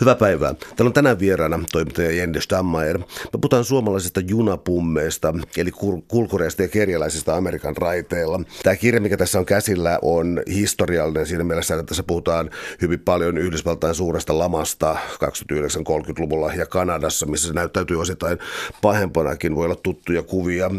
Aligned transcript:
Hyvää 0.00 0.14
päivää. 0.14 0.54
Täällä 0.54 0.88
on 0.88 0.92
tänään 0.92 1.18
vieraana 1.18 1.60
toimittaja 1.72 2.10
Jende 2.10 2.40
Stammayer. 2.40 2.98
Me 2.98 3.04
puhutaan 3.32 3.64
suomalaisista 3.64 4.20
junapummeista, 4.20 5.34
eli 5.56 5.70
kulkureista 6.08 6.62
ja 6.62 6.68
kerjäläisistä 6.68 7.36
Amerikan 7.36 7.76
raiteilla. 7.76 8.40
Tämä 8.62 8.76
kirja, 8.76 9.00
mikä 9.00 9.16
tässä 9.16 9.38
on 9.38 9.46
käsillä, 9.46 9.98
on 10.02 10.42
historiallinen 10.54 11.26
siinä 11.26 11.44
mielessä, 11.44 11.74
että 11.74 11.84
tässä 11.86 12.02
puhutaan 12.02 12.50
hyvin 12.82 13.00
paljon 13.00 13.38
Yhdysvaltain 13.38 13.94
suuresta 13.94 14.38
lamasta 14.38 14.96
29-30-luvulla 15.14 16.54
ja 16.54 16.66
Kanadassa, 16.66 17.26
missä 17.26 17.48
se 17.48 17.54
näyttäytyy 17.54 18.00
osittain 18.00 18.38
pahempanakin. 18.82 19.56
Voi 19.56 19.64
olla 19.64 19.76
tuttuja 19.76 20.22
kuvia 20.22 20.70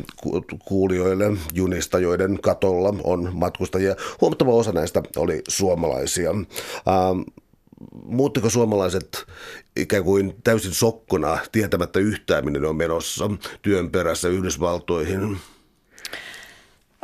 kuulijoille 0.66 1.26
junista, 1.54 2.00
joiden 2.00 2.40
katolla 2.42 2.96
on 3.04 3.30
matkustajia. 3.34 3.96
Huomattava 4.22 4.52
osa 4.52 4.72
näistä 4.72 5.04
oli 5.18 5.42
suomalaisia. 5.48 6.30
Ähm, 6.32 7.22
muuttiko 8.06 8.50
suomalaiset 8.50 9.26
ikään 9.76 10.04
kuin 10.04 10.36
täysin 10.44 10.74
sokkona 10.74 11.38
tietämättä 11.52 12.00
yhtään, 12.00 12.46
minne 12.46 12.60
ne 12.60 12.68
on 12.68 12.76
menossa 12.76 13.30
työn 13.62 13.92
perässä 13.92 14.28
Yhdysvaltoihin? 14.28 15.38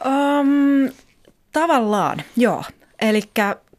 Um, 0.06 0.92
tavallaan, 1.52 2.22
joo. 2.36 2.64
Eli 3.02 3.22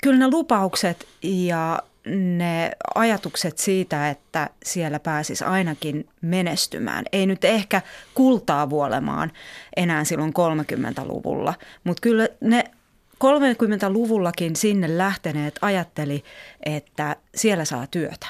kyllä 0.02 0.18
ne 0.18 0.30
lupaukset 0.30 1.08
ja 1.22 1.82
ne 2.16 2.70
ajatukset 2.94 3.58
siitä, 3.58 4.10
että 4.10 4.50
siellä 4.64 5.00
pääsisi 5.00 5.44
ainakin 5.44 6.08
menestymään. 6.20 7.04
Ei 7.12 7.26
nyt 7.26 7.44
ehkä 7.44 7.82
kultaa 8.14 8.70
vuolemaan 8.70 9.32
enää 9.76 10.04
silloin 10.04 10.32
30-luvulla, 10.32 11.54
mutta 11.84 12.00
kyllä 12.00 12.28
ne 12.40 12.64
30-luvullakin 13.24 14.56
sinne 14.56 14.98
lähteneet 14.98 15.58
ajatteli, 15.62 16.24
että 16.62 17.16
siellä 17.34 17.64
saa 17.64 17.86
työtä. 17.86 18.26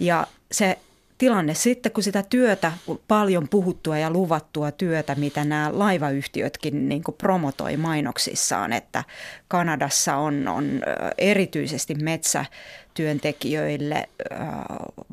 Ja 0.00 0.26
se 0.52 0.78
tilanne 1.18 1.54
sitten, 1.54 1.92
kun 1.92 2.02
sitä 2.02 2.24
työtä, 2.30 2.72
paljon 3.08 3.48
puhuttua 3.48 3.98
ja 3.98 4.10
luvattua 4.10 4.70
työtä, 4.70 5.14
mitä 5.14 5.44
nämä 5.44 5.70
laivayhtiötkin 5.72 6.88
niin 6.88 7.02
promotoi 7.18 7.76
mainoksissaan, 7.76 8.72
että 8.72 9.04
Kanadassa 9.48 10.16
on, 10.16 10.48
on 10.48 10.82
erityisesti 11.18 11.94
metsätyöntekijöille 11.94 14.08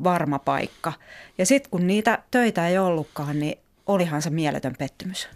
varma 0.04 0.38
paikka. 0.38 0.92
Ja 1.38 1.46
sitten 1.46 1.70
kun 1.70 1.86
niitä 1.86 2.18
töitä 2.30 2.68
ei 2.68 2.78
ollutkaan, 2.78 3.40
niin 3.40 3.58
olihan 3.86 4.22
se 4.22 4.30
mieletön 4.30 4.74
pettymys. 4.78 5.28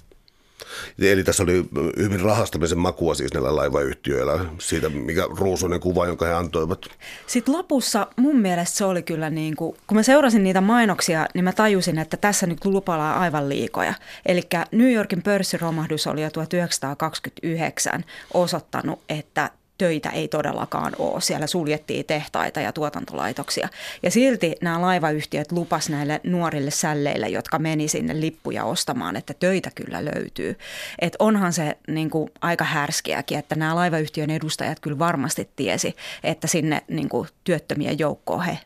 Eli 0.99 1.25
tässä 1.25 1.43
oli 1.43 1.65
hyvin 1.97 2.21
rahastamisen 2.21 2.79
makua 2.79 3.15
siis 3.15 3.35
näillä 3.35 3.57
laivayhtiöillä, 3.57 4.45
siitä 4.59 4.89
mikä 4.89 5.27
ruusuinen 5.39 5.81
kuva, 5.81 6.07
jonka 6.07 6.27
he 6.27 6.33
antoivat. 6.33 6.87
Sitten 7.27 7.55
lopussa 7.55 8.07
mun 8.17 8.41
mielestä 8.41 8.77
se 8.77 8.85
oli 8.85 9.03
kyllä 9.03 9.31
niin 9.31 9.57
kuin, 9.57 9.77
kun 9.87 9.97
mä 9.97 10.03
seurasin 10.03 10.43
niitä 10.43 10.61
mainoksia, 10.61 11.27
niin 11.35 11.45
mä 11.45 11.53
tajusin, 11.53 11.99
että 11.99 12.17
tässä 12.17 12.47
nyt 12.47 12.65
lupaillaan 12.65 13.19
aivan 13.19 13.49
liikoja. 13.49 13.95
Eli 14.27 14.43
New 14.73 14.93
Yorkin 14.93 15.23
pörssiromahdus 15.23 16.07
oli 16.07 16.23
jo 16.23 16.31
1929 16.31 18.05
osoittanut, 18.35 19.01
että 19.09 19.51
töitä 19.83 20.11
ei 20.11 20.29
todellakaan 20.29 20.93
ole. 20.99 21.21
Siellä 21.21 21.47
suljettiin 21.47 22.05
tehtaita 22.07 22.61
ja 22.61 22.73
tuotantolaitoksia. 22.73 23.69
Ja 24.03 24.11
silti 24.11 24.57
nämä 24.61 24.81
laivayhtiöt 24.81 25.53
lupas 25.53 25.89
näille 25.89 26.21
nuorille 26.25 26.71
sälleille, 26.71 27.29
jotka 27.29 27.59
meni 27.59 27.89
sinne 27.89 28.21
lippuja 28.21 28.65
ostamaan, 28.65 29.17
että 29.17 29.35
töitä 29.35 29.71
kyllä 29.75 30.05
löytyy. 30.05 30.59
Et 30.99 31.17
onhan 31.19 31.53
se 31.53 31.77
niin 31.89 32.11
kuin, 32.11 32.31
aika 32.41 32.65
härskiäkin, 32.65 33.39
että 33.39 33.55
nämä 33.55 33.75
laivayhtiön 33.75 34.31
edustajat 34.31 34.81
kyllä 34.81 34.99
varmasti 34.99 35.49
tiesi, 35.57 35.97
että 36.25 36.47
sinne 36.47 36.83
niin 36.89 37.09
kuin, 37.09 37.29
työttömien 37.45 37.99
joukkoon 37.99 38.45
he 38.45 38.59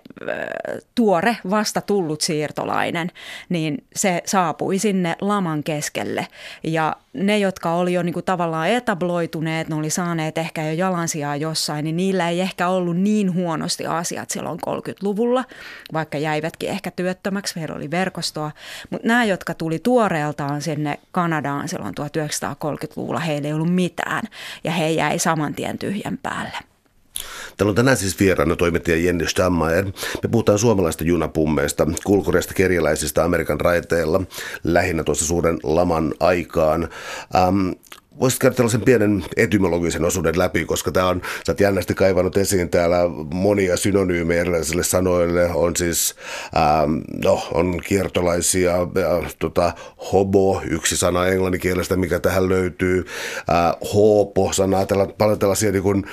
tuore 0.94 1.36
vasta 1.50 1.80
tullut 1.80 2.20
siirtolainen, 2.20 3.10
niin 3.48 3.84
se 3.96 4.22
saapui 4.26 4.78
sinne 4.78 5.16
laman 5.20 5.62
keskelle. 5.62 6.26
Ja 6.62 6.96
ne, 7.12 7.38
jotka 7.38 7.74
oli 7.74 7.92
jo 7.92 8.02
niin 8.02 8.12
kuin 8.12 8.24
tavallaan 8.24 8.68
etabloituneet, 8.68 9.68
ne 9.68 9.74
oli 9.74 9.90
saaneet 9.90 10.38
ehkä 10.38 10.62
jo 10.62 10.72
jalansijaa 10.72 11.36
jossain, 11.36 11.84
niin 11.84 11.96
niillä 11.96 12.28
ei 12.28 12.40
ehkä 12.40 12.68
ollut 12.68 12.96
niin 12.96 13.34
huonosti 13.34 13.86
asiat 13.86 14.30
silloin 14.30 14.58
30-luvulla, 14.66 15.44
vaikka 15.92 16.18
jäivätkin 16.18 16.68
ehkä 16.68 16.90
työttömäksi, 16.90 17.60
heillä 17.60 17.74
oli 17.74 17.90
verkostoa. 17.90 18.50
Mutta 18.90 19.08
nämä, 19.08 19.24
jotka 19.24 19.54
tuli 19.54 19.78
tuoreeltaan 19.78 20.62
sinne 20.62 20.98
Kanadaan 21.12 21.68
silloin 21.68 21.94
1930-luvulla, 22.00 23.20
heillä 23.20 23.48
ei 23.48 23.54
ollut 23.54 23.74
mitään. 23.74 24.22
Ja 24.64 24.70
he 24.72 24.91
jäi 24.94 25.18
saman 25.18 25.54
tien 25.54 25.78
tyhjän 25.78 26.18
päälle. 26.22 26.58
Täällä 27.56 27.70
on 27.70 27.74
tänään 27.74 27.96
siis 27.96 28.20
vieraana 28.20 28.56
toimittaja 28.56 28.96
Jenny 28.96 29.28
Stammayer. 29.28 29.84
Me 30.22 30.28
puhutaan 30.30 30.58
suomalaista 30.58 31.04
junapummeista, 31.04 31.86
kulkureista 32.04 32.54
kerjäläisistä 32.54 33.24
Amerikan 33.24 33.60
raiteilla, 33.60 34.22
lähinnä 34.64 35.04
tuossa 35.04 35.24
suuren 35.24 35.58
laman 35.62 36.14
aikaan. 36.20 36.88
Ähm, 37.34 37.70
Voisit 38.20 38.40
käydä 38.40 38.54
tällaisen 38.54 38.80
pienen 38.80 39.24
etymologisen 39.36 40.04
osuuden 40.04 40.38
läpi, 40.38 40.64
koska 40.64 40.92
tämä 40.92 41.08
on, 41.08 41.22
sä 41.46 41.52
oot 41.52 41.60
jännästi 41.60 41.94
kaivannut 41.94 42.36
esiin 42.36 42.70
täällä 42.70 42.96
monia 43.34 43.76
synonyymejä 43.76 44.40
erilaisille 44.40 44.82
sanoille. 44.82 45.50
On 45.54 45.76
siis, 45.76 46.14
ähm, 46.56 46.98
no, 47.24 47.48
on 47.54 47.80
kiertolaisia, 47.86 48.74
äh, 48.74 49.34
tota, 49.38 49.72
hobo, 50.12 50.62
yksi 50.70 50.96
sana 50.96 51.26
englanninkielestä, 51.26 51.96
mikä 51.96 52.18
tähän 52.18 52.48
löytyy. 52.48 53.04
Äh, 53.38 53.92
hoopo, 53.94 54.52
sanaa, 54.52 54.86
tällä, 54.86 55.06
paljon 55.18 55.38
tällaisia 55.38 55.72
niin 55.72 55.82
kuin, 55.82 56.04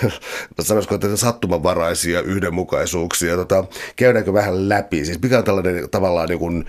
äh, 0.00 0.12
sanoisiko, 0.60 0.94
että 0.94 1.16
sattumanvaraisia 1.16 2.20
yhdenmukaisuuksia. 2.20 3.36
Tota, 3.36 3.64
käydäänkö 3.96 4.32
vähän 4.32 4.68
läpi? 4.68 5.04
Siis 5.04 5.22
mikä 5.22 5.38
on 5.38 5.44
tällainen 5.44 5.90
tavallaan 5.90 6.28
niin 6.28 6.38
kuin, 6.38 6.64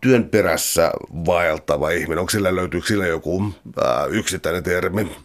työn 0.00 0.28
perässä 0.28 0.90
vaeltava 1.26 1.90
ihminen? 1.90 2.18
Onko 2.18 2.30
sillä, 2.30 2.56
löytyykö 2.56 2.86
sillä 2.86 3.06
joku 3.06 3.52
ää, 3.84 4.06
yksittäinen 4.06 4.62
termi? 4.62 5.16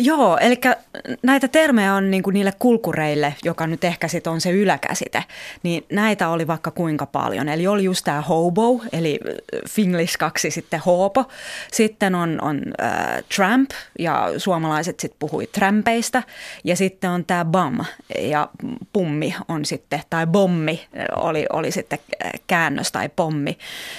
Joo, 0.00 0.38
eli 0.40 0.60
näitä 1.22 1.48
termejä 1.48 1.94
on 1.94 2.10
niin 2.10 2.22
kuin 2.22 2.34
niille 2.34 2.52
kulkureille, 2.58 3.34
joka 3.44 3.66
nyt 3.66 3.84
ehkä 3.84 4.08
sit 4.08 4.26
on 4.26 4.40
se 4.40 4.50
yläkäsite, 4.50 5.24
niin 5.62 5.84
näitä 5.92 6.28
oli 6.28 6.46
vaikka 6.46 6.70
kuinka 6.70 7.06
paljon. 7.06 7.48
Eli 7.48 7.66
oli 7.66 7.84
just 7.84 8.04
tämä 8.04 8.20
hobo, 8.20 8.80
eli 8.92 9.20
fingliskaksi 9.68 10.50
sitten 10.50 10.80
hoopo. 10.86 11.24
Sitten 11.72 12.14
on, 12.14 12.38
on 12.42 12.62
äh, 12.82 13.24
tramp, 13.36 13.70
ja 13.98 14.28
suomalaiset 14.36 15.00
sitten 15.00 15.18
puhui 15.18 15.46
trampeista. 15.46 16.22
Ja 16.64 16.76
sitten 16.76 17.10
on 17.10 17.24
tämä 17.24 17.44
bum, 17.44 17.78
ja 18.18 18.48
pummi 18.92 19.34
on 19.48 19.64
sitten, 19.64 20.00
tai 20.10 20.26
bommi 20.26 20.86
oli, 21.16 21.46
oli 21.52 21.70
sitten 21.70 21.98
käännös 22.46 22.92
tai 22.92 23.08
pommi. 23.16 23.58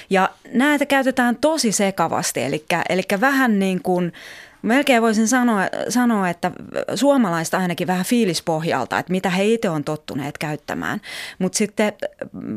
Ja 0.09 0.29
näitä 0.53 0.85
käytetään 0.85 1.35
tosi 1.35 1.71
sekavasti, 1.71 2.41
eli 2.89 3.05
vähän 3.21 3.59
niin 3.59 3.81
kuin 3.81 4.13
Melkein 4.61 5.01
voisin 5.01 5.27
sanoa, 5.27 5.61
sanoa, 5.89 6.29
että 6.29 6.51
suomalaista 6.95 7.57
ainakin 7.57 7.87
vähän 7.87 8.05
fiilispohjalta, 8.05 8.99
että 8.99 9.11
mitä 9.11 9.29
he 9.29 9.45
itse 9.45 9.69
on 9.69 9.83
tottuneet 9.83 10.37
käyttämään. 10.37 11.01
Mutta 11.39 11.57
sitten 11.57 11.93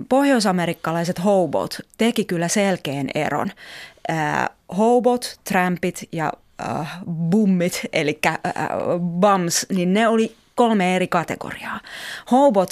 pohjoisamerikkalaiset 0.09 1.25
hobot 1.25 1.81
teki 1.99 2.25
kyllä 2.25 2.49
selkeän 2.49 3.09
eron. 3.15 3.51
Äh, 4.11 4.49
hobot, 4.77 5.41
trampit 5.45 6.09
ja 6.13 6.33
äh, 6.71 6.99
bummit, 7.31 7.81
eli 7.93 8.19
äh, 8.27 8.39
bums, 9.21 9.67
niin 9.71 9.93
ne 9.93 10.09
oli 10.09 10.37
kolme 10.55 10.97
eri 10.97 11.09
kategoriaa. 11.09 11.81
Hobot 12.31 12.71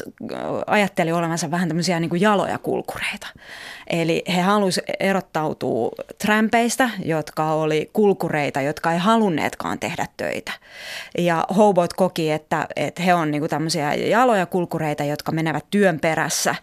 ajatteli 0.67 1.13
olevansa 1.13 1.51
vähän 1.51 1.69
tämmöisiä 1.69 2.01
niin 2.01 2.11
kuin 2.11 2.21
jaloja 2.21 2.59
kulkureita. 2.59 3.27
Eli 3.91 4.23
he 4.35 4.41
halusivat 4.41 4.91
erottautua 5.01 5.91
trampeista, 6.19 6.91
jotka 7.05 7.53
oli 7.53 7.91
kulkureita, 7.93 8.61
jotka 8.61 8.93
ei 8.93 8.99
halunneetkaan 8.99 9.79
tehdä 9.79 10.07
töitä. 10.17 10.53
Ja 11.19 11.45
hobot 11.57 11.93
koki, 11.93 12.31
että, 12.31 12.67
että 12.77 13.03
he 13.03 13.15
on 13.15 13.31
niin 13.31 13.41
kuin 13.41 13.51
tämmöisiä 13.51 13.95
jaloja 13.95 14.47
kulkureita, 14.47 15.05
jotka 15.05 15.33
menevät 15.33 15.65
työn 15.71 16.01
perässä 16.01 16.55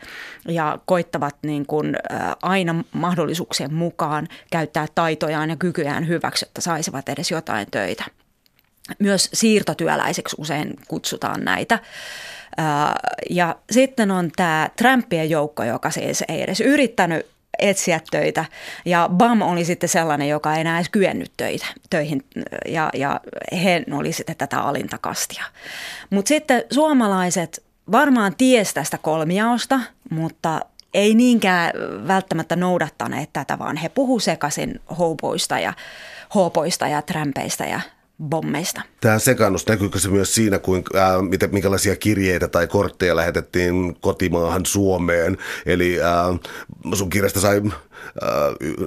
ja 0.48 0.80
koittavat 0.86 1.36
niin 1.42 1.66
kuin 1.66 1.96
aina 2.42 2.84
mahdollisuuksien 2.94 3.74
mukaan 3.74 4.28
käyttää 4.52 4.86
taitojaan 4.96 5.50
ja 5.50 5.56
kykyään 5.56 6.08
hyväksi, 6.08 6.46
että 6.46 6.62
saisivat 6.62 7.10
edes 7.10 7.32
jotain 7.32 7.68
töitä. 7.72 8.06
Myös 9.00 9.30
siirtotyöläiseksi 9.34 10.36
usein 10.40 10.74
kutsutaan 10.88 11.46
näitä. 11.46 11.80
Ja 13.30 13.56
sitten 13.72 14.12
on 14.12 14.32
tämä 14.36 14.70
Trumpien 14.76 15.30
joukko, 15.30 15.64
joka 15.64 15.92
siis 15.92 16.24
ei 16.28 16.42
edes 16.42 16.62
yrittänyt 16.62 17.26
etsiä 17.60 18.00
töitä. 18.12 18.46
Ja 18.86 19.10
BAM 19.14 19.42
oli 19.42 19.66
sitten 19.66 19.90
sellainen, 19.90 20.30
joka 20.30 20.56
ei 20.56 20.62
enää 20.62 20.78
edes 20.78 20.90
kyennyt 20.90 21.32
töitä, 21.38 21.66
töihin 21.90 22.26
ja, 22.68 22.90
ja 22.94 23.22
he 23.64 23.84
oli 23.92 24.12
sitten 24.12 24.36
tätä 24.36 24.60
alintakastia. 24.60 25.44
Mutta 26.10 26.30
sitten 26.30 26.64
suomalaiset 26.74 27.64
varmaan 27.92 28.36
ties 28.38 28.74
tästä 28.74 28.98
kolmiaosta, 28.98 29.80
mutta 30.10 30.60
ei 30.94 31.16
niinkään 31.16 31.72
välttämättä 32.08 32.56
noudattaneet 32.56 33.30
tätä, 33.34 33.60
vaan 33.60 33.78
he 33.78 33.90
puhu 33.90 34.20
sekaisin 34.20 34.82
houpoista 34.98 35.60
ja 35.60 35.74
hoopoista 36.36 36.88
ja 36.88 37.02
trämpeistä 37.02 37.66
ja 37.66 37.80
bommeista. 38.24 38.82
Tämä 39.02 39.20
sekannus, 39.20 39.68
näkyykö 39.68 40.00
se 40.00 40.10
myös 40.10 40.36
siinä, 40.36 40.60
kuinka, 40.60 40.98
ää, 40.98 41.22
mitä, 41.22 41.48
minkälaisia 41.48 41.96
kirjeitä 41.96 42.48
tai 42.48 42.68
kortteja 42.68 43.16
lähetettiin 43.16 43.96
kotimaahan 44.02 44.66
Suomeen? 44.66 45.38
Eli 45.66 46.02
ää, 46.02 46.34
sun 46.94 47.10
kirjasta 47.10 47.40
sai 47.40 47.62
ää, 48.22 48.32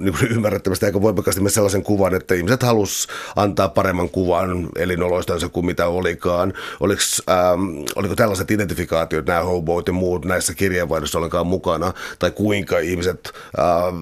niin 0.00 0.14
ymmärrettävästi 0.30 0.86
aika 0.86 1.02
voimakkaasti 1.02 1.42
myös 1.42 1.54
sellaisen 1.54 1.82
kuvan, 1.82 2.14
että 2.14 2.34
ihmiset 2.34 2.62
halus 2.62 3.08
antaa 3.36 3.68
paremman 3.68 4.08
kuvan 4.08 4.68
elinoloistansa 4.76 5.48
kuin 5.48 5.66
mitä 5.66 5.86
olikaan. 5.86 6.52
Oliko, 6.80 7.02
ää, 7.26 7.52
oliko 7.96 8.16
tällaiset 8.16 8.50
identifikaatiot, 8.50 9.26
nämä 9.26 9.42
hoboit 9.42 9.86
ja 9.86 9.92
muut 9.92 10.24
näissä 10.24 10.54
kirjeenvaihdossa 10.54 11.18
ollenkaan 11.18 11.46
mukana? 11.46 11.92
Tai 12.18 12.30
kuinka 12.30 12.78
ihmiset, 12.78 13.32
ää, 13.56 13.92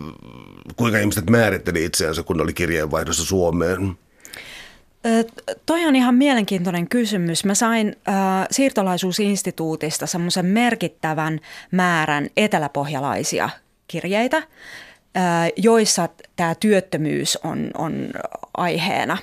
kuinka 0.76 0.98
ihmiset 0.98 1.30
määritteli 1.30 1.84
itseänsä, 1.84 2.22
kun 2.22 2.40
oli 2.40 2.52
kirjeenvaihdossa 2.52 3.24
Suomeen? 3.24 3.98
Toi 5.66 5.84
on 5.84 5.96
ihan 5.96 6.14
mielenkiintoinen 6.14 6.88
kysymys. 6.88 7.44
Mä 7.44 7.54
sain 7.54 7.96
äh, 8.08 8.14
siirtolaisuusinstituutista 8.50 10.06
semmoisen 10.06 10.46
merkittävän 10.46 11.40
määrän 11.70 12.28
eteläpohjalaisia 12.36 13.50
kirjeitä, 13.88 14.36
äh, 14.36 14.44
joissa 15.56 16.08
tämä 16.36 16.54
työttömyys 16.54 17.38
on, 17.44 17.70
on 17.74 18.10
aiheena, 18.56 19.18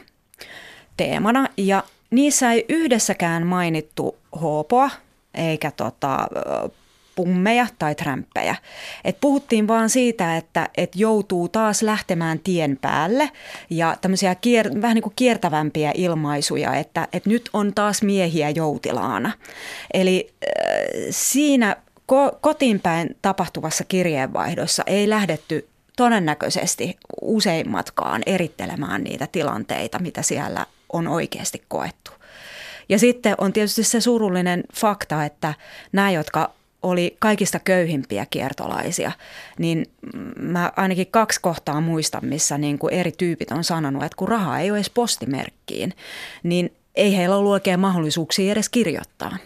teemana. 0.97 1.47
Ja 1.57 1.83
niissä 2.11 2.51
ei 2.51 2.65
yhdessäkään 2.69 3.47
mainittu 3.47 4.17
hoopoa 4.41 4.89
eikä 5.33 5.71
tota, 5.71 6.27
pummeja 7.15 7.67
tai 7.79 7.95
trämppejä. 7.95 8.55
Et 9.03 9.17
puhuttiin 9.21 9.67
vaan 9.67 9.89
siitä, 9.89 10.37
että 10.37 10.69
et 10.77 10.95
joutuu 10.95 11.49
taas 11.49 11.81
lähtemään 11.81 12.39
tien 12.39 12.77
päälle 12.81 13.31
ja 13.69 13.97
tämmöisiä 14.01 14.35
kier, 14.35 14.81
vähän 14.81 14.95
niin 14.95 15.03
kuin 15.03 15.13
kiertävämpiä 15.15 15.91
ilmaisuja, 15.95 16.75
että 16.75 17.07
et 17.13 17.25
nyt 17.25 17.49
on 17.53 17.73
taas 17.73 18.01
miehiä 18.01 18.49
joutilaana. 18.49 19.31
Eli 19.93 20.29
äh, 20.29 20.49
siinä 21.09 21.75
ko- 22.11 22.37
kotiinpäin 22.41 23.15
tapahtuvassa 23.21 23.83
kirjeenvaihdossa 23.83 24.83
ei 24.87 25.09
lähdetty 25.09 25.67
todennäköisesti 25.95 26.97
useimmatkaan 27.21 28.21
erittelemään 28.25 29.03
niitä 29.03 29.27
tilanteita, 29.31 29.99
mitä 29.99 30.21
siellä 30.21 30.65
on 30.93 31.07
oikeasti 31.07 31.63
koettu. 31.67 32.11
Ja 32.89 32.99
sitten 32.99 33.35
on 33.37 33.53
tietysti 33.53 33.83
se 33.83 34.01
surullinen 34.01 34.63
fakta, 34.73 35.25
että 35.25 35.53
nämä, 35.91 36.11
jotka 36.11 36.53
oli 36.85 37.17
kaikista 37.19 37.59
köyhimpiä 37.59 38.25
kiertolaisia, 38.29 39.11
niin 39.59 39.85
mä 40.39 40.71
ainakin 40.75 41.07
kaksi 41.11 41.41
kohtaa 41.41 41.81
muistan, 41.81 42.25
missä 42.25 42.57
niin 42.57 42.79
kuin 42.79 42.93
eri 42.93 43.11
tyypit 43.11 43.51
on 43.51 43.63
sanonut, 43.63 44.03
että 44.03 44.15
kun 44.15 44.27
rahaa 44.27 44.59
ei 44.59 44.71
ole 44.71 44.77
edes 44.77 44.89
postimerkkiin, 44.89 45.93
niin 46.43 46.73
ei 46.95 47.17
heillä 47.17 47.35
ollut 47.35 47.51
oikein 47.51 47.79
mahdollisuuksia 47.79 48.51
edes 48.51 48.69
kirjoittaa. 48.69 49.37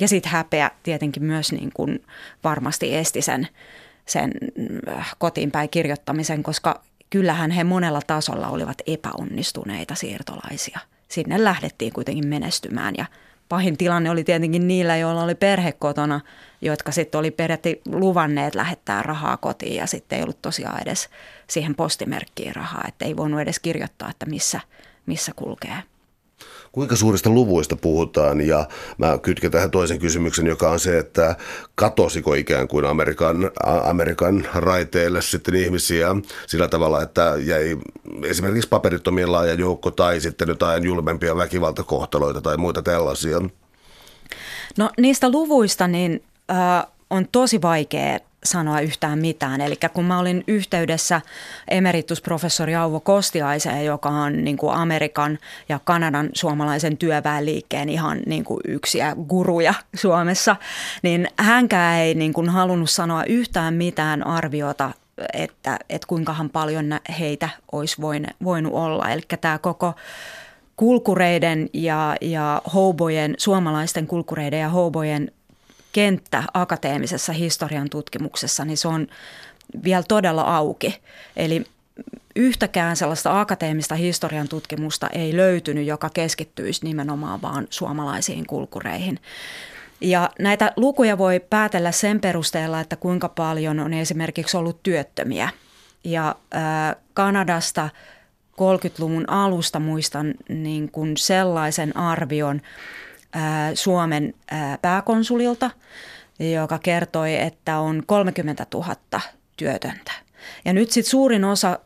Ja 0.00 0.08
sitten 0.08 0.32
häpeä 0.32 0.70
tietenkin 0.82 1.24
myös 1.24 1.52
niin 1.52 1.70
kuin 1.74 2.04
varmasti 2.44 2.96
esti 2.96 3.22
sen, 3.22 3.48
sen 4.06 4.32
äh, 4.88 5.14
kotiin 5.18 5.50
päin 5.50 5.68
kirjoittamisen, 5.70 6.42
koska 6.42 6.82
kyllähän 7.10 7.50
he 7.50 7.64
monella 7.64 8.00
tasolla 8.06 8.48
olivat 8.48 8.78
epäonnistuneita 8.86 9.94
siirtolaisia. 9.94 10.78
Sinne 11.08 11.44
lähdettiin 11.44 11.92
kuitenkin 11.92 12.26
menestymään 12.26 12.94
ja 12.98 13.04
pahin 13.48 13.76
tilanne 13.76 14.10
oli 14.10 14.24
tietenkin 14.24 14.68
niillä, 14.68 14.96
joilla 14.96 15.22
oli 15.22 15.34
perhe 15.34 15.72
kotona, 15.72 16.20
jotka 16.60 16.92
sitten 16.92 17.18
oli 17.18 17.30
periaatteessa 17.30 17.80
luvanneet 17.92 18.54
lähettää 18.54 19.02
rahaa 19.02 19.36
kotiin 19.36 19.76
ja 19.76 19.86
sitten 19.86 20.16
ei 20.16 20.22
ollut 20.22 20.42
tosiaan 20.42 20.82
edes 20.82 21.08
siihen 21.46 21.74
postimerkkiin 21.74 22.56
rahaa, 22.56 22.84
että 22.88 23.04
ei 23.04 23.16
voinut 23.16 23.40
edes 23.40 23.58
kirjoittaa, 23.58 24.10
että 24.10 24.26
missä, 24.26 24.60
missä 25.06 25.32
kulkee. 25.36 25.82
Kuinka 26.72 26.96
suurista 26.96 27.30
luvuista 27.30 27.76
puhutaan? 27.76 28.40
Ja 28.40 28.68
mä 28.98 29.18
kytken 29.18 29.50
tähän 29.50 29.70
toisen 29.70 29.98
kysymyksen, 29.98 30.46
joka 30.46 30.70
on 30.70 30.80
se, 30.80 30.98
että 30.98 31.36
katosiko 31.74 32.34
ikään 32.34 32.68
kuin 32.68 32.84
Amerikan, 32.84 33.50
Amerikan 33.84 34.48
raiteille 34.54 35.22
sitten 35.22 35.54
ihmisiä 35.54 36.08
sillä 36.46 36.68
tavalla, 36.68 37.02
että 37.02 37.34
jäi 37.38 37.76
esimerkiksi 38.24 38.68
paperittomien 38.68 39.32
laaja 39.32 39.54
joukko 39.54 39.90
tai 39.90 40.20
sitten 40.20 40.48
jotain 40.48 40.84
julmempia 40.84 41.36
väkivaltakohtaloita 41.36 42.40
tai 42.40 42.56
muita 42.56 42.82
tällaisia? 42.82 43.40
No 44.78 44.90
niistä 44.98 45.30
luvuista 45.30 45.88
niin 45.88 46.22
äh, 46.50 46.86
on 47.10 47.28
tosi 47.32 47.62
vaikea 47.62 48.18
sanoa 48.44 48.80
yhtään 48.80 49.18
mitään. 49.18 49.60
Eli 49.60 49.78
kun 49.94 50.04
mä 50.04 50.18
olin 50.18 50.44
yhteydessä 50.46 51.20
emeritusprofessori 51.68 52.74
Auvo 52.74 53.00
Kostiaiseen, 53.00 53.84
joka 53.84 54.08
on 54.08 54.44
niin 54.44 54.56
kuin 54.56 54.74
Amerikan 54.74 55.38
ja 55.68 55.80
Kanadan 55.84 56.28
suomalaisen 56.34 56.96
työväenliikkeen 56.96 57.88
ihan 57.88 58.18
niin 58.26 58.44
kuin 58.44 58.60
yksiä 58.68 59.16
guruja 59.28 59.74
Suomessa, 59.94 60.56
niin 61.02 61.28
hänkään 61.38 61.98
ei 61.98 62.14
niin 62.14 62.32
kuin 62.32 62.48
halunnut 62.48 62.90
sanoa 62.90 63.24
yhtään 63.24 63.74
mitään 63.74 64.26
arviota 64.26 64.90
että, 65.32 65.78
että 65.88 66.06
kuinkahan 66.06 66.50
paljon 66.50 66.84
heitä 67.18 67.48
olisi 67.72 68.02
voinut 68.44 68.72
olla. 68.72 69.10
Eli 69.10 69.22
tämä 69.40 69.58
koko 69.58 69.94
kulkureiden 70.76 71.68
ja, 71.72 72.16
ja 72.20 72.62
houbojen, 72.74 73.34
suomalaisten 73.38 74.06
kulkureiden 74.06 74.60
ja 74.60 74.68
houbojen 74.68 75.32
kenttä 75.92 76.42
akateemisessa 76.54 77.32
historian 77.32 77.90
tutkimuksessa, 77.90 78.64
niin 78.64 78.76
se 78.76 78.88
on 78.88 79.06
vielä 79.84 80.02
todella 80.08 80.42
auki. 80.42 81.00
Eli 81.36 81.64
yhtäkään 82.36 82.96
sellaista 82.96 83.40
akateemista 83.40 83.94
historian 83.94 84.48
tutkimusta 84.48 85.08
ei 85.08 85.36
löytynyt, 85.36 85.86
joka 85.86 86.10
keskittyisi 86.10 86.84
nimenomaan 86.84 87.42
vaan 87.42 87.66
suomalaisiin 87.70 88.46
kulkureihin. 88.46 89.18
Ja 90.00 90.30
näitä 90.38 90.72
lukuja 90.76 91.18
voi 91.18 91.40
päätellä 91.50 91.92
sen 91.92 92.20
perusteella, 92.20 92.80
että 92.80 92.96
kuinka 92.96 93.28
paljon 93.28 93.80
on 93.80 93.92
esimerkiksi 93.94 94.56
ollut 94.56 94.82
työttömiä. 94.82 95.48
Ja 96.04 96.34
Kanadasta 97.14 97.88
30-luvun 98.52 99.30
alusta 99.30 99.80
muistan 99.80 100.34
niin 100.48 100.90
kuin 100.90 101.16
sellaisen 101.16 101.96
arvion, 101.96 102.60
Suomen 103.74 104.34
pääkonsulilta, 104.82 105.70
joka 106.52 106.78
kertoi, 106.78 107.36
että 107.36 107.78
on 107.78 108.02
30 108.06 108.66
000 108.74 108.96
työtöntä. 109.56 110.12
Ja 110.64 110.72
nyt 110.72 110.90
sitten 110.90 111.10
suurin 111.10 111.44
osa 111.44 111.78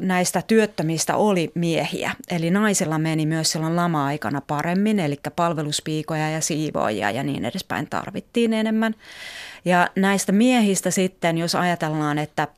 näistä 0.00 0.42
työttömistä 0.42 1.16
oli 1.16 1.52
miehiä. 1.54 2.10
Eli 2.30 2.50
naisilla 2.50 2.98
meni 2.98 3.26
myös 3.26 3.52
silloin 3.52 3.76
lama-aikana 3.76 4.40
paremmin, 4.40 5.00
eli 5.00 5.16
palveluspiikoja 5.36 6.30
ja 6.30 6.40
siivoojia 6.40 7.10
ja 7.10 7.22
niin 7.22 7.44
edespäin 7.44 7.86
tarvittiin 7.90 8.52
enemmän. 8.52 8.94
Ja 9.64 9.88
näistä 9.96 10.32
miehistä 10.32 10.90
sitten, 10.90 11.38
jos 11.38 11.54
ajatellaan, 11.54 12.18
että 12.18 12.48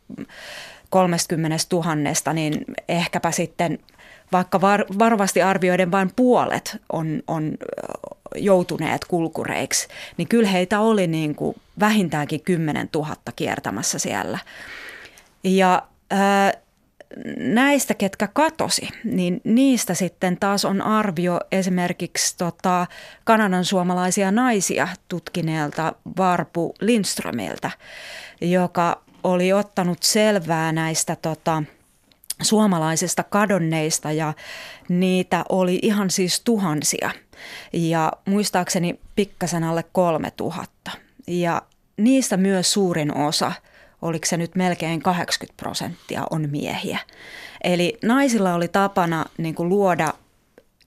30 0.90 1.56
000, 1.72 2.32
niin 2.32 2.64
ehkäpä 2.88 3.30
sitten 3.30 3.78
vaikka 4.32 4.60
var, 4.60 4.84
varovasti 4.98 5.42
arvioiden 5.42 5.90
vain 5.90 6.10
puolet 6.16 6.82
on, 6.92 7.22
on 7.26 7.52
joutuneet 8.34 9.04
kulkureiksi, 9.04 9.88
niin 10.16 10.28
kyllä 10.28 10.48
heitä 10.48 10.80
oli 10.80 11.06
niin 11.06 11.34
kuin 11.34 11.56
vähintäänkin 11.80 12.40
10 12.40 12.88
000 12.94 13.16
kiertämässä 13.36 13.98
siellä. 13.98 14.38
Ja 15.44 15.82
ää, 16.10 16.52
näistä, 17.36 17.94
ketkä 17.94 18.26
katosi, 18.26 18.88
niin 19.04 19.40
niistä 19.44 19.94
sitten 19.94 20.36
taas 20.40 20.64
on 20.64 20.82
arvio 20.82 21.40
esimerkiksi 21.52 22.36
tota, 22.38 22.86
Kanadan 23.24 23.64
suomalaisia 23.64 24.30
naisia 24.30 24.88
tutkineelta 25.08 25.92
Varpu 26.16 26.74
Lindströmiltä, 26.80 27.70
joka 28.40 29.02
oli 29.24 29.52
ottanut 29.52 30.02
selvää 30.02 30.72
näistä 30.72 31.16
tota, 31.22 31.62
suomalaisista 32.42 33.22
kadonneista 33.22 34.12
ja 34.12 34.32
niitä 34.88 35.44
oli 35.48 35.78
ihan 35.82 36.10
siis 36.10 36.40
tuhansia 36.40 37.10
ja 37.72 38.12
muistaakseni 38.24 39.00
pikkasen 39.16 39.64
alle 39.64 39.84
kolme 39.92 40.30
tuhatta. 40.30 40.90
Ja 41.26 41.62
niistä 41.96 42.36
myös 42.36 42.72
suurin 42.72 43.16
osa– 43.16 43.52
oliko 44.02 44.26
se 44.26 44.36
nyt 44.36 44.54
melkein 44.54 45.02
80 45.02 45.62
prosenttia, 45.62 46.22
on 46.30 46.50
miehiä. 46.50 46.98
Eli 47.64 47.98
naisilla 48.04 48.54
oli 48.54 48.68
tapana 48.68 49.24
niin 49.38 49.54
kuin 49.54 49.68
luoda 49.68 50.14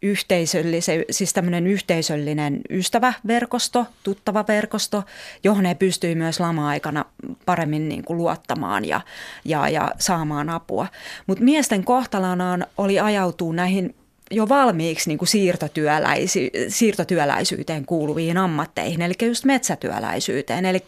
yhteisöllisen, 0.04 1.06
siis 1.10 1.34
tämmöinen 1.34 1.68
yhteisöllinen 1.68 2.62
ystäväverkosto, 2.70 3.86
tuttava 4.04 4.46
verkosto, 4.48 5.04
johon 5.44 5.66
he 5.66 5.76
pystyivät 5.76 6.18
myös 6.18 6.40
lama-aikana 6.40 7.06
paremmin 7.46 7.90
niin 7.90 8.04
kuin 8.04 8.18
luottamaan 8.18 8.86
ja, 8.86 9.02
ja, 9.46 9.70
ja 9.70 9.92
saamaan 10.00 10.50
apua. 10.50 10.88
Mutta 11.28 11.44
miesten 11.44 11.84
kohtalonaan 11.84 12.66
oli 12.78 13.00
ajautuu 13.00 13.52
näihin 13.52 13.96
jo 14.32 14.50
valmiiksi 14.50 15.10
niin 15.10 15.18
kuin 15.18 15.30
siirtotyöläisy, 15.30 16.50
siirtotyöläisyyteen 16.68 17.86
kuuluviin 17.86 18.38
ammatteihin, 18.38 19.02
eli 19.02 19.14
just 19.22 19.46
metsätyöläisyyteen. 19.46 20.66
Eli 20.66 20.84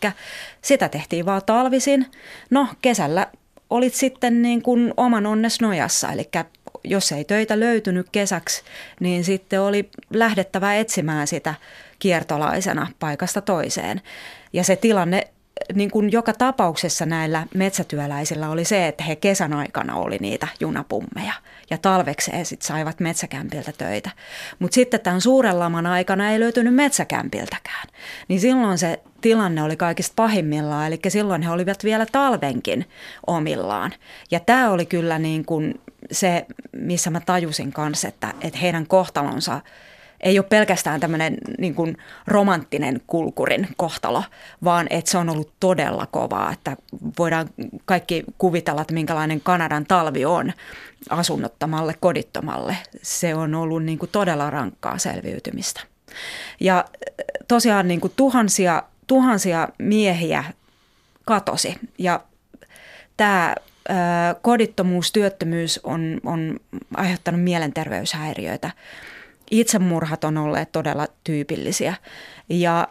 sitä 0.62 0.90
tehtiin 0.90 1.26
vaan 1.26 1.42
talvisin. 1.46 2.06
No 2.50 2.68
kesällä 2.82 3.28
olit 3.70 3.94
sitten 3.94 4.42
niin 4.42 4.62
kuin 4.62 4.94
oman 4.98 5.26
onnes 5.26 5.62
nojassa, 5.62 6.12
eli 6.12 6.30
jos 6.86 7.12
ei 7.12 7.26
töitä 7.26 7.60
löytynyt 7.60 8.08
kesäksi, 8.12 8.64
niin 9.00 9.24
sitten 9.24 9.62
oli 9.62 9.90
lähdettävä 10.14 10.76
etsimään 10.76 11.28
sitä 11.28 11.56
kiertolaisena 12.00 12.88
paikasta 13.00 13.42
toiseen. 13.42 14.02
Ja 14.54 14.64
se 14.64 14.76
tilanne 14.76 15.28
niin 15.74 15.92
kuin 15.92 16.12
joka 16.12 16.34
tapauksessa 16.34 17.06
näillä 17.06 17.48
metsätyöläisillä 17.54 18.50
oli 18.50 18.66
se, 18.66 18.88
että 18.88 19.04
he 19.04 19.16
kesän 19.16 19.54
aikana 19.54 19.96
oli 19.96 20.18
niitä 20.22 20.48
junapummeja 20.60 21.34
ja 21.70 21.78
talvekseen 21.78 22.46
sitten 22.46 22.68
saivat 22.68 23.00
metsäkämpiltä 23.00 23.72
töitä. 23.78 24.10
Mutta 24.60 24.76
sitten 24.76 25.00
tämän 25.00 25.22
suuren 25.22 25.60
laman 25.60 25.86
aikana 25.86 26.32
ei 26.32 26.40
löytynyt 26.40 26.76
metsäkämpiltäkään. 26.76 27.88
Niin 28.28 28.40
silloin 28.40 28.78
se 28.78 29.00
tilanne 29.22 29.64
oli 29.64 29.76
kaikista 29.76 30.14
pahimmillaan, 30.16 30.88
eli 30.88 31.00
silloin 31.08 31.42
he 31.42 31.50
olivat 31.52 31.84
vielä 31.84 32.06
talvenkin 32.06 32.86
omillaan. 33.28 33.92
Ja 34.32 34.40
tämä 34.40 34.72
oli 34.72 34.86
kyllä 34.86 35.20
niin 35.20 35.46
kuin 35.46 35.82
se, 36.12 36.46
missä 36.72 37.10
mä 37.10 37.20
tajusin 37.20 37.74
kanssa, 37.74 38.08
että, 38.08 38.34
että 38.42 38.60
heidän 38.60 38.88
kohtalonsa– 38.88 39.62
ei 40.20 40.40
ole 40.40 40.46
pelkästään 40.50 41.00
tämmöinen 41.00 41.38
niin 41.58 41.76
kuin 41.76 41.98
romanttinen 42.28 43.02
kulkurin 43.08 43.68
kohtalo, 43.78 44.24
vaan 44.64 44.88
että 44.90 45.12
se 45.12 45.18
on 45.18 45.30
ollut 45.30 45.52
todella 45.60 46.06
kovaa, 46.06 46.52
että 46.52 46.78
voidaan 47.20 47.50
kaikki 47.86 48.24
kuvitella, 48.38 48.82
että 48.82 48.94
minkälainen 48.94 49.42
Kanadan 49.42 49.86
talvi 49.86 50.26
on 50.26 50.54
asunnottamalle, 51.10 51.96
kodittomalle. 52.00 52.78
Se 53.02 53.36
on 53.36 53.56
ollut 53.56 53.84
niin 53.84 54.00
kuin 54.00 54.12
todella 54.12 54.50
rankkaa 54.50 54.98
selviytymistä. 54.98 55.82
Ja 56.60 56.86
tosiaan 57.48 57.88
niin 57.88 58.02
kuin 58.02 58.14
tuhansia, 58.16 58.84
tuhansia 59.08 59.70
miehiä 59.78 60.44
katosi 61.26 61.76
ja 61.98 62.24
tämä 63.18 63.56
kodittomuus, 64.42 65.12
työttömyys 65.12 65.80
on, 65.84 66.20
on 66.26 66.60
aiheuttanut 66.96 67.44
mielenterveyshäiriöitä 67.44 68.72
itsemurhat 69.52 70.24
on 70.24 70.38
olleet 70.38 70.72
todella 70.72 71.08
tyypillisiä. 71.24 71.94
Ja 72.50 72.88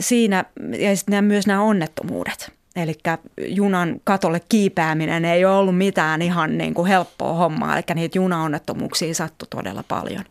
siinä, 0.00 0.44
ja 0.78 0.96
sitten 0.96 1.24
myös 1.24 1.46
nämä 1.46 1.62
onnettomuudet. 1.62 2.57
Eli 2.76 2.98
junan 3.46 4.00
katolle 4.04 4.40
kiipääminen 4.48 5.24
ei 5.24 5.44
ole 5.44 5.56
ollut 5.56 5.78
mitään 5.78 6.22
ihan 6.22 6.58
niin 6.58 6.74
kuin 6.74 6.88
helppoa 6.88 7.32
hommaa, 7.32 7.76
eli 7.76 7.84
niitä 7.94 8.18
junaonnettomuuksia 8.18 9.14
sattui 9.14 9.48
todella 9.50 9.84
paljon. 9.88 10.24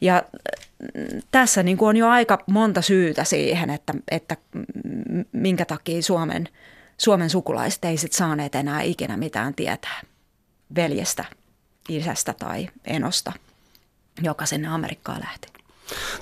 Ja 0.00 0.22
tässä 1.30 1.62
niin 1.62 1.76
kuin 1.76 1.88
on 1.88 1.96
jo 1.96 2.08
aika 2.08 2.38
monta 2.46 2.82
syytä 2.82 3.24
siihen, 3.24 3.70
että, 3.70 3.94
että 4.10 4.36
minkä 5.32 5.64
takia 5.64 6.02
Suomen, 6.02 6.48
Suomen 6.98 7.30
sukulaiset 7.30 7.84
ei 7.84 7.96
sit 7.96 8.12
saaneet 8.12 8.54
enää 8.54 8.82
ikinä 8.82 9.16
mitään 9.16 9.54
tietää 9.54 10.00
veljestä, 10.76 11.24
isästä 11.88 12.32
tai 12.32 12.68
enosta 12.84 13.32
joka 14.22 14.46
sinne 14.46 14.68
Amerikkaan 14.68 15.20
lähti. 15.20 15.63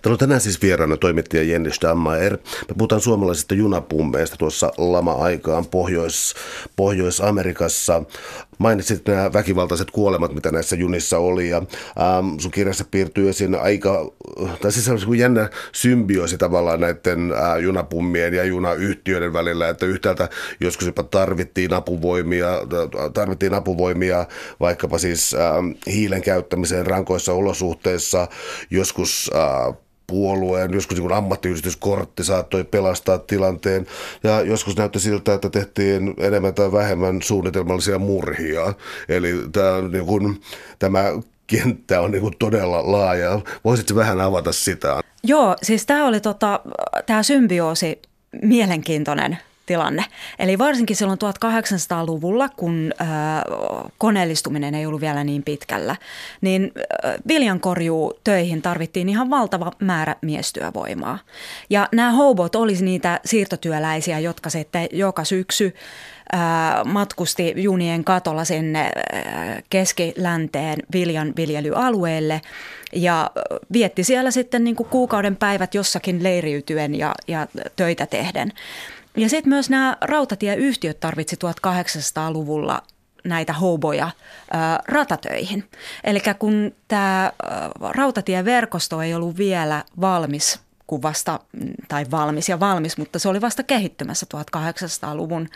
Täällä 0.03 0.15
on 0.15 0.19
tänään 0.19 0.41
siis 0.41 0.63
vieraana 0.63 0.97
toimittaja 0.97 1.43
Jenni 1.43 1.73
Stammaer. 1.73 2.39
Me 2.69 2.75
puhutaan 2.79 3.01
suomalaisista 3.01 3.55
junapummeista 3.55 4.37
tuossa 4.37 4.73
lama-aikaan 4.79 5.67
Pohjois, 5.67 6.35
Pohjois-Amerikassa. 6.77 8.03
Mainitsit 8.59 9.09
nämä 9.09 9.33
väkivaltaiset 9.33 9.91
kuolemat, 9.91 10.35
mitä 10.35 10.51
näissä 10.51 10.77
junissa 10.77 11.19
oli 11.19 11.49
ja 11.49 11.57
ähm, 11.57 12.39
sun 12.39 12.51
kirjassa 12.51 12.85
piirtyy 12.91 13.29
esiin 13.29 13.55
aika, 13.55 14.13
tai 14.61 14.73
siis 14.73 14.89
on 14.89 15.19
jännä 15.19 15.51
symbioosi 15.73 16.39
tavallaan 16.39 16.81
näiden 16.81 17.33
äh, 17.33 17.59
junapummien 17.59 18.35
ja 18.35 18.45
junayhtiöiden 18.45 19.33
välillä, 19.33 19.69
että 19.69 19.87
yhtäältä 19.87 20.29
joskus 20.61 20.87
jopa 20.87 21.03
tarvittiin 21.03 21.73
apuvoimia, 21.73 22.49
tarvittiin 23.15 23.55
apuvoimia 23.55 24.27
vaikkapa 24.61 24.99
siis 24.99 25.35
äh, 25.35 25.41
hiilen 25.87 26.23
käyttämiseen 26.23 26.87
rankoissa 26.87 27.33
olosuhteissa, 27.33 28.29
joskus 28.71 29.31
äh, 29.35 29.77
puolueen, 30.07 30.75
joskus 30.75 30.99
niin 30.99 31.13
ammattiyhdistyskortti 31.13 32.25
saattoi 32.25 32.65
pelastaa 32.65 33.19
tilanteen 33.19 33.87
ja 34.25 34.41
joskus 34.41 34.77
näytti 34.77 35.01
siltä, 35.01 35.35
että 35.35 35.51
tehtiin 35.51 36.15
enemmän 36.19 36.55
tai 36.55 36.73
vähemmän 36.73 37.23
suunnitelmallisia 37.23 37.99
murhia. 37.99 38.75
Eli 39.09 39.35
tämä, 39.53 39.81
niin 39.93 40.07
kuin, 40.07 40.41
tämä 40.79 41.05
kenttä 41.47 42.01
on 42.01 42.11
niin 42.11 42.23
kuin 42.23 42.35
todella 42.39 42.93
laaja. 42.93 43.41
Voisitko 43.65 43.95
vähän 43.95 44.21
avata 44.21 44.53
sitä? 44.53 45.01
Joo, 45.25 45.57
siis 45.63 45.87
tämä 45.87 46.07
oli 46.07 46.21
tota, 46.21 46.61
tämä 47.07 47.23
symbioosi 47.23 48.03
mielenkiintoinen 48.43 49.39
tilanne. 49.67 50.05
Eli 50.39 50.59
varsinkin 50.59 50.97
silloin 50.97 51.19
1800-luvulla, 51.19 52.49
kun 52.49 52.93
äh, 53.01 53.09
koneellistuminen 53.99 54.75
ei 54.75 54.87
ollut 54.87 55.01
vielä 55.01 55.25
niin 55.25 55.43
pitkällä, 55.43 55.97
niin 56.41 56.73
viljankorjuu 57.29 58.15
töihin 58.25 58.63
tarvittiin 58.63 59.09
ihan 59.09 59.31
valtava 59.31 59.73
määrä 59.79 60.17
miestyövoimaa. 60.23 61.19
Ja 61.71 61.89
nämä 61.93 62.11
hobot 62.11 62.55
olisi 62.55 62.85
niitä 62.85 63.21
siirtotyöläisiä, 63.25 64.19
jotka 64.19 64.51
sitten 64.51 64.89
joka 64.93 65.25
syksy 65.25 65.75
matkusti 66.85 67.55
junien 67.57 68.05
katolla 68.05 68.45
sinne 68.45 68.91
keskilänteen 69.71 70.79
viljan 70.93 71.33
viljelyalueelle 71.37 72.41
ja 72.93 73.31
vietti 73.73 74.05
siellä 74.05 74.31
sitten 74.31 74.65
niin 74.65 74.77
kuin 74.77 74.89
kuukauden 74.89 75.37
päivät 75.37 75.75
jossakin 75.75 76.23
leiriytyen 76.23 76.95
ja, 76.95 77.15
ja 77.29 77.47
töitä 77.77 78.07
tehden. 78.07 78.53
Ja 79.17 79.29
sitten 79.29 79.49
myös 79.49 79.71
nämä 79.71 79.97
rautatieyhtiöt 80.01 81.01
tarvitsi 81.01 81.37
1800-luvulla 81.37 82.83
näitä 83.25 83.53
hoboja 83.53 84.11
ratatöihin. 84.89 85.65
Eli 86.05 86.21
kun 86.39 86.73
tämä 86.89 87.33
rautatieverkosto 87.81 89.03
ei 89.03 89.15
ollut 89.15 89.39
vielä 89.39 89.85
valmis 90.01 90.61
kuin 90.87 91.03
vasta, 91.03 91.41
tai 91.89 92.07
valmis 92.11 92.49
ja 92.49 92.61
valmis, 92.61 92.99
mutta 92.99 93.19
se 93.19 93.29
oli 93.29 93.41
vasta 93.41 93.63
kehittymässä 93.63 94.27
1800-luvun 94.37 95.49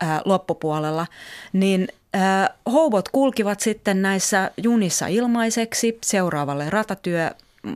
ää, 0.00 0.22
loppupuolella, 0.24 1.06
niin 1.52 1.88
ää, 2.12 2.50
hobot 2.72 3.08
kulkivat 3.08 3.60
sitten 3.60 4.02
näissä 4.02 4.50
junissa 4.56 5.06
ilmaiseksi 5.06 5.98
seuraavalle 6.04 6.70
ratatyö 6.70 7.30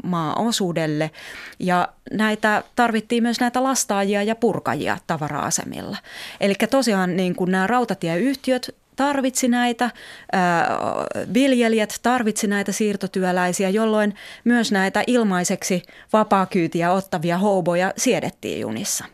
maaosuudelle 0.04 1.10
ja 1.58 1.88
näitä 2.12 2.62
tarvittiin 2.76 3.22
myös 3.22 3.40
näitä 3.40 3.62
lastaajia 3.62 4.22
ja 4.22 4.34
purkajia 4.34 4.98
tavara-asemilla. 5.06 5.96
Eli 6.40 6.54
tosiaan 6.70 7.16
niin 7.16 7.34
kuin 7.34 7.50
nämä 7.50 7.66
rautatieyhtiöt 7.66 8.74
tarvitsi 8.96 9.48
näitä, 9.48 9.90
viljelijät 11.34 11.98
tarvitsi 12.02 12.46
näitä 12.46 12.72
siirtotyöläisiä, 12.72 13.68
jolloin 13.68 14.14
myös 14.44 14.72
näitä 14.72 15.04
ilmaiseksi 15.06 15.82
vapaakyytiä 16.12 16.92
ottavia 16.92 17.38
houboja 17.38 17.92
siedettiin 17.96 18.60
junissa. 18.60 19.04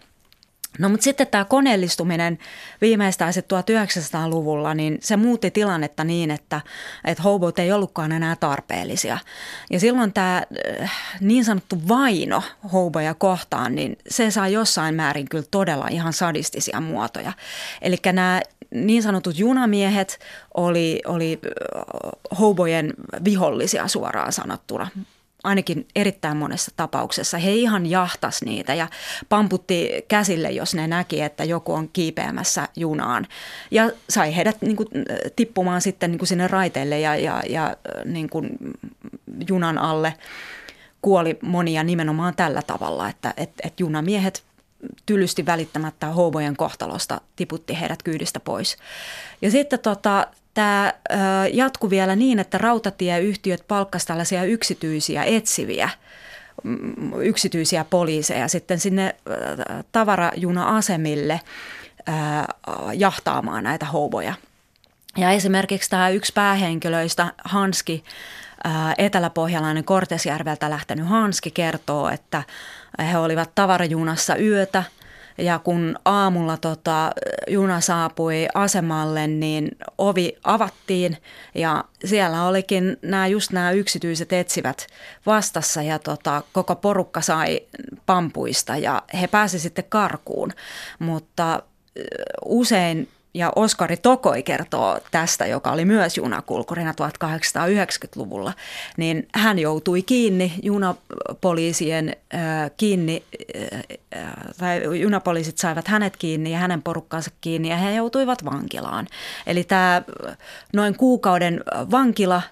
No 0.78 0.88
mutta 0.88 1.04
sitten 1.04 1.26
tämä 1.26 1.44
koneellistuminen 1.44 2.38
viimeistään 2.80 3.32
1900-luvulla, 3.32 4.74
niin 4.74 4.98
se 5.00 5.16
muutti 5.16 5.50
tilannetta 5.50 6.04
niin, 6.04 6.30
että, 6.30 6.60
että 7.04 7.22
hobot 7.22 7.58
ei 7.58 7.72
ollutkaan 7.72 8.12
enää 8.12 8.36
tarpeellisia. 8.36 9.18
Ja 9.70 9.80
silloin 9.80 10.12
tämä 10.12 10.42
äh, 10.82 10.92
niin 11.20 11.44
sanottu 11.44 11.88
vaino 11.88 12.42
hoboja 12.72 13.14
kohtaan, 13.14 13.74
niin 13.74 13.98
se 14.08 14.30
saa 14.30 14.48
jossain 14.48 14.94
määrin 14.94 15.28
kyllä 15.28 15.44
todella 15.50 15.88
ihan 15.90 16.12
sadistisia 16.12 16.80
muotoja. 16.80 17.32
Eli 17.82 17.96
nämä 18.12 18.40
niin 18.70 19.02
sanotut 19.02 19.38
junamiehet 19.38 20.18
oli, 20.54 21.00
oli 21.06 21.40
hobojen 22.38 22.94
vihollisia 23.24 23.88
suoraan 23.88 24.32
sanottuna 24.32 24.88
ainakin 25.44 25.88
erittäin 25.96 26.36
monessa 26.36 26.70
tapauksessa. 26.76 27.38
He 27.38 27.52
ihan 27.52 27.86
jahtas 27.86 28.42
niitä 28.42 28.74
ja 28.74 28.88
pamputti 29.28 29.90
käsille, 30.08 30.50
jos 30.50 30.74
ne 30.74 30.86
näki, 30.86 31.20
että 31.20 31.44
joku 31.44 31.74
on 31.74 31.88
kiipeämässä 31.92 32.68
junaan. 32.76 33.26
Ja 33.70 33.90
sai 34.10 34.36
heidät 34.36 34.62
niin 34.62 34.76
kuin, 34.76 34.88
tippumaan 35.36 35.80
sitten 35.80 36.10
niin 36.10 36.18
kuin 36.18 36.28
sinne 36.28 36.48
raiteille 36.48 37.00
ja, 37.00 37.16
ja, 37.16 37.42
ja 37.48 37.76
niin 38.04 38.30
kuin, 38.30 38.50
junan 39.48 39.78
alle. 39.78 40.14
Kuoli 41.02 41.38
monia 41.42 41.84
nimenomaan 41.84 42.36
tällä 42.36 42.62
tavalla, 42.62 43.08
että 43.08 43.34
et, 43.36 43.50
et 43.62 43.80
junamiehet 43.80 44.42
tylysti 45.06 45.46
välittämättä 45.46 46.06
hovojen 46.06 46.56
kohtalosta 46.56 47.20
tiputti 47.36 47.80
heidät 47.80 48.02
kyydistä 48.02 48.40
pois. 48.40 48.76
Ja 49.42 49.50
sitten 49.50 49.78
tota, 49.78 50.26
tämä 50.58 50.92
jatkui 51.52 51.90
vielä 51.90 52.16
niin, 52.16 52.38
että 52.38 52.58
rautatieyhtiöt 52.58 53.64
palkkasivat 53.68 54.06
tällaisia 54.06 54.44
yksityisiä 54.44 55.24
etsiviä 55.24 55.88
yksityisiä 57.22 57.84
poliiseja 57.84 58.48
sitten 58.48 58.78
sinne 58.78 59.16
tavarajuna-asemille 59.92 61.40
jahtaamaan 62.94 63.64
näitä 63.64 63.86
houboja. 63.86 64.34
Ja 65.16 65.30
esimerkiksi 65.30 65.90
tämä 65.90 66.08
yksi 66.08 66.32
päähenkilöistä, 66.32 67.32
Hanski, 67.44 68.04
eteläpohjalainen 68.98 69.84
Kortesjärveltä 69.84 70.70
lähtenyt 70.70 71.06
Hanski 71.06 71.50
kertoo, 71.50 72.08
että 72.08 72.42
he 72.98 73.18
olivat 73.18 73.54
tavarajunassa 73.54 74.36
yötä– 74.36 74.84
ja 75.38 75.58
kun 75.58 75.96
aamulla 76.04 76.56
tota, 76.56 77.10
juna 77.48 77.80
saapui 77.80 78.46
asemalle, 78.54 79.26
niin 79.26 79.68
ovi 79.98 80.36
avattiin 80.44 81.16
ja 81.54 81.84
siellä 82.04 82.44
olikin 82.44 82.96
nämä, 83.02 83.26
just 83.26 83.52
nämä 83.52 83.70
yksityiset 83.70 84.32
etsivät 84.32 84.86
vastassa 85.26 85.82
ja 85.82 85.98
tota, 85.98 86.42
koko 86.52 86.76
porukka 86.76 87.20
sai 87.20 87.60
pampuista 88.06 88.76
ja 88.76 89.02
he 89.20 89.26
pääsivät 89.26 89.62
sitten 89.62 89.84
karkuun. 89.88 90.52
Mutta 90.98 91.62
usein 92.44 93.08
ja 93.34 93.52
Oskari 93.56 93.96
Tokoi 93.96 94.42
kertoo 94.42 94.98
tästä, 95.10 95.46
joka 95.46 95.72
oli 95.72 95.84
myös 95.84 96.16
junakulkurina 96.16 96.92
1890-luvulla, 96.92 98.52
niin 98.96 99.28
hän 99.34 99.58
joutui 99.58 100.02
kiinni 100.02 100.54
junapoliisien 100.62 102.16
äh, 102.34 102.70
kiinni, 102.76 103.24
äh, 104.16 104.24
tai 104.58 105.00
junapoliisit 105.00 105.58
saivat 105.58 105.88
hänet 105.88 106.16
kiinni 106.16 106.52
ja 106.52 106.58
hänen 106.58 106.82
porukkansa 106.82 107.30
kiinni 107.40 107.70
ja 107.70 107.76
he 107.76 107.94
joutuivat 107.94 108.44
vankilaan. 108.44 109.06
Eli 109.46 109.64
tämä 109.64 110.02
noin 110.72 110.96
kuukauden 110.96 111.60
vankila 111.90 112.42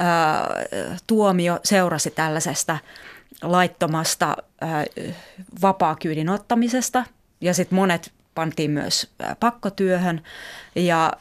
äh, 0.00 0.06
tuomio 1.06 1.60
seurasi 1.64 2.10
tällaisesta 2.10 2.78
laittomasta 3.42 4.36
äh, 4.62 4.84
vapaakyydin 5.62 6.28
ottamisesta 6.28 7.04
ja 7.40 7.54
sitten 7.54 7.76
monet 7.76 8.12
pantiin 8.38 8.70
myös 8.70 9.10
pakkotyöhön 9.40 10.22
ja 10.74 11.12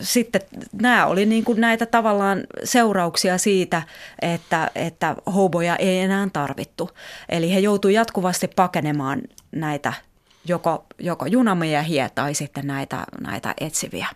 sitten 0.00 0.40
nämä 0.72 1.06
oli 1.06 1.26
niin 1.26 1.44
kuin 1.44 1.60
näitä 1.60 1.86
tavallaan 1.86 2.40
seurauksia 2.64 3.38
siitä, 3.38 3.82
että, 4.22 4.70
että 4.74 5.16
hoboja 5.34 5.76
ei 5.76 6.00
enää 6.00 6.28
tarvittu. 6.32 6.90
Eli 7.28 7.54
he 7.54 7.58
joutuivat 7.58 7.94
jatkuvasti 7.94 8.48
pakenemaan 8.48 9.22
näitä 9.52 9.92
joko, 10.44 10.86
joko 10.98 11.26
junamiehiä 11.26 12.10
tai 12.14 12.34
sitten 12.34 12.66
näitä, 12.66 13.04
näitä 13.20 13.54
etsiviä. 13.60 14.06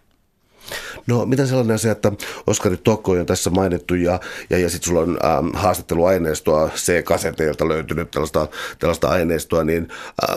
No 1.06 1.26
miten 1.26 1.48
sellainen 1.48 1.74
asia, 1.74 1.92
että 1.92 2.12
Oskari 2.46 2.76
Tokko 2.76 3.12
on 3.12 3.26
tässä 3.26 3.50
mainittu 3.50 3.94
ja, 3.94 4.20
ja, 4.50 4.58
ja 4.58 4.70
sitten 4.70 4.88
sulla 4.88 5.00
on 5.00 5.18
ähm, 5.24 5.48
haastatteluaineistoa 5.54 6.68
C-kaseteilta 6.68 7.68
löytynyt 7.68 8.10
tällaista, 8.10 8.48
tällaista 8.78 9.08
aineistoa, 9.08 9.64
niin 9.64 9.88
äh, 10.30 10.36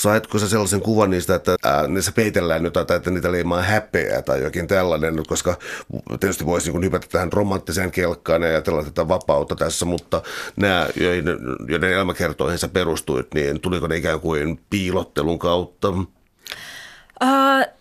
saitko 0.00 0.38
sä 0.38 0.48
sellaisen 0.48 0.80
kuvan 0.80 1.10
niistä, 1.10 1.34
että 1.34 1.56
äh, 1.66 1.88
niissä 1.88 2.12
peitellään 2.12 2.64
jotain 2.64 2.86
tai 2.86 2.96
että 2.96 3.10
niitä 3.10 3.32
leimaa 3.32 3.62
häpeää 3.62 4.22
tai 4.22 4.42
jokin 4.42 4.66
tällainen, 4.68 5.22
koska 5.26 5.58
tietysti 6.20 6.46
voisi 6.46 6.72
niin 6.72 6.84
hypätä 6.84 7.06
tähän 7.10 7.32
romanttiseen 7.32 7.90
kelkkaan 7.90 8.42
ja 8.42 8.48
ajatella 8.48 8.84
tätä 8.84 9.08
vapautta 9.08 9.56
tässä, 9.56 9.84
mutta 9.84 10.22
nämä, 10.56 10.86
joiden, 10.96 11.38
joiden 11.68 11.92
elämäkertoihin 11.92 12.58
sä 12.58 12.68
perustuit, 12.68 13.34
niin 13.34 13.60
tuliko 13.60 13.86
ne 13.86 13.96
ikään 13.96 14.20
kuin 14.20 14.60
piilottelun 14.70 15.38
kautta? 15.38 15.88
Uh, 15.88 17.79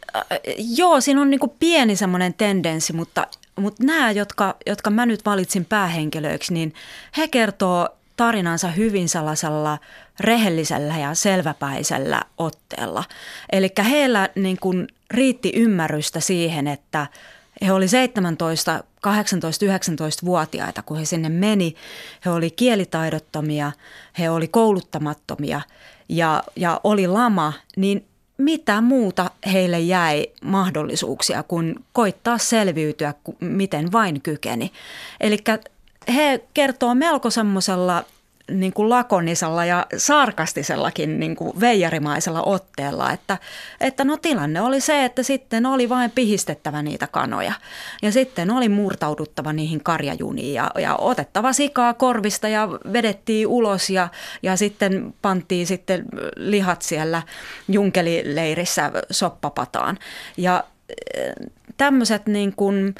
joo, 0.58 1.02
siinä 1.02 1.22
on 1.22 1.30
niin 1.30 1.40
pieni 1.60 1.96
semmoinen 1.96 2.34
tendenssi, 2.34 2.94
mutta, 2.94 3.28
mutta 3.56 3.84
nämä, 3.84 4.12
jotka, 4.12 4.56
jotka 4.66 4.90
mä 4.90 5.06
nyt 5.06 5.26
valitsin 5.26 5.66
päähenkilöiksi, 5.66 6.54
niin 6.54 6.74
he 7.18 7.28
kertoo 7.28 7.90
tarinansa 8.18 8.68
hyvin 8.68 9.10
sellaisella 9.10 9.78
rehellisellä 10.20 10.98
ja 10.98 11.14
selväpäisellä 11.14 12.22
otteella. 12.38 13.04
Eli 13.52 13.70
heillä 13.90 14.30
niin 14.36 14.58
kuin 14.60 14.88
riitti 15.12 15.52
ymmärrystä 15.56 16.20
siihen, 16.20 16.68
että 16.68 17.08
he 17.66 17.72
oli 17.72 17.88
17, 17.88 18.84
18, 19.02 19.66
19-vuotiaita, 19.66 20.82
kun 20.82 20.98
he 20.98 21.06
sinne 21.06 21.30
meni. 21.30 21.76
He 22.26 22.30
oli 22.30 22.52
kielitaidottomia, 22.52 23.72
he 24.20 24.30
oli 24.30 24.48
kouluttamattomia 24.48 25.62
ja, 26.10 26.44
ja 26.56 26.82
oli 26.84 27.08
lama, 27.08 27.54
niin 27.76 28.06
mitä 28.40 28.82
muuta 28.82 29.32
heille 29.54 29.80
jäi 29.80 30.28
mahdollisuuksia 30.44 31.44
kuin 31.44 31.76
koittaa 31.94 32.38
selviytyä, 32.38 33.14
miten 33.40 33.92
vain 33.92 34.22
kykeni. 34.22 34.72
Eli 35.20 35.38
he 36.16 36.44
kertoo 36.54 36.96
melko 36.96 37.30
semmoisella 37.30 38.04
niin 38.50 38.74
kuin 38.74 38.90
lakonisella 38.90 39.66
ja 39.66 39.86
sarkastisellakin 39.98 41.20
niin 41.20 41.36
kuin 41.36 41.60
veijarimaisella 41.60 42.42
otteella, 42.42 43.12
että, 43.12 43.38
että 43.82 44.04
no 44.04 44.18
tilanne 44.18 44.62
oli 44.62 44.82
se, 44.82 45.06
että 45.06 45.24
sitten 45.24 45.66
oli 45.66 45.90
vain 45.90 46.12
pihistettävä 46.12 46.82
niitä 46.82 47.08
kanoja 47.08 47.54
ja 48.02 48.12
sitten 48.12 48.52
oli 48.52 48.70
murtauduttava 48.70 49.54
niihin 49.54 49.84
karjajuniin 49.84 50.54
ja, 50.54 50.72
ja 50.80 50.96
otettava 50.96 51.54
sikaa 51.54 51.94
korvista 51.94 52.48
ja 52.48 52.70
vedettiin 52.94 53.48
ulos 53.48 53.90
ja, 53.90 54.08
ja 54.44 54.56
sitten 54.56 55.14
pantiin 55.22 55.68
sitten 55.68 56.06
lihat 56.36 56.82
siellä 56.82 57.22
junkelileirissä 57.68 58.92
soppapataan. 59.12 59.98
Ja 60.38 60.64
tämmöiset 61.78 62.28
niin 62.28 62.54
kuin, 62.56 62.96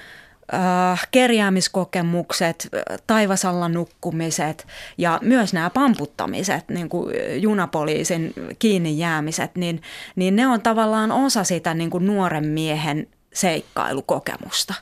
äh, 0.54 1.08
kerjäämiskokemukset, 1.12 2.70
taivasalla 3.08 3.70
nukkumiset 3.70 4.68
ja 4.98 5.20
myös 5.22 5.54
nämä 5.54 5.70
pamputtamiset, 5.70 6.70
niin 6.70 6.90
kuin 6.90 7.16
junapoliisin 7.42 8.34
kiinni 8.60 8.98
jäämiset, 8.98 9.56
niin, 9.56 9.82
niin 10.16 10.36
ne 10.36 10.48
on 10.48 10.62
tavallaan 10.62 11.12
osa 11.12 11.44
sitä 11.44 11.74
niin 11.74 11.90
kuin 11.90 12.06
nuoren 12.06 12.46
miehen 12.46 13.08
seikkailukokemusta. 13.34 14.74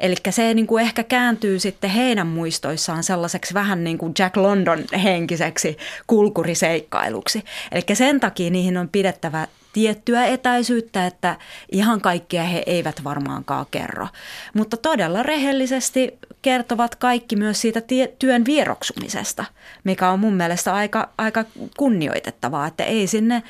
Eli 0.00 0.14
se 0.30 0.54
niin 0.54 0.66
kuin 0.66 0.82
ehkä 0.82 1.02
kääntyy 1.02 1.58
sitten 1.58 1.90
heidän 1.90 2.26
muistoissaan 2.26 3.04
sellaiseksi 3.04 3.54
vähän 3.54 3.84
niin 3.84 3.98
kuin 3.98 4.12
Jack 4.18 4.36
London 4.36 4.84
henkiseksi 5.02 5.76
kulkuriseikkailuksi. 6.06 7.44
Eli 7.72 7.82
sen 7.92 8.20
takia 8.20 8.50
niihin 8.50 8.76
on 8.76 8.88
pidettävä 8.88 9.46
tiettyä 9.76 10.26
etäisyyttä, 10.26 11.06
että 11.06 11.36
ihan 11.72 12.00
kaikkea 12.00 12.42
he 12.42 12.62
eivät 12.66 13.04
varmaankaan 13.04 13.66
kerro. 13.70 14.08
Mutta 14.54 14.76
todella 14.76 15.22
rehellisesti 15.22 16.18
kertovat 16.42 16.94
kaikki 16.94 17.36
myös 17.36 17.60
siitä 17.60 17.82
työn 18.18 18.44
vieroksumisesta, 18.44 19.44
mikä 19.84 20.10
on 20.10 20.20
mun 20.20 20.34
mielestä 20.34 20.74
aika, 20.74 21.08
aika 21.18 21.44
kunnioitettavaa, 21.76 22.66
että 22.66 22.84
ei 22.84 23.06
sinne 23.06 23.42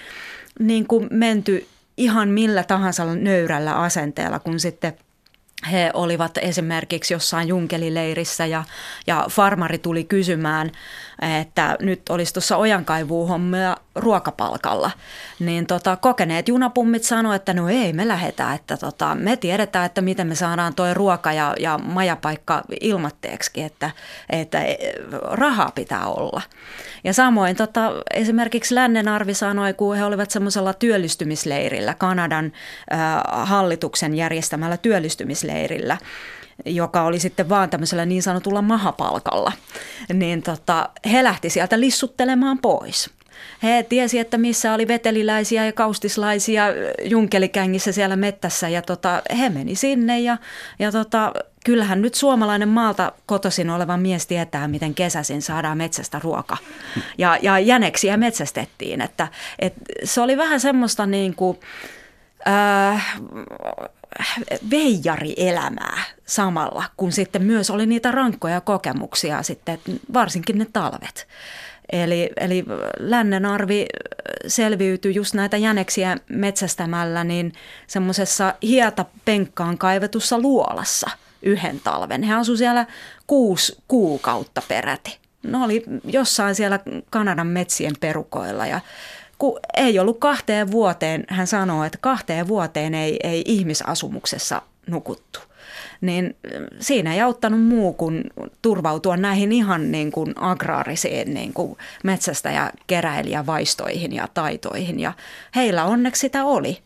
niin 0.58 0.86
kuin 0.86 1.08
menty 1.10 1.66
ihan 1.96 2.28
millä 2.28 2.64
tahansa 2.64 3.14
nöyrällä 3.14 3.74
asenteella, 3.74 4.38
kun 4.38 4.60
sitten 4.60 4.96
he 5.72 5.90
olivat 5.94 6.38
esimerkiksi 6.38 7.14
jossain 7.14 7.48
junkelileirissä 7.48 8.46
ja, 8.46 8.64
ja 9.06 9.26
farmari 9.30 9.78
tuli 9.78 10.04
kysymään 10.04 10.70
että 11.22 11.76
nyt 11.81 12.09
olisi 12.09 12.33
tuossa 12.33 12.57
ojankaivuun 12.57 13.29
hommia 13.29 13.76
ruokapalkalla, 13.94 14.90
niin 15.38 15.66
tota, 15.66 15.96
kokeneet 15.96 16.48
junapummit 16.48 17.02
sanoivat, 17.02 17.42
että 17.42 17.55
no 17.55 17.68
ei 17.68 17.92
me 17.92 18.09
lähdetään, 18.09 18.55
että 18.55 18.76
tota, 18.76 19.14
me 19.14 19.37
tiedetään, 19.37 19.87
että 19.87 20.00
miten 20.00 20.26
me 20.26 20.35
saadaan 20.35 20.74
tuo 20.74 20.94
ruoka 20.94 21.33
ja, 21.33 21.55
ja 21.61 21.79
majapaikka 21.79 22.62
ilmatteeksi, 22.81 23.62
että, 23.62 23.90
että 24.31 24.64
e, 24.64 24.76
rahaa 25.22 25.70
pitää 25.74 26.07
olla. 26.07 26.42
Ja 27.05 27.12
samoin 27.12 27.57
tota, 27.57 27.92
esimerkiksi 28.14 28.74
Lännen 28.74 29.09
arvi 29.09 29.35
sanoi, 29.35 29.74
kun 29.74 29.96
he 29.96 30.05
olivat 30.05 30.31
semmoisella 30.31 30.74
työllistymisleirillä, 30.74 31.94
Kanadan 31.94 32.52
äh, 32.92 33.48
hallituksen 33.48 34.14
järjestämällä 34.14 34.76
työllistymisleirillä, 34.76 35.98
joka 36.64 37.03
oli 37.03 37.19
sitten 37.19 37.49
vaan 37.49 37.71
tämmöisellä 37.71 38.07
niin 38.07 38.23
sanotulla 38.23 38.62
mahapalkalla, 38.62 39.53
niin 40.12 40.42
tota, 40.42 40.88
he 41.12 41.25
lähti 41.25 41.51
sieltä 41.51 41.81
lissuttelemaan 41.81 42.59
pois. 42.59 43.11
He 43.62 43.87
tiesi, 43.88 44.19
että 44.19 44.38
missä 44.38 44.75
oli 44.75 44.88
veteliläisiä 44.88 45.66
ja 45.66 45.73
kaustislaisia 45.73 46.64
junkelikängissä 47.05 47.92
siellä 47.92 48.16
mettässä 48.16 48.69
ja 48.69 48.83
tota, 48.83 49.23
he 49.38 49.49
meni 49.49 49.75
sinne 49.75 50.21
ja, 50.21 50.37
ja 50.79 50.92
tota, 50.92 51.33
kyllähän 51.64 52.03
nyt 52.03 52.14
suomalainen 52.14 52.69
maalta 52.69 53.12
kotoisin 53.27 53.71
oleva 53.71 53.97
mies 53.97 54.27
tietää, 54.27 54.69
miten 54.69 54.95
kesäisin 54.95 55.42
saadaan 55.42 55.79
metsästä 55.79 56.21
ruoka. 56.23 56.57
Ja, 57.19 57.38
ja 57.42 57.59
jäneksiä 57.59 58.16
metsästettiin, 58.16 59.01
että, 59.01 59.29
että 59.59 59.81
se 60.05 60.21
oli 60.21 60.37
vähän 60.37 60.61
semmoista 60.61 61.07
niin 61.07 61.35
kuin, 61.35 61.59
äh, 62.48 63.20
veijarielämää 64.70 65.98
samalla, 66.26 66.85
kun 66.96 67.12
sitten 67.12 67.42
myös 67.42 67.70
oli 67.70 67.87
niitä 67.87 68.12
rankkoja 68.12 68.61
kokemuksia 68.61 69.42
sitten, 69.42 69.78
varsinkin 70.12 70.59
ne 70.59 70.66
talvet. 70.72 71.28
Eli, 71.92 72.30
eli 72.37 72.64
lännen 72.98 73.46
arvi 73.46 73.87
selviytyi 74.46 75.14
just 75.14 75.35
näitä 75.35 75.56
jäneksiä 75.56 76.16
metsästämällä 76.28 77.24
niin 77.24 77.52
semmoisessa 77.87 78.54
hietapenkkaan 78.62 79.78
kaivetussa 79.78 80.38
luolassa 80.38 81.11
yhden 81.42 81.80
talven. 81.80 82.22
He 82.22 82.35
asuivat 82.35 82.59
siellä 82.59 82.87
kuusi 83.26 83.78
kuukautta 83.88 84.62
peräti. 84.68 85.18
Ne 85.42 85.59
oli 85.59 85.85
jossain 86.04 86.54
siellä 86.54 86.80
Kanadan 87.11 87.46
metsien 87.46 87.94
perukoilla 88.00 88.66
ja 88.66 88.80
kun 89.38 89.59
ei 89.77 89.99
ollut 89.99 90.18
kahteen 90.20 90.70
vuoteen, 90.70 91.25
hän 91.29 91.46
sanoo, 91.46 91.85
että 91.85 91.99
kahteen 92.01 92.49
vuoteen 92.49 92.94
ei, 92.94 93.18
ei 93.22 93.42
ihmisasumuksessa 93.46 94.62
nukuttu. 94.87 95.40
Niin 96.01 96.37
siinä 96.81 97.14
ei 97.14 97.20
auttanut 97.20 97.62
muu 97.62 97.92
kuin 97.92 98.25
turvautua 98.62 99.16
näihin 99.16 99.53
ihan 99.53 99.92
niin 99.92 100.12
kuin 100.12 100.33
agraarisiin 100.37 101.35
niin 101.35 101.53
kuin 101.53 101.77
metsästä 102.05 102.51
ja 102.51 102.70
keräilijävaistoihin 102.87 104.12
ja 104.12 104.29
taitoihin. 104.35 105.01
Ja 105.01 105.12
heillä 105.57 105.85
onneksi 105.85 106.20
sitä 106.20 106.44
oli. 106.44 106.79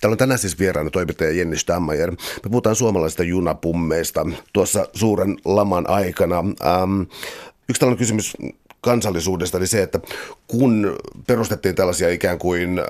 Täällä 0.00 0.14
on 0.14 0.18
tänään 0.18 0.38
siis 0.38 0.58
vieraana 0.58 0.90
toimittaja 0.90 1.32
Jenni 1.32 1.58
Stammajer. 1.58 2.10
Me 2.10 2.50
puhutaan 2.50 2.76
suomalaisista 2.76 3.22
junapummeista 3.22 4.26
tuossa 4.52 4.88
suuren 4.92 5.36
laman 5.44 5.90
aikana. 5.90 6.38
Ähm, 6.38 7.00
yksi 7.68 7.80
tällainen 7.80 7.98
kysymys 7.98 8.36
kansallisuudesta, 8.80 9.58
eli 9.58 9.66
se, 9.66 9.82
että 9.82 10.00
kun 10.46 10.96
perustettiin 11.26 11.74
tällaisia 11.74 12.08
ikään 12.08 12.38
kuin 12.38 12.78
äh, 12.78 12.84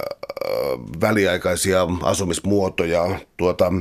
väliaikaisia 1.00 1.87
asumismuotoja, 2.03 3.20
tuota, 3.37 3.72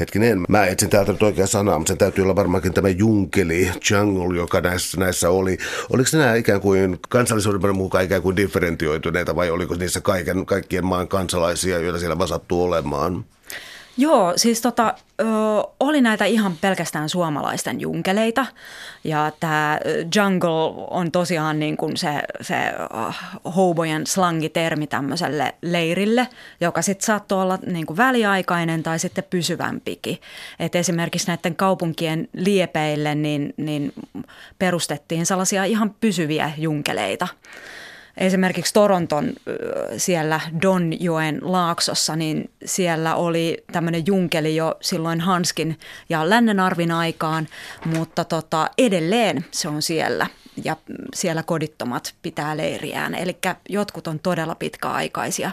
hetkinen, 0.00 0.44
mä 0.48 0.66
etsin 0.66 0.90
täältä 0.90 1.12
nyt 1.12 1.22
oikea 1.22 1.46
sanaa, 1.46 1.78
mutta 1.78 1.90
sen 1.90 1.98
täytyy 1.98 2.22
olla 2.22 2.36
varmaankin 2.36 2.74
tämä 2.74 2.88
junkeli, 2.88 3.70
jungle, 3.90 4.36
joka 4.36 4.60
näissä, 4.60 5.00
näissä 5.00 5.30
oli. 5.30 5.58
Oliko 5.90 6.08
nämä 6.12 6.34
ikään 6.34 6.60
kuin 6.60 6.98
kansallisuuden 7.08 7.76
mukaan 7.76 8.04
ikään 8.04 8.22
kuin 8.22 8.36
differentioituneita 8.36 9.36
vai 9.36 9.50
oliko 9.50 9.74
niissä 9.74 10.00
kaiken, 10.00 10.46
kaikkien 10.46 10.86
maan 10.86 11.08
kansalaisia, 11.08 11.78
joilla 11.78 11.98
siellä 11.98 12.18
vaan 12.18 12.40
olemaan? 12.50 13.24
Joo, 13.98 14.32
siis 14.36 14.60
tota, 14.60 14.94
ö, 15.20 15.24
oli 15.80 16.00
näitä 16.00 16.24
ihan 16.24 16.56
pelkästään 16.60 17.08
suomalaisten 17.08 17.80
junkeleita 17.80 18.46
ja 19.04 19.32
tämä 19.40 19.78
jungle 20.16 20.86
on 20.90 21.12
tosiaan 21.12 21.58
niin 21.58 21.76
kuin 21.76 21.96
se, 21.96 22.22
se 22.40 22.54
hobojen 23.56 24.06
slangitermi 24.06 24.86
tämmöiselle 24.86 25.54
leirille, 25.62 26.28
joka 26.60 26.82
sitten 26.82 27.06
saattoi 27.06 27.42
olla 27.42 27.58
niin 27.66 27.86
kuin 27.86 27.96
väliaikainen 27.96 28.82
tai 28.82 28.98
sitten 28.98 29.24
pysyvämpikin. 29.30 30.18
Et 30.58 30.74
esimerkiksi 30.74 31.26
näiden 31.26 31.56
kaupunkien 31.56 32.28
liepeille 32.32 33.14
niin, 33.14 33.54
niin 33.56 33.92
perustettiin 34.58 35.26
sellaisia 35.26 35.64
ihan 35.64 35.94
pysyviä 36.00 36.52
junkeleita 36.58 37.28
esimerkiksi 38.16 38.74
Toronton 38.74 39.32
siellä 39.96 40.40
Donjoen 40.62 41.38
laaksossa, 41.42 42.16
niin 42.16 42.50
siellä 42.64 43.14
oli 43.14 43.64
tämmöinen 43.72 44.02
junkeli 44.06 44.56
jo 44.56 44.76
silloin 44.80 45.20
Hanskin 45.20 45.78
ja 46.08 46.30
Lännenarvin 46.30 46.92
aikaan, 46.92 47.48
mutta 47.84 48.24
tota, 48.24 48.70
edelleen 48.78 49.44
se 49.50 49.68
on 49.68 49.82
siellä 49.82 50.26
ja 50.64 50.76
siellä 51.14 51.42
kodittomat 51.42 52.14
pitää 52.22 52.56
leiriään. 52.56 53.14
Eli 53.14 53.36
jotkut 53.68 54.06
on 54.06 54.18
todella 54.18 54.54
pitkäaikaisia. 54.54 55.50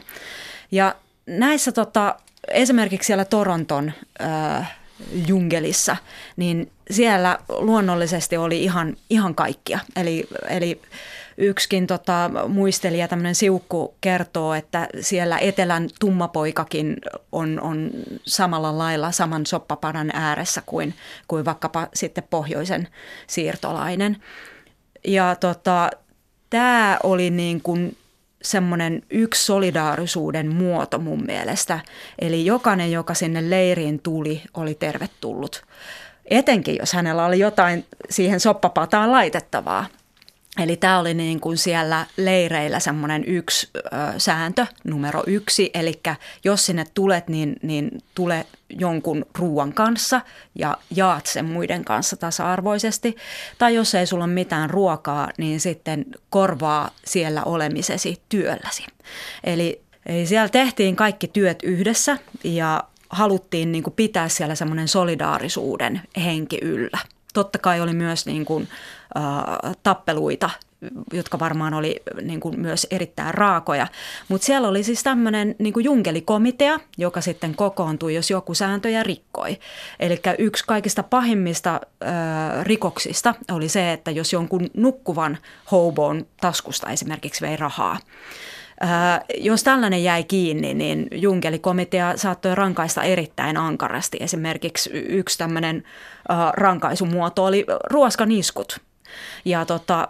Ja 0.71 0.95
näissä 1.25 1.71
tota, 1.71 2.15
esimerkiksi 2.47 3.07
siellä 3.07 3.25
Toronton 3.25 3.91
äh, 4.21 4.75
jungelissa, 5.27 5.97
niin 6.35 6.71
siellä 6.91 7.39
luonnollisesti 7.49 8.37
oli 8.37 8.63
ihan, 8.63 8.97
ihan 9.09 9.35
kaikkia. 9.35 9.79
Eli, 9.95 10.27
eli 10.49 10.81
yksikin 11.37 11.87
tota, 11.87 12.31
muistelija, 12.47 13.07
tämmöinen 13.07 13.35
siukku, 13.35 13.95
kertoo, 14.01 14.53
että 14.53 14.87
siellä 14.99 15.37
etelän 15.37 15.89
tummapoikakin 15.99 16.97
on, 17.31 17.59
on 17.61 17.91
samalla 18.25 18.77
lailla 18.77 19.11
saman 19.11 19.45
soppapadan 19.45 20.09
ääressä 20.13 20.61
kuin, 20.65 20.93
kuin 21.27 21.45
vaikkapa 21.45 21.87
sitten 21.93 22.23
pohjoisen 22.29 22.87
siirtolainen. 23.27 24.17
Ja 25.07 25.35
tota, 25.35 25.89
tämä 26.49 26.99
oli 27.03 27.29
niin 27.29 27.61
kuin 27.61 27.97
semmoinen 28.41 29.01
yksi 29.09 29.45
solidaarisuuden 29.45 30.55
muoto 30.55 30.99
mun 30.99 31.25
mielestä. 31.25 31.79
Eli 32.19 32.45
jokainen, 32.45 32.91
joka 32.91 33.13
sinne 33.13 33.49
leiriin 33.49 33.99
tuli, 33.99 34.41
oli 34.53 34.75
tervetullut. 34.75 35.65
Etenkin, 36.25 36.75
jos 36.79 36.93
hänellä 36.93 37.25
oli 37.25 37.39
jotain 37.39 37.85
siihen 38.09 38.39
soppapataan 38.39 39.11
laitettavaa. 39.11 39.85
Eli 40.59 40.77
tämä 40.77 40.99
oli 40.99 41.13
niin 41.13 41.39
kuin 41.39 41.57
siellä 41.57 42.05
leireillä 42.17 42.79
semmoinen 42.79 43.23
yksi 43.27 43.69
ö, 43.75 43.89
sääntö, 44.17 44.65
numero 44.83 45.23
yksi. 45.27 45.71
Eli 45.73 46.01
jos 46.43 46.65
sinne 46.65 46.85
tulet, 46.93 47.27
niin, 47.27 47.55
niin 47.61 47.91
tule 48.15 48.45
jonkun 48.69 49.25
ruoan 49.37 49.73
kanssa 49.73 50.21
ja 50.55 50.77
jaat 50.95 51.25
sen 51.25 51.45
muiden 51.45 51.85
kanssa 51.85 52.17
tasa-arvoisesti. 52.17 53.15
Tai 53.57 53.75
jos 53.75 53.95
ei 53.95 54.05
sulla 54.05 54.23
ole 54.23 54.33
mitään 54.33 54.69
ruokaa, 54.69 55.29
niin 55.37 55.59
sitten 55.59 56.05
korvaa 56.29 56.91
siellä 57.05 57.43
olemisesi 57.43 58.21
työlläsi. 58.29 58.85
Eli, 59.43 59.81
eli 60.05 60.25
siellä 60.25 60.49
tehtiin 60.49 60.95
kaikki 60.95 61.27
työt 61.27 61.59
yhdessä 61.63 62.17
ja 62.43 62.83
haluttiin 63.09 63.71
niin 63.71 63.83
kuin 63.83 63.93
pitää 63.93 64.29
siellä 64.29 64.55
semmoinen 64.55 64.87
solidaarisuuden 64.87 66.01
henki 66.23 66.57
yllä. 66.61 66.99
Totta 67.33 67.59
kai 67.59 67.81
oli 67.81 67.93
myös 67.93 68.25
niin 68.25 68.45
kuin, 68.45 68.67
äh, 69.17 69.75
tappeluita 69.83 70.49
jotka 71.13 71.39
varmaan 71.39 71.73
oli 71.73 72.01
niin 72.21 72.39
kuin 72.39 72.59
myös 72.59 72.87
erittäin 72.91 73.33
raakoja. 73.33 73.87
Mutta 74.27 74.45
siellä 74.45 74.67
oli 74.67 74.83
siis 74.83 75.03
tämmöinen 75.03 75.55
niin 75.59 75.73
kuin 75.73 75.83
junkelikomitea, 75.83 76.79
joka 76.97 77.21
sitten 77.21 77.55
kokoontui, 77.55 78.15
jos 78.15 78.29
joku 78.29 78.53
sääntöjä 78.53 79.03
rikkoi. 79.03 79.57
Eli 79.99 80.21
yksi 80.37 80.63
kaikista 80.67 81.03
pahimmista 81.03 81.79
ö, 82.01 82.05
rikoksista 82.63 83.35
oli 83.51 83.69
se, 83.69 83.93
että 83.93 84.11
jos 84.11 84.33
jonkun 84.33 84.69
nukkuvan 84.73 85.37
hoboon 85.71 86.25
taskusta 86.41 86.89
esimerkiksi 86.89 87.41
vei 87.41 87.57
rahaa. 87.57 87.99
Äh, 88.83 89.21
jos 89.37 89.63
tällainen 89.63 90.03
jäi 90.03 90.23
kiinni, 90.23 90.73
niin 90.73 91.07
Junkelikomitea 91.11 92.17
saattoi 92.17 92.55
rankaista 92.55 93.03
erittäin 93.03 93.57
ankarasti. 93.57 94.17
Esimerkiksi 94.21 94.89
yksi 94.93 95.37
tämmöinen 95.37 95.83
äh, 96.31 96.51
rankaisumuoto 96.53 97.45
oli 97.45 97.65
ruoskaniskut. 97.89 98.79
Ja 99.45 99.65
tota, 99.65 100.07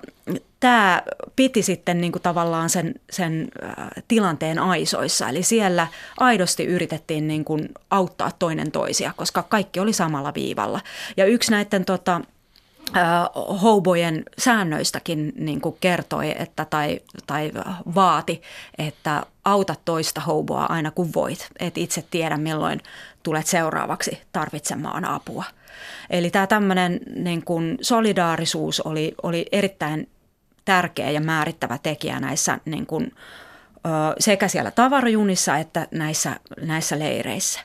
tämä 0.60 1.02
piti 1.36 1.62
sitten 1.62 2.02
niin 2.02 2.12
kuin 2.12 2.22
tavallaan 2.22 2.70
sen, 2.70 2.94
sen 3.10 3.48
äh, 3.64 3.88
tilanteen 4.08 4.60
aisoissa. 4.60 5.30
Eli 5.30 5.44
siellä 5.44 5.88
aidosti 6.18 6.66
yritettiin 6.66 7.28
niin 7.28 7.46
kuin 7.46 7.70
auttaa 7.90 8.32
toinen 8.40 8.72
toisia, 8.72 9.14
koska 9.16 9.44
kaikki 9.44 9.80
oli 9.80 9.94
samalla 9.94 10.34
viivalla. 10.34 10.82
Ja 11.18 11.26
yksi 11.26 11.52
näiden 11.52 11.86
tota, 11.86 12.22
hobojen 13.62 14.24
säännöistäkin 14.38 15.34
niin 15.36 15.62
kuin 15.62 15.78
kertoi 15.80 16.36
että, 16.40 16.66
tai, 16.66 17.00
tai 17.28 17.52
vaati, 17.96 18.42
että 18.78 19.26
auta 19.46 19.76
toista 19.86 20.22
hoboa 20.22 20.66
aina 20.66 20.92
kun 20.92 21.10
voit. 21.16 21.48
Et 21.60 21.78
itse 21.78 22.06
tiedä 22.12 22.38
milloin 22.38 22.82
tulet 23.24 23.48
seuraavaksi 23.48 24.22
tarvitsemaan 24.32 25.06
apua. 25.06 25.44
Eli 26.10 26.30
tämä 26.30 26.48
tämmöinen 26.48 27.00
niin 27.16 27.46
kuin 27.46 27.78
solidaarisuus 27.82 28.82
oli, 28.82 29.16
oli 29.24 29.46
erittäin 29.52 30.10
tärkeä 30.66 31.12
ja 31.12 31.22
määrittävä 31.22 31.78
tekijä 31.84 32.20
näissä 32.20 32.60
niin 32.66 32.86
kuin, 32.86 33.12
sekä 34.20 34.48
siellä 34.48 34.72
tavarajunissa 34.72 35.58
että 35.58 35.88
näissä, 35.92 36.40
näissä 36.62 37.00
leireissä. 37.00 37.60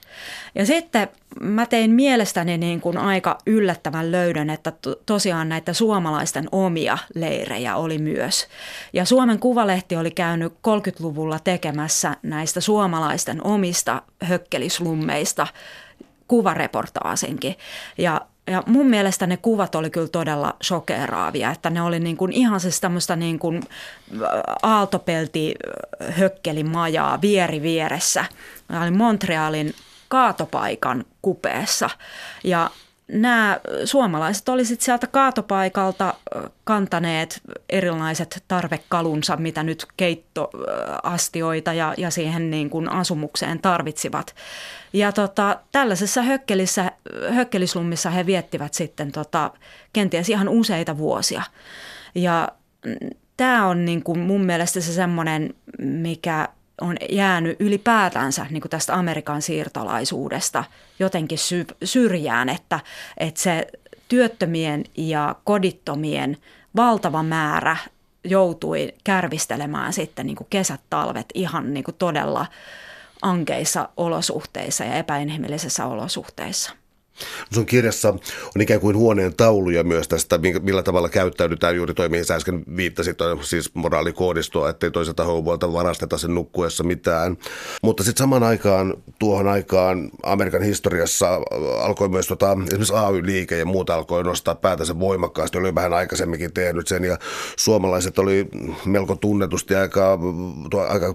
Ja 0.55 0.67
sitten 0.67 1.09
mä 1.41 1.67
tein 1.67 1.91
mielestäni 1.91 2.59
niin 2.59 2.81
kuin 2.81 2.99
aika 2.99 3.39
yllättävän 3.47 4.13
löydön, 4.13 4.51
että 4.51 4.73
tosiaan 5.07 5.49
näitä 5.49 5.73
suomalaisten 5.73 6.49
omia 6.53 6.99
leirejä 7.15 7.77
oli 7.77 7.99
myös. 7.99 8.47
Ja 8.93 9.05
Suomen 9.05 9.39
Kuvalehti 9.39 9.97
oli 9.97 10.11
käynyt 10.11 10.53
30-luvulla 10.53 11.39
tekemässä 11.39 12.17
näistä 12.23 12.61
suomalaisten 12.61 13.47
omista 13.47 14.03
hökkelislummeista 14.23 15.47
kuvareportaasinkin. 16.29 17.55
Ja 17.99 18.21
ja 18.49 18.63
mun 18.67 18.87
mielestä 18.87 19.27
ne 19.27 19.37
kuvat 19.37 19.75
oli 19.75 19.91
kyllä 19.91 20.09
todella 20.09 20.57
shokeraavia, 20.63 21.51
että 21.51 21.71
ne 21.71 21.83
oli 21.83 22.01
niin 22.01 22.17
kuin 22.17 22.33
ihan 22.33 22.61
siis 22.61 22.81
tämmöistä 22.81 23.17
niin 23.17 23.39
kuin 23.39 23.63
aaltopelti 24.63 25.55
hökkelimajaa 26.11 27.21
vieri 27.21 27.63
vieressä. 27.63 28.25
Mä 28.69 28.83
olin 28.83 28.97
Montrealin 28.97 29.75
kaatopaikan 30.09 31.05
kupeessa 31.23 31.91
ja 32.45 32.71
nämä 33.09 33.61
suomalaiset 33.85 34.49
olisivat 34.49 34.81
sieltä 34.81 35.07
kaatopaikalta 35.07 36.15
kantaneet 36.65 37.41
erilaiset 37.69 38.45
tarvekalunsa, 38.49 39.37
mitä 39.37 39.63
nyt 39.63 39.87
keittoastioita 39.97 41.73
ja, 41.73 41.95
ja 41.97 42.11
siihen 42.11 42.51
niin 42.51 42.71
kuin 42.71 42.89
asumukseen 42.89 43.59
tarvitsivat. 43.61 44.35
Ja 44.93 45.13
tota, 45.13 45.61
tällaisessa 45.73 46.23
hökkelissä, 46.23 46.93
hökkelislummissa 47.31 48.11
he 48.11 48.27
viettivät 48.27 48.75
sitten 48.75 49.13
tota, 49.13 49.51
kenties 49.93 50.29
ihan 50.29 50.49
useita 50.49 50.99
vuosia. 50.99 51.43
Ja 52.15 52.49
tämä 53.37 53.67
on 53.67 53.85
niin 53.85 54.03
kuin 54.03 54.19
mun 54.19 54.45
mielestä 54.45 54.81
se 54.81 54.93
semmoinen, 54.93 55.55
mikä 55.79 56.49
on 56.81 56.97
jäänyt 57.11 57.61
ylipäätänsä 57.61 58.47
niin 58.51 58.61
kuin 58.61 58.71
tästä 58.71 58.95
Amerikan 58.95 59.43
siirtolaisuudesta 59.43 60.65
jotenkin 60.99 61.39
sy- 61.39 61.77
syrjään, 61.85 62.49
että, 62.49 62.81
että 63.17 63.41
se 63.41 63.67
työttömien 64.09 64.85
ja 64.97 65.35
kodittomien 65.45 66.37
valtava 66.77 67.23
määrä 67.23 67.77
joutui 68.25 68.93
kärvistelemään 69.05 69.93
sitten 69.93 70.27
niin 70.27 70.37
kuin 70.37 70.47
kesät, 70.51 70.81
talvet 70.91 71.27
ihan 71.35 71.75
niin 71.75 71.85
kuin 71.85 71.95
todella 71.99 72.47
ankeissa 73.23 73.89
olosuhteissa 73.97 74.85
ja 74.85 74.95
epäinhimillisissä 74.95 75.87
olosuhteissa. 75.87 76.73
Sun 77.53 77.67
kirjassa 77.67 78.09
on 78.57 78.61
ikään 78.61 78.81
kuin 78.81 78.97
huoneen 78.97 79.37
tauluja 79.37 79.85
myös 79.85 80.09
tästä, 80.09 80.39
millä 80.63 80.83
tavalla 80.83 81.09
käyttäydytään 81.09 81.77
juuri 81.77 81.95
toi, 81.95 82.09
mihin 82.09 82.25
sä 82.25 82.35
äsken 82.35 82.65
viittasit, 82.77 83.19
siis 83.43 83.75
moraalikoodistoa, 83.75 84.71
ettei 84.71 84.91
toiselta 84.91 85.25
houvoilta 85.25 85.73
varasteta 85.73 86.19
sen 86.19 86.35
nukkuessa 86.35 86.85
mitään. 86.85 87.37
Mutta 87.83 88.05
sitten 88.05 88.23
samaan 88.25 88.43
aikaan, 88.43 88.95
tuohon 89.19 89.49
aikaan 89.49 90.11
Amerikan 90.23 90.63
historiassa 90.63 91.41
alkoi 91.81 92.09
myös 92.09 92.27
tota, 92.27 92.57
esimerkiksi 92.67 92.95
AY-liike 92.95 93.59
ja 93.59 93.67
muuta 93.67 93.95
alkoi 93.95 94.25
nostaa 94.25 94.55
päätänsä 94.55 94.99
voimakkaasti, 94.99 95.59
oli 95.59 95.75
vähän 95.75 95.93
aikaisemminkin 95.93 96.53
tehnyt 96.53 96.87
sen 96.87 97.05
ja 97.05 97.19
suomalaiset 97.57 98.19
oli 98.19 98.49
melko 98.85 99.17
tunnetusti 99.17 99.75
aika, 99.75 100.19
aika 100.89 101.15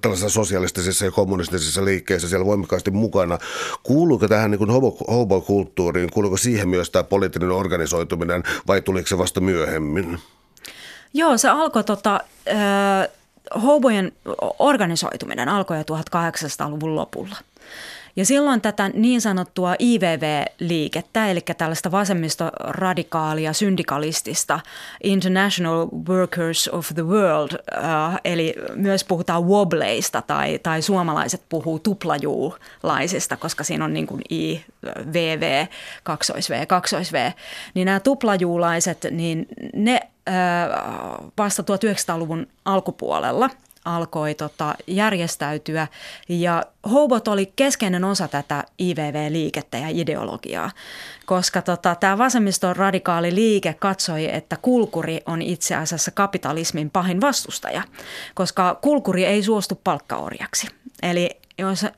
tällaisissa 0.00 0.28
sosialistisissa 0.28 1.04
ja 1.04 1.10
kommunistisissa 1.10 1.84
liikkeissä 1.84 2.28
siellä 2.28 2.46
voimakkaasti 2.46 2.90
mukana. 2.90 3.38
Kuuluuko 3.82 4.28
tähän 4.28 4.50
niin 4.50 4.70
hobo-kulttuuriin, 5.08 6.10
kuuluuko 6.12 6.36
siihen 6.36 6.68
myös 6.68 6.90
tämä 6.90 7.02
poliittinen 7.02 7.50
organisoituminen 7.50 8.42
vai 8.66 8.80
tuliko 8.80 9.08
se 9.08 9.18
vasta 9.18 9.40
myöhemmin? 9.40 10.18
Joo, 11.14 11.38
se 11.38 11.48
alkoi 11.48 11.84
tota, 11.84 12.20
äh, 12.48 13.08
hobojen 13.62 14.12
organisoituminen 14.58 15.48
alkoi 15.48 15.76
jo 15.76 15.82
1800-luvun 15.82 16.96
lopulla– 16.96 17.36
ja 18.16 18.26
silloin 18.26 18.60
tätä 18.60 18.88
niin 18.94 19.20
sanottua 19.20 19.74
IVV-liikettä, 19.78 21.30
eli 21.30 21.40
tällaista 21.58 21.90
vasemmistoradikaalia 21.90 23.52
syndikalistista 23.52 24.60
International 25.02 25.88
Workers 26.08 26.68
of 26.68 26.90
the 26.94 27.06
World, 27.06 27.50
äh, 27.76 28.20
eli 28.24 28.54
myös 28.74 29.04
puhutaan 29.04 29.44
wobbleista 29.44 30.22
tai, 30.22 30.58
tai 30.62 30.82
suomalaiset 30.82 31.42
puhuu 31.48 31.78
tuplajuulaisista, 31.78 33.36
koska 33.36 33.64
siinä 33.64 33.84
on 33.84 33.94
niin 33.94 34.06
kuin 34.06 34.22
IVV, 34.30 35.66
kaksois-V, 36.02 36.66
kaksois-V, 36.66 37.30
niin 37.74 37.84
nämä 37.84 38.00
tuplajuulaiset, 38.00 39.06
niin 39.10 39.46
ne 39.74 40.00
äh, 40.28 40.34
vasta 41.38 41.62
1900-luvun 41.62 42.46
alkupuolella– 42.64 43.50
alkoi 43.84 44.34
tota, 44.34 44.74
järjestäytyä 44.86 45.86
ja 46.28 46.62
Hobot 46.90 47.28
oli 47.28 47.52
keskeinen 47.56 48.04
osa 48.04 48.28
tätä 48.28 48.64
IVV-liikettä 48.78 49.78
ja 49.78 49.88
ideologiaa, 49.88 50.70
koska 51.26 51.62
tota, 51.62 51.94
tämä 51.94 52.18
vasemmiston 52.18 52.76
radikaali 52.76 53.34
liike 53.34 53.74
katsoi, 53.74 54.34
että 54.34 54.56
kulkuri 54.62 55.20
on 55.26 55.42
itse 55.42 55.74
asiassa 55.74 56.10
kapitalismin 56.10 56.90
pahin 56.90 57.20
vastustaja, 57.20 57.82
koska 58.34 58.78
kulkuri 58.82 59.24
ei 59.24 59.42
suostu 59.42 59.80
palkkaorjaksi. 59.84 60.68
Eli 61.02 61.30
jos 61.58 61.84
ö, 61.84 61.88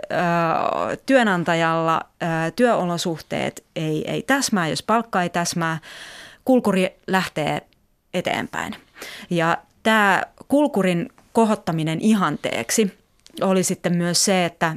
työnantajalla 1.06 2.00
ö, 2.22 2.26
työolosuhteet 2.56 3.64
ei, 3.76 4.10
ei 4.10 4.22
täsmää, 4.22 4.68
jos 4.68 4.82
palkka 4.82 5.22
ei 5.22 5.30
täsmää, 5.30 5.78
kulkuri 6.44 6.96
lähtee 7.06 7.62
eteenpäin. 8.14 8.76
Ja 9.30 9.58
tämä 9.82 10.22
kulkurin 10.48 11.08
kohottaminen 11.34 12.00
ihanteeksi 12.00 12.92
oli 13.42 13.62
sitten 13.62 13.96
myös 13.96 14.24
se, 14.24 14.44
että 14.44 14.76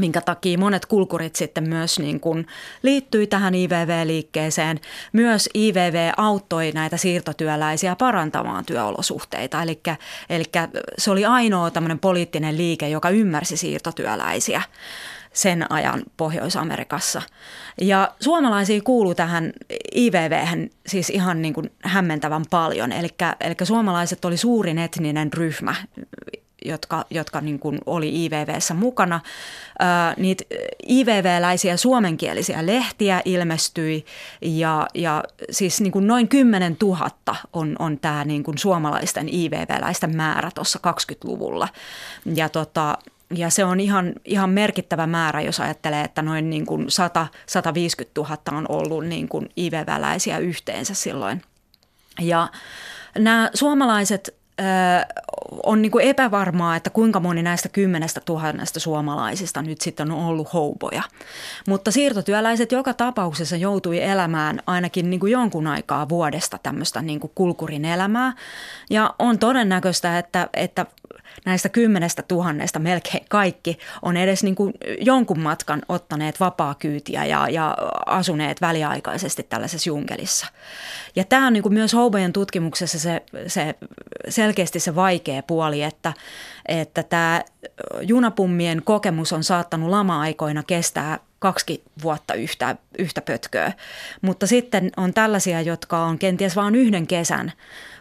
minkä 0.00 0.20
takia 0.20 0.58
monet 0.58 0.86
kulkurit 0.86 1.36
sitten 1.36 1.68
myös 1.68 1.98
niin 1.98 2.20
kuin 2.20 2.46
liittyi 2.82 3.26
tähän 3.26 3.54
IVV-liikkeeseen. 3.54 4.80
Myös 5.12 5.48
IVV 5.54 6.12
auttoi 6.16 6.72
näitä 6.72 6.96
siirtotyöläisiä 6.96 7.96
parantamaan 7.96 8.64
työolosuhteita, 8.64 9.62
eli, 9.62 9.80
eli 10.30 10.44
se 10.98 11.10
oli 11.10 11.24
ainoa 11.24 11.70
tämmöinen 11.70 11.98
poliittinen 11.98 12.56
liike, 12.56 12.88
joka 12.88 13.10
ymmärsi 13.10 13.56
siirtotyöläisiä 13.56 14.62
sen 15.36 15.72
ajan 15.72 16.02
Pohjois-Amerikassa. 16.16 17.22
Ja 17.80 18.12
suomalaisia 18.20 18.80
kuuluu 18.80 19.14
tähän 19.14 19.52
IVV 19.96 20.66
siis 20.86 21.10
ihan 21.10 21.42
niin 21.42 21.54
kuin 21.54 21.70
hämmentävän 21.82 22.44
paljon. 22.50 22.92
Eli, 22.92 23.08
eli 23.40 23.54
suomalaiset 23.64 24.24
oli 24.24 24.36
suurin 24.36 24.78
etninen 24.78 25.32
ryhmä 25.32 25.74
jotka, 26.64 27.04
jotka 27.10 27.40
niin 27.40 27.58
kuin 27.58 27.78
oli 27.86 28.24
IVVssä 28.24 28.74
mukana. 28.74 29.20
Ää, 29.78 30.14
niitä 30.16 30.44
IVV-läisiä 30.88 31.76
suomenkielisiä 31.76 32.66
lehtiä 32.66 33.22
ilmestyi 33.24 34.04
ja, 34.40 34.86
ja 34.94 35.24
siis 35.50 35.80
niin 35.80 35.92
kuin 35.92 36.06
noin 36.06 36.28
10 36.28 36.76
000 36.82 37.10
on, 37.52 37.76
on 37.78 37.98
tämä 37.98 38.24
niin 38.24 38.44
suomalaisten 38.56 39.28
IVV-läisten 39.34 40.16
määrä 40.16 40.50
tuossa 40.54 40.80
20-luvulla. 40.86 41.68
Ja 42.34 42.48
tota, 42.48 42.98
ja 43.34 43.50
se 43.50 43.64
on 43.64 43.80
ihan, 43.80 44.12
ihan 44.24 44.50
merkittävä 44.50 45.06
määrä, 45.06 45.40
jos 45.40 45.60
ajattelee, 45.60 46.04
että 46.04 46.22
noin 46.22 46.50
niin 46.50 46.66
kuin 46.66 46.90
100, 46.90 47.26
150 47.46 48.20
000 48.20 48.58
on 48.58 48.66
ollut 48.68 49.06
niin 49.06 49.28
kuin 49.28 49.48
IV-väläisiä 49.56 50.38
yhteensä 50.38 50.94
silloin. 50.94 51.42
Ja 52.20 52.48
nämä 53.18 53.50
suomalaiset 53.54 54.34
on 55.62 55.82
niin 55.82 55.92
kuin 55.92 56.04
epävarmaa, 56.04 56.76
että 56.76 56.90
kuinka 56.90 57.20
moni 57.20 57.42
näistä 57.42 57.68
kymmenestä 57.68 58.20
tuhannesta 58.24 58.80
suomalaisista 58.80 59.62
nyt 59.62 59.80
sitten 59.80 60.10
on 60.10 60.24
ollut 60.24 60.52
houboja. 60.52 61.02
Mutta 61.68 61.90
siirtotyöläiset 61.90 62.72
joka 62.72 62.94
tapauksessa 62.94 63.56
joutui 63.56 64.02
elämään 64.02 64.62
ainakin 64.66 65.10
niin 65.10 65.20
kuin 65.20 65.32
jonkun 65.32 65.66
aikaa 65.66 66.08
vuodesta 66.08 66.58
tämmöistä 66.62 67.02
niin 67.02 67.20
kuin 67.20 67.32
kulkurin 67.34 67.84
elämää. 67.84 68.32
Ja 68.90 69.14
on 69.18 69.38
todennäköistä, 69.38 70.18
että, 70.18 70.48
että 70.54 70.86
näistä 71.44 71.68
kymmenestä 71.68 72.22
tuhannesta 72.22 72.78
melkein 72.78 73.24
kaikki 73.28 73.78
on 74.02 74.16
edes 74.16 74.42
niin 74.42 74.54
kuin 74.54 74.72
jonkun 75.00 75.40
matkan 75.40 75.82
ottaneet 75.88 76.40
vapaa 76.40 76.74
kyytiä 76.74 77.24
ja, 77.24 77.48
ja 77.48 77.76
asuneet 78.06 78.60
väliaikaisesti 78.60 79.42
tällaisessa 79.42 79.90
junkelissa. 79.90 80.46
Ja 81.16 81.24
tämä 81.24 81.46
on 81.46 81.52
niin 81.52 81.62
kuin 81.62 81.74
myös 81.74 81.92
Houbojen 81.92 82.32
tutkimuksessa 82.32 82.98
se, 82.98 83.22
se 84.28 84.45
selkeästi 84.46 84.80
se 84.80 84.94
vaikea 84.94 85.42
puoli, 85.42 85.82
että, 85.82 86.12
että 86.68 87.02
tämä 87.02 87.42
junapummien 88.00 88.82
kokemus 88.84 89.32
on 89.32 89.44
saattanut 89.44 89.90
lama-aikoina 89.90 90.62
kestää 90.62 91.18
kaksi 91.38 91.82
vuotta 92.02 92.34
yhtä, 92.34 92.76
yhtä 92.98 93.20
pötköä. 93.20 93.72
Mutta 94.22 94.46
sitten 94.46 94.90
on 94.96 95.14
tällaisia, 95.14 95.60
jotka 95.60 95.98
on 95.98 96.18
kenties 96.18 96.56
vain 96.56 96.74
yhden 96.74 97.06
kesän 97.06 97.52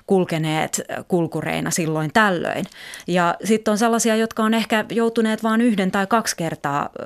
kulkeneet 0.07 0.81
kulkureina 1.07 1.71
silloin 1.71 2.13
tällöin. 2.13 2.65
Ja 3.07 3.35
sitten 3.43 3.71
on 3.71 3.77
sellaisia, 3.77 4.15
jotka 4.15 4.43
on 4.43 4.53
ehkä 4.53 4.85
joutuneet 4.91 5.43
vain 5.43 5.61
yhden 5.61 5.91
tai 5.91 6.07
kaksi 6.07 6.35
kertaa 6.35 6.89
ö, 6.99 7.05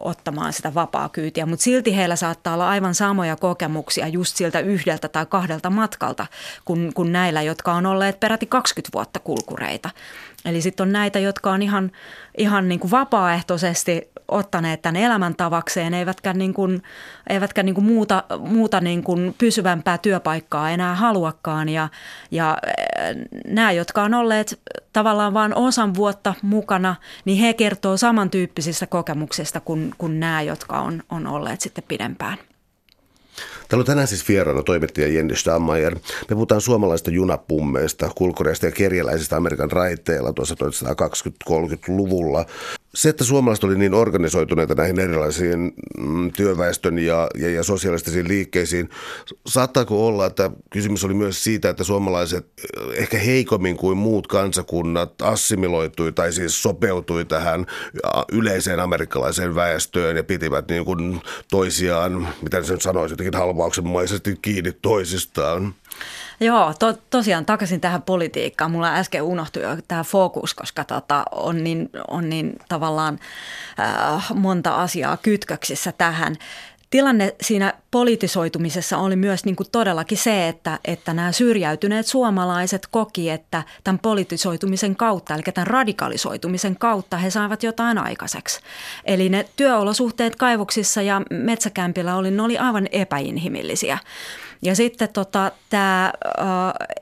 ottamaan 0.00 0.52
sitä 0.52 0.74
vapaa 0.74 1.08
kyytiä, 1.08 1.46
mutta 1.46 1.62
silti 1.62 1.96
heillä 1.96 2.16
saattaa 2.16 2.54
olla 2.54 2.68
aivan 2.68 2.94
samoja 2.94 3.36
kokemuksia 3.36 4.08
just 4.08 4.36
siltä 4.36 4.60
yhdeltä 4.60 5.08
tai 5.08 5.26
kahdelta 5.26 5.70
matkalta 5.70 6.26
kuin, 6.64 6.94
kuin 6.94 7.12
näillä, 7.12 7.42
jotka 7.42 7.72
on 7.72 7.86
olleet 7.86 8.20
peräti 8.20 8.46
20 8.46 8.90
vuotta 8.94 9.20
kulkureita. 9.20 9.90
Eli 10.44 10.60
sitten 10.60 10.84
on 10.84 10.92
näitä, 10.92 11.18
jotka 11.18 11.52
on 11.52 11.62
ihan, 11.62 11.92
ihan 12.38 12.68
niin 12.68 12.80
kuin 12.80 12.90
vapaaehtoisesti 12.90 14.10
ottaneet 14.28 14.82
tämän 14.82 14.96
elämäntavakseen, 15.02 15.94
eivätkä, 15.94 16.32
niin 16.32 16.54
kuin, 16.54 16.82
eivätkä 17.30 17.62
niin 17.62 17.74
kuin 17.74 17.84
muuta, 17.84 18.24
muuta 18.38 18.80
niin 18.80 19.02
kuin 19.02 19.34
pysyvämpää 19.38 19.98
työpaikkaa 19.98 20.70
enää 20.70 20.94
haluakaan. 20.94 21.68
Ja, 21.68 21.88
ja 22.30 22.58
nämä, 23.46 23.72
jotka 23.72 24.02
on 24.02 24.14
olleet 24.14 24.60
tavallaan 24.92 25.34
vain 25.34 25.54
osan 25.54 25.94
vuotta 25.94 26.34
mukana, 26.42 26.96
niin 27.24 27.38
he 27.38 27.54
kertoo 27.54 27.96
samantyyppisistä 27.96 28.86
kokemuksista 28.86 29.60
kuin, 29.60 29.94
kuin 29.98 30.20
nämä, 30.20 30.42
jotka 30.42 30.80
on, 30.80 31.02
on 31.10 31.26
olleet 31.26 31.60
sitten 31.60 31.84
pidempään. 31.88 32.38
Täällä 33.68 33.82
on 33.82 33.86
tänään 33.86 34.08
siis 34.08 34.28
vieraana 34.28 34.62
toimittaja 34.62 35.08
Jenny 35.08 35.36
Stammayer. 35.36 35.94
Me 35.94 36.34
puhutaan 36.34 36.60
suomalaisista 36.60 37.10
junapummeista, 37.10 38.10
kulkureista 38.14 38.66
ja 38.66 38.72
kerjäläisistä 38.72 39.36
Amerikan 39.36 39.72
raiteilla 39.72 40.32
tuossa 40.32 40.54
1920-30-luvulla 40.54 42.46
se, 42.96 43.08
että 43.08 43.24
suomalaiset 43.24 43.64
oli 43.64 43.78
niin 43.78 43.94
organisoituneita 43.94 44.74
näihin 44.74 44.98
erilaisiin 44.98 45.72
mm, 45.98 46.32
työväestön 46.32 46.98
ja, 46.98 47.28
ja, 47.38 47.50
ja 47.50 47.62
sosiaalistisiin 47.62 48.28
liikkeisiin, 48.28 48.88
saattaako 49.46 50.06
olla, 50.06 50.26
että 50.26 50.50
kysymys 50.70 51.04
oli 51.04 51.14
myös 51.14 51.44
siitä, 51.44 51.68
että 51.68 51.84
suomalaiset 51.84 52.46
eh, 52.46 53.02
ehkä 53.02 53.18
heikommin 53.18 53.76
kuin 53.76 53.98
muut 53.98 54.26
kansakunnat 54.26 55.22
assimiloitui 55.22 56.12
tai 56.12 56.32
siis 56.32 56.62
sopeutui 56.62 57.24
tähän 57.24 57.66
yleiseen 58.32 58.80
amerikkalaiseen 58.80 59.54
väestöön 59.54 60.16
ja 60.16 60.24
pitivät 60.24 60.68
niin 60.68 60.84
kuin 60.84 61.20
toisiaan, 61.50 62.28
mitä 62.42 62.62
se 62.62 62.72
nyt 62.72 62.82
sanoisi, 62.82 63.12
jotenkin 63.12 63.38
halvauksenmaisesti 63.40 64.38
kiinni 64.42 64.72
toisistaan? 64.72 65.74
Joo, 66.40 66.74
to, 66.78 66.94
tosiaan 67.10 67.46
takaisin 67.46 67.80
tähän 67.80 68.02
politiikkaan. 68.02 68.70
Mulla 68.70 68.94
äsken 68.94 69.22
unohtui 69.22 69.62
jo 69.62 69.76
tämä 69.88 70.04
fokus, 70.04 70.54
koska 70.54 70.84
tota, 70.84 71.24
on, 71.30 71.64
niin, 71.64 71.90
on 72.08 72.28
niin 72.28 72.52
tavallaan 72.68 73.18
äh, 73.80 74.34
monta 74.34 74.74
asiaa 74.74 75.16
kytköksissä 75.16 75.92
tähän. 75.92 76.36
Tilanne 76.90 77.34
siinä 77.40 77.74
politisoitumisessa 77.90 78.98
oli 78.98 79.16
myös 79.16 79.44
niin 79.44 79.56
kuin 79.56 79.70
todellakin 79.72 80.18
se, 80.18 80.48
että, 80.48 80.78
että 80.84 81.14
nämä 81.14 81.32
syrjäytyneet 81.32 82.06
suomalaiset 82.06 82.86
koki, 82.90 83.30
että 83.30 83.62
tämän 83.84 83.98
politisoitumisen 83.98 84.96
kautta, 84.96 85.34
eli 85.34 85.42
tämän 85.42 85.66
radikalisoitumisen 85.66 86.76
kautta 86.76 87.16
he 87.16 87.30
saivat 87.30 87.62
jotain 87.62 87.98
aikaiseksi. 87.98 88.60
Eli 89.04 89.28
ne 89.28 89.48
työolosuhteet 89.56 90.36
kaivoksissa 90.36 91.02
ja 91.02 91.22
metsäkämpillä 91.30 92.16
oli, 92.16 92.30
ne 92.30 92.42
oli 92.42 92.58
aivan 92.58 92.88
epäinhimillisiä. 92.92 93.98
Ja 94.66 94.76
sitten 94.76 95.08
tota, 95.12 95.52
tämä 95.70 96.12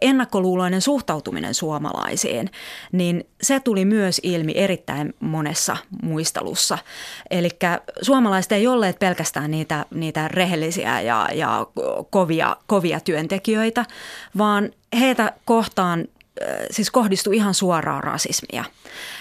ennakkoluuloinen 0.01 0.81
suhtautuminen 0.81 1.55
suomalaisiin, 1.55 2.51
niin 2.93 3.27
se 3.43 3.61
tuli 3.61 3.85
myös 3.85 4.21
ilmi 4.23 4.53
erittäin 4.57 5.15
monessa 5.21 5.77
muistelussa. 6.03 6.79
Eli 7.31 7.49
suomalaiset 8.03 8.53
ei 8.53 8.67
olleet 8.67 8.99
pelkästään 8.99 9.51
niitä, 9.51 9.87
niitä 9.95 10.29
rehellisiä 10.29 11.01
ja, 11.01 11.29
ja 11.35 11.67
kovia, 12.11 12.57
kovia 12.67 13.01
työntekijöitä, 13.01 13.85
vaan 14.39 14.71
heitä 15.01 15.33
kohtaan 15.45 16.05
siis 16.71 16.91
kohdistui 16.91 17.37
ihan 17.37 17.55
suoraa 17.55 18.01
rasismia. 18.01 18.65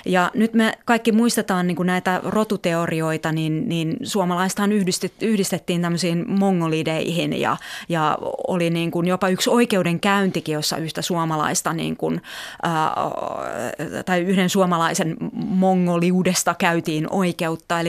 Ja 0.06 0.32
nyt 0.34 0.54
me 0.54 0.74
kaikki 0.86 1.12
muistetaan 1.12 1.68
niin 1.68 1.78
näitä 1.84 2.22
rotuteorioita, 2.24 3.32
niin, 3.32 3.70
niin 3.70 3.98
suomalaistahan 4.04 4.72
yhdistettiin 5.22 5.82
tämmöisiin 5.82 6.26
mongolideihin 6.28 7.40
ja, 7.42 7.58
ja 7.90 8.18
oli 8.48 8.70
niin 8.70 8.92
kuin 8.92 9.08
jopa 9.08 9.30
yksi 9.30 9.50
oikeudenkäyntikin, 9.50 10.54
jossa 10.54 10.78
yhtä 10.78 11.02
suomalaista 11.02 11.74
niin 11.74 11.98
kuin, 11.98 12.22
ää, 12.64 12.94
tai 14.06 14.22
yhden 14.22 14.50
suomalaisen 14.50 15.18
mongoliudesta 15.34 16.56
käytiin 16.58 17.08
oikeutta. 17.10 17.80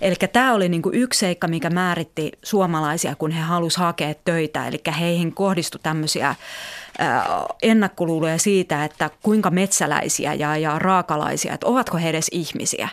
Eli 0.00 0.14
tämä 0.32 0.52
oli 0.54 0.68
niin 0.68 0.82
kuin 0.82 0.94
yksi 0.94 1.18
seikka, 1.18 1.48
mikä 1.48 1.70
määritti 1.70 2.32
suomalaisia, 2.42 3.14
kun 3.14 3.30
he 3.30 3.40
halusivat 3.40 3.86
hakea 3.86 4.14
töitä. 4.24 4.68
Eli 4.68 4.80
heihin 4.98 5.34
kohdistui 5.34 5.80
tämmöisiä 5.82 6.34
ennakkoluuloja 7.62 8.38
siitä, 8.38 8.84
että 8.84 9.10
kuinka 9.22 9.50
metsäläisiä 9.50 10.34
ja, 10.34 10.56
ja 10.56 10.78
raakalaisia, 10.78 11.54
että 11.54 11.66
ovatko 11.66 11.98
he 11.98 12.08
edes 12.08 12.28
ihmisiä. 12.32 12.88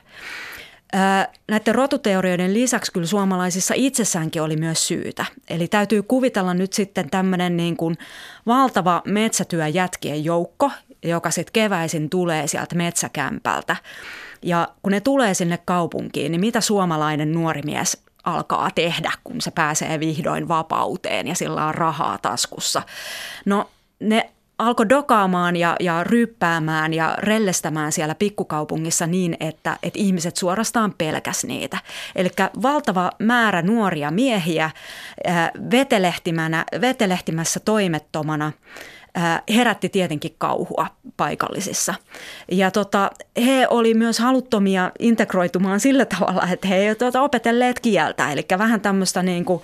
Näiden 1.48 1.76
rotuteorioiden 1.76 2.54
lisäksi 2.54 2.92
kyllä 2.92 3.08
suomalaisissa 3.08 3.74
itsessäänkin 3.78 4.42
oli 4.42 4.56
myös 4.56 4.88
syytä. 4.88 5.26
Eli 5.50 5.68
täytyy 5.68 6.04
kuvitella 6.04 6.54
nyt 6.54 6.74
sitten 6.74 7.10
tämmöinen 7.10 7.58
niin 7.58 7.78
kuin 7.78 7.98
valtava 8.48 9.02
metsätyöjätkien 9.06 10.24
joukko, 10.24 10.72
joka 11.04 11.32
sitten 11.32 11.54
keväisin 11.54 12.10
tulee 12.10 12.48
sieltä 12.48 12.76
metsäkämpältä. 12.76 13.76
Ja 14.42 14.68
kun 14.84 14.92
ne 14.92 15.02
tulee 15.02 15.34
sinne 15.34 15.60
kaupunkiin, 15.66 16.32
niin 16.32 16.42
mitä 16.42 16.62
suomalainen 16.62 17.32
nuori 17.32 17.62
mies 17.62 18.04
alkaa 18.24 18.70
tehdä, 18.76 19.12
kun 19.24 19.42
se 19.42 19.52
pääsee 19.52 20.00
vihdoin 20.00 20.48
vapauteen 20.48 21.28
ja 21.28 21.36
sillä 21.36 21.66
on 21.66 21.76
rahaa 21.76 22.18
taskussa? 22.18 22.82
No 23.46 23.70
ne 24.00 24.30
alkoi 24.58 24.90
dokaamaan 24.90 25.56
ja, 25.56 25.76
ja 25.80 26.04
ryyppäämään 26.04 26.94
ja 26.94 27.16
rellestämään 27.20 27.92
siellä 27.92 28.16
pikkukaupungissa 28.16 29.08
niin, 29.08 29.38
että, 29.40 29.78
että 29.84 30.00
ihmiset 30.00 30.36
suorastaan 30.36 30.94
pelkäs 30.98 31.44
niitä. 31.44 31.78
Eli 32.16 32.30
valtava 32.62 33.12
määrä 33.20 33.62
nuoria 33.62 34.12
miehiä 34.12 34.72
vetelehtimänä, 35.72 36.66
vetelehtimässä 36.82 37.60
toimettomana– 37.60 38.52
herätti 39.56 39.89
tietenkin 39.89 40.36
kauhua 40.38 40.88
paikallisissa. 41.17 41.93
Ja 42.52 42.72
tota, 42.72 43.12
he 43.45 43.67
oli 43.69 43.93
myös 43.93 44.19
haluttomia 44.19 44.91
integroitumaan 45.00 45.80
sillä 45.80 46.06
tavalla, 46.06 46.48
että 46.52 46.67
he 46.67 46.76
eivät 46.76 46.98
tuota 46.98 47.22
opetelleet 47.22 47.80
kieltä. 47.80 48.32
Eli 48.32 48.45
vähän 48.58 48.82
tämmöistä 48.82 49.24
niin 49.24 49.45
kuin 49.45 49.62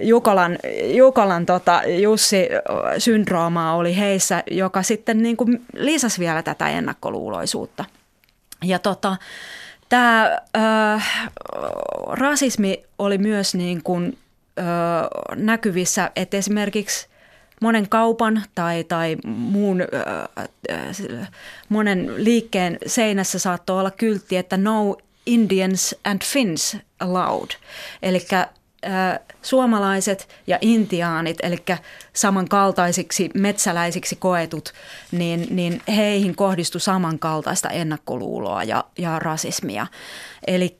Jukolan, 0.00 0.58
Jukolan 0.94 1.46
tota 1.46 1.82
Jussi-syndroomaa 2.02 3.74
oli 3.74 3.96
heissä, 3.96 4.42
joka 4.50 4.82
sitten 4.82 5.22
niin 5.22 5.36
kuin 5.36 5.64
lisäsi 5.74 6.20
vielä 6.20 6.42
tätä 6.42 6.68
ennakkoluuloisuutta. 6.68 7.84
Ja 8.64 8.78
tota, 8.78 9.16
tämä 9.88 10.38
äh, 10.56 11.30
rasismi 12.06 12.84
oli 12.98 13.18
myös 13.18 13.54
niin 13.54 13.82
kuin, 13.82 14.18
äh, 14.58 14.64
näkyvissä, 15.36 16.10
että 16.16 16.36
esimerkiksi– 16.36 17.08
monen 17.60 17.88
kaupan 17.88 18.42
tai, 18.54 18.84
tai 18.84 19.16
muun, 19.26 19.80
äh, 20.70 21.30
monen 21.68 22.24
liikkeen 22.24 22.78
seinässä 22.86 23.38
saattoi 23.38 23.80
olla 23.80 23.90
kyltti, 23.90 24.36
että 24.36 24.56
no 24.56 24.96
Indians 25.26 25.94
and 26.04 26.22
Finns 26.24 26.76
allowed. 27.00 27.50
Eli 28.02 28.26
suomalaiset 29.42 30.28
ja 30.46 30.58
intiaanit, 30.60 31.36
eli 31.42 31.56
samankaltaisiksi 32.12 33.30
metsäläisiksi 33.34 34.16
koetut, 34.16 34.72
niin, 35.12 35.46
niin 35.50 35.82
heihin 35.88 36.36
kohdistui 36.36 36.80
samankaltaista 36.80 37.70
ennakkoluuloa 37.70 38.64
ja, 38.64 38.84
ja 38.98 39.18
rasismia. 39.18 39.86
Eli 40.46 40.76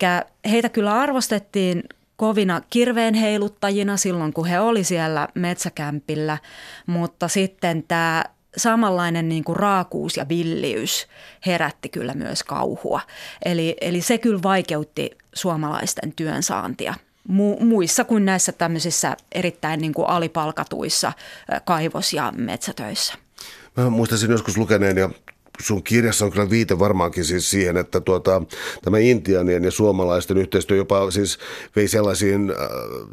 heitä 0.50 0.68
kyllä 0.68 0.94
arvostettiin 0.94 1.82
kovina 2.18 2.60
kirveen 2.70 3.14
heiluttajina 3.14 3.96
silloin, 3.96 4.32
kun 4.32 4.46
he 4.46 4.60
oli 4.60 4.84
siellä 4.84 5.28
metsäkämpillä, 5.34 6.38
mutta 6.86 7.28
sitten 7.28 7.84
tämä 7.88 8.24
samanlainen 8.56 9.28
niin 9.28 9.44
kuin 9.44 9.56
raakuus 9.56 10.16
ja 10.16 10.28
villiys 10.28 11.06
herätti 11.46 11.88
kyllä 11.88 12.14
myös 12.14 12.42
kauhua. 12.42 13.00
Eli, 13.44 13.76
eli 13.80 14.00
se 14.00 14.18
kyllä 14.18 14.42
vaikeutti 14.42 15.10
suomalaisten 15.34 16.12
työnsaantia 16.12 16.94
mu- 17.28 17.64
muissa 17.64 18.04
kuin 18.04 18.24
näissä 18.24 18.52
tämmöisissä 18.52 19.16
erittäin 19.32 19.80
niin 19.80 19.94
kuin 19.94 20.08
alipalkatuissa 20.08 21.12
kaivos- 21.64 22.12
ja 22.12 22.32
metsätöissä. 22.36 23.14
Mä 23.76 23.90
muistaisin 23.90 24.30
joskus 24.30 24.58
lukeneen 24.58 24.96
ja 24.96 25.10
sun 25.60 25.82
kirjassa 25.82 26.24
on 26.24 26.30
kyllä 26.30 26.50
viite 26.50 26.78
varmaankin 26.78 27.24
siis 27.24 27.50
siihen, 27.50 27.76
että 27.76 28.00
tuota, 28.00 28.42
tämä 28.82 28.98
intianien 28.98 29.64
ja 29.64 29.70
suomalaisten 29.70 30.36
yhteistyö 30.36 30.76
jopa 30.76 31.10
siis 31.10 31.38
vei 31.76 31.88
sellaisiin, 31.88 32.50
äh, 32.50 32.56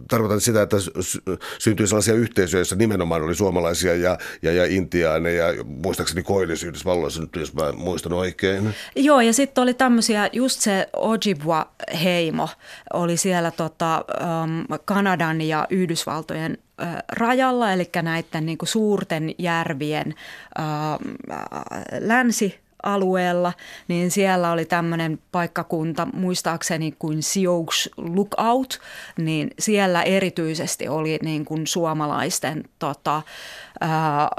tarkoitan 0.09 0.41
sitä, 0.41 0.61
että 0.61 0.77
syntyi 1.59 1.87
sellaisia 1.87 2.13
yhteisöjä, 2.13 2.59
joissa 2.59 2.75
nimenomaan 2.75 3.21
oli 3.21 3.35
suomalaisia 3.35 3.95
ja, 3.95 4.17
ja, 4.41 4.51
ja 4.51 4.65
intiaaneja, 4.65 5.45
muistaakseni 5.65 6.23
Koillis 6.23 6.63
Yhdysvalloissa 6.63 7.21
nyt, 7.21 7.35
jos 7.35 7.53
mä 7.53 7.71
muistan 7.71 8.13
oikein. 8.13 8.75
Joo, 8.95 9.21
ja 9.21 9.33
sitten 9.33 9.61
oli 9.61 9.73
tämmöisiä, 9.73 10.29
just 10.33 10.61
se 10.61 10.87
Ojibwa-heimo 10.93 12.49
oli 12.93 13.17
siellä 13.17 13.51
tota, 13.51 14.05
um, 14.43 14.79
Kanadan 14.85 15.41
ja 15.41 15.67
Yhdysvaltojen 15.69 16.57
rajalla, 17.11 17.73
eli 17.73 17.89
näiden 18.03 18.45
niin 18.45 18.57
kuin 18.57 18.69
suurten 18.69 19.35
järvien 19.37 20.13
länsi 21.99 22.59
alueella, 22.85 23.53
niin 23.87 24.11
siellä 24.11 24.51
oli 24.51 24.65
tämmöinen 24.65 25.19
paikkakunta, 25.31 26.07
muistaakseni 26.13 26.91
kuin 26.99 27.23
Sioux 27.23 27.89
Lookout, 27.97 28.79
niin 29.17 29.51
siellä 29.59 30.03
erityisesti 30.03 30.87
oli 30.87 31.19
niin 31.21 31.45
kuin 31.45 31.67
suomalaisten 31.67 32.63
tota, 32.79 33.21
ää, 33.81 34.29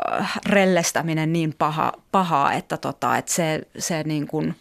rellestäminen 0.46 1.32
niin 1.32 1.54
paha, 1.58 1.92
pahaa, 2.12 2.52
että, 2.52 2.76
tota, 2.76 3.16
että 3.16 3.32
se, 3.32 3.60
se 3.78 4.02
niin 4.02 4.26
kuin, 4.26 4.54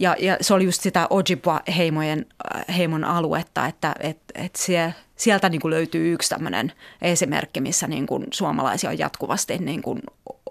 ja, 0.00 0.16
ja 0.18 0.36
se 0.40 0.54
oli 0.54 0.64
just 0.64 0.82
sitä 0.82 1.06
Ojibwa-heimojen 1.10 2.26
heimon 2.76 3.04
aluetta, 3.04 3.66
että 3.66 3.94
et, 4.00 4.18
et 4.34 4.56
sie, 4.56 4.94
sieltä 5.16 5.48
niin 5.48 5.60
kuin 5.60 5.70
löytyy 5.70 6.12
yksi 6.12 6.28
tämmöinen 6.28 6.72
esimerkki, 7.02 7.60
missä 7.60 7.86
niin 7.86 8.06
kuin 8.06 8.26
suomalaisia 8.30 8.90
on 8.90 8.98
jatkuvasti 8.98 9.58
niin 9.58 9.82
kuin 9.82 10.00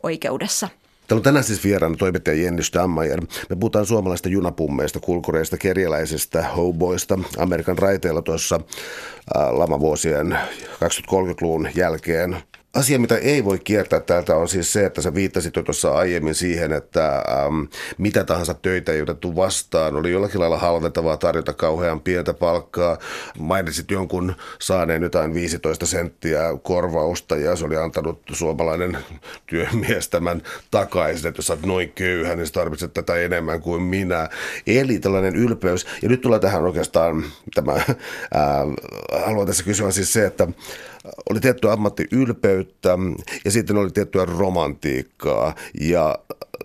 oikeudessa– 0.04 0.70
Täällä 1.10 1.20
on 1.20 1.24
tänään 1.24 1.44
siis 1.44 1.64
vieraana 1.64 1.96
toimittaja 1.96 2.44
Jenny 2.44 2.64
Stammajer. 2.64 3.22
Me 3.50 3.56
puhutaan 3.56 3.86
suomalaista 3.86 4.30
junapummeista, 4.30 5.00
kulkureista, 5.00 5.58
kerjäläisistä, 5.58 6.48
hoboista 6.48 7.20
Amerikan 7.38 7.78
raiteilla 7.78 8.22
tuossa 8.22 8.60
lamavuosien 9.52 10.38
2030-luvun 10.64 11.70
jälkeen. 11.76 12.38
Asia, 12.74 13.00
mitä 13.00 13.18
ei 13.18 13.46
voi 13.46 13.60
kiertää 13.60 14.00
täältä 14.00 14.36
on 14.36 14.48
siis 14.48 14.74
se, 14.74 14.86
että 14.86 15.02
sä 15.02 15.14
viittasit 15.14 15.56
jo 15.56 15.64
tuossa 15.64 15.92
aiemmin 15.92 16.36
siihen, 16.36 16.74
että 16.74 17.24
äm, 17.46 17.68
mitä 17.98 18.24
tahansa 18.24 18.54
töitä 18.54 18.92
ei 18.92 19.02
otettu 19.02 19.36
vastaan. 19.36 19.96
Oli 19.96 20.12
jollakin 20.12 20.40
lailla 20.40 20.58
halventavaa 20.58 21.18
tarjota 21.18 21.54
kauhean 21.54 22.02
pientä 22.02 22.34
palkkaa. 22.34 22.98
Mainitsit 23.40 23.92
jonkun 23.92 24.36
saaneen 24.60 25.04
jotain 25.04 25.34
15 25.34 25.86
senttiä 25.86 26.42
korvausta 26.64 27.36
ja 27.36 27.56
se 27.56 27.66
oli 27.66 27.78
antanut 27.78 28.22
suomalainen 28.32 28.98
työmies 29.48 30.10
tämän 30.10 30.42
takaisin, 30.72 31.28
että 31.28 31.40
jos 31.40 31.48
sä 31.48 31.54
oot 31.54 31.66
noin 31.66 31.92
köyhä, 31.92 32.36
niin 32.36 32.48
sä 32.48 32.54
tarvitset 32.54 32.94
tätä 32.94 33.16
enemmän 33.16 33.62
kuin 33.62 33.82
minä. 33.82 34.30
Eli 34.68 35.00
tällainen 35.00 35.36
ylpeys. 35.36 35.88
Ja 36.02 36.10
nyt 36.10 36.22
tulee 36.22 36.40
tähän 36.40 36.64
oikeastaan 36.64 37.24
tämä, 37.56 37.74
ää, 37.74 38.66
haluan 39.26 39.48
tässä 39.48 39.64
kysyä 39.64 39.92
siis 39.92 40.14
se, 40.14 40.26
että 40.26 40.48
oli 41.30 41.40
tiettyä 41.40 41.72
ammattiylpeyttä 41.72 42.98
ja 43.46 43.52
sitten 43.52 43.78
oli 43.78 43.92
tiettyä 43.92 44.26
romantiikkaa 44.26 45.56
ja 45.82 46.20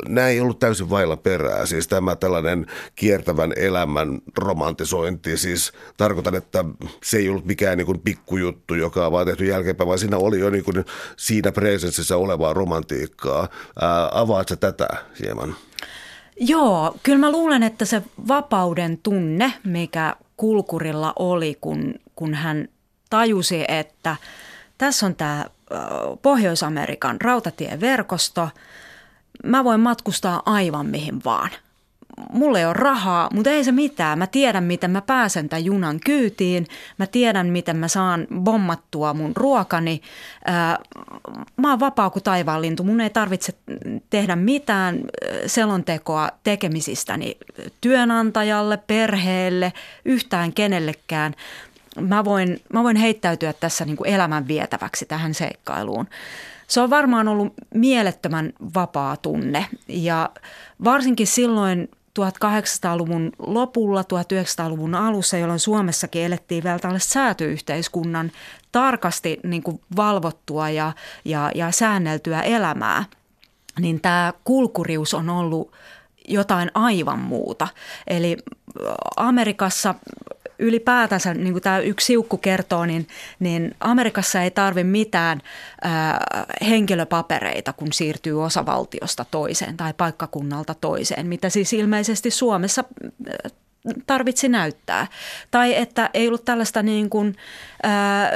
nämä 0.09 0.29
ei 0.29 0.41
ollut 0.41 0.59
täysin 0.59 0.91
vailla 0.91 1.17
perää. 1.17 1.67
Siis 1.67 1.89
tämä 1.89 2.17
tällainen 2.17 2.67
kiertävän 2.95 3.53
elämän 3.57 4.19
romantisointi, 4.39 5.37
siis 5.37 5.73
tarkoitan, 5.97 6.35
että 6.35 6.65
se 7.03 7.17
ei 7.17 7.29
ollut 7.29 7.45
mikään 7.45 7.79
niin 7.79 7.87
kuin 7.87 8.01
pikkujuttu, 8.01 8.75
joka 8.75 9.07
on 9.07 9.13
vaan 9.13 9.27
tehty 9.27 9.45
jälkeenpäin, 9.45 9.89
vaan 9.89 9.99
siinä 9.99 10.17
oli 10.17 10.41
jo 10.41 10.51
niin 10.51 10.65
kuin 10.65 10.85
siinä 11.17 11.53
presenssissä 11.53 12.17
olevaa 12.17 12.55
romantiikkaa. 12.55 13.49
Ää, 13.81 14.09
avaat 14.13 14.53
tätä 14.61 14.89
hieman? 15.23 15.57
Joo, 16.41 16.97
kyllä 17.03 17.19
mä 17.19 17.33
luulen, 17.33 17.63
että 17.63 17.85
se 17.85 18.03
vapauden 18.29 18.99
tunne, 19.03 19.53
mikä 19.65 20.17
Kulkurilla 20.37 21.13
oli, 21.19 21.59
kun, 21.61 21.95
kun 22.17 22.35
hän 22.35 22.69
tajusi, 23.11 23.65
että 23.69 24.17
tässä 24.79 25.07
on 25.07 25.15
tämä 25.17 25.45
Pohjois-Amerikan 26.23 27.21
rautatieverkosto. 27.21 28.49
Mä 29.45 29.65
voin 29.65 29.81
matkustaa 29.81 30.43
aivan 30.47 30.87
mihin 30.87 31.25
vaan. 31.25 31.51
Mulla 32.33 32.59
ei 32.59 32.65
ole 32.65 32.73
rahaa, 32.73 33.29
mutta 33.33 33.51
ei 33.51 33.65
se 33.65 33.73
mitään. 33.73 34.19
Mä 34.19 34.27
tiedän, 34.27 34.65
miten 34.65 34.91
mä 34.91 35.01
pääsen 35.01 35.49
tämän 35.49 35.65
junan 35.65 36.01
kyytiin. 36.01 36.67
Mä 36.99 37.07
tiedän, 37.07 37.47
miten 37.47 37.77
mä 37.77 37.89
saan 37.89 38.27
bommattua 38.41 39.15
mun 39.15 39.33
ruokani. 39.37 40.03
Mä 41.57 41.71
oon 41.71 41.81
vapaa 41.81 42.11
kuin 42.11 42.23
taivaanlintu. 42.23 42.85
Mun 42.85 43.01
ei 43.01 43.11
tarvitse 43.11 43.53
tehdä 44.11 44.37
mitään 44.37 45.01
selontekoa 45.47 46.29
tekemisistäni 46.45 47.37
työnantajalle, 47.81 48.77
perheelle, 48.77 49.73
yhtään 50.05 50.53
kenellekään 50.53 51.35
mä 52.01 52.25
voin, 52.25 52.61
mä 52.73 52.83
voin 52.83 52.97
heittäytyä 52.97 53.53
tässä 53.53 53.85
niin 53.85 53.97
kuin 53.97 54.11
elämän 54.11 54.49
vietäväksi 54.49 55.07
tähän 55.07 55.35
seikkailuun. 55.35 56.07
Se 56.67 56.81
on 56.81 56.91
varmaan 56.91 57.29
ollut 57.29 57.55
mielettömän 57.75 58.53
vapaa 58.75 59.17
tunne 59.17 59.67
ja 59.89 60.31
varsinkin 60.85 61.27
silloin 61.27 61.89
1800-luvun 62.21 63.33
lopulla, 63.39 64.03
1900-luvun 64.03 64.95
alussa, 64.95 65.37
jolloin 65.37 65.61
Suomessakin 65.61 66.23
elettiin 66.23 66.65
vielä 66.65 66.79
tällaista 66.79 67.13
säätyyhteiskunnan 67.13 68.33
tarkasti 68.73 69.41
niin 69.43 69.63
kuin 69.63 69.81
valvottua 69.97 70.71
ja, 70.71 70.93
ja, 71.25 71.51
ja 71.55 71.71
säänneltyä 71.71 72.41
elämää, 72.41 73.05
niin 73.81 74.01
tämä 74.01 74.33
kulkurius 74.45 75.15
on 75.15 75.31
ollut 75.31 75.73
jotain 76.29 76.71
aivan 76.75 77.19
muuta. 77.19 77.69
Eli 78.07 78.37
Amerikassa 79.17 79.95
ylipäätänsä, 80.65 81.35
niin 81.35 81.53
kuin 81.53 81.63
tämä 81.63 81.79
yksi 81.79 82.07
siukku 82.07 82.39
kertoo, 82.39 82.87
niin, 82.87 83.09
niin 83.39 83.75
Amerikassa 83.81 84.43
ei 84.43 84.51
tarvi 84.51 84.85
mitään 84.85 85.41
ää, 85.83 86.27
henkilöpapereita, 86.69 87.73
kun 87.73 87.93
siirtyy 87.93 88.45
osavaltiosta 88.45 89.27
toiseen 89.31 89.77
tai 89.77 89.95
paikkakunnalta 89.97 90.75
toiseen, 90.75 91.27
mitä 91.27 91.49
siis 91.49 91.73
ilmeisesti 91.73 92.31
Suomessa 92.31 92.85
tarvitsi 94.07 94.49
näyttää. 94.49 95.07
Tai 95.51 95.75
että 95.75 96.11
ei 96.15 96.29
ollut 96.29 96.45
tällaista 96.45 96.83
niin 96.83 97.11
kuin, 97.11 97.37
ää, 97.83 98.31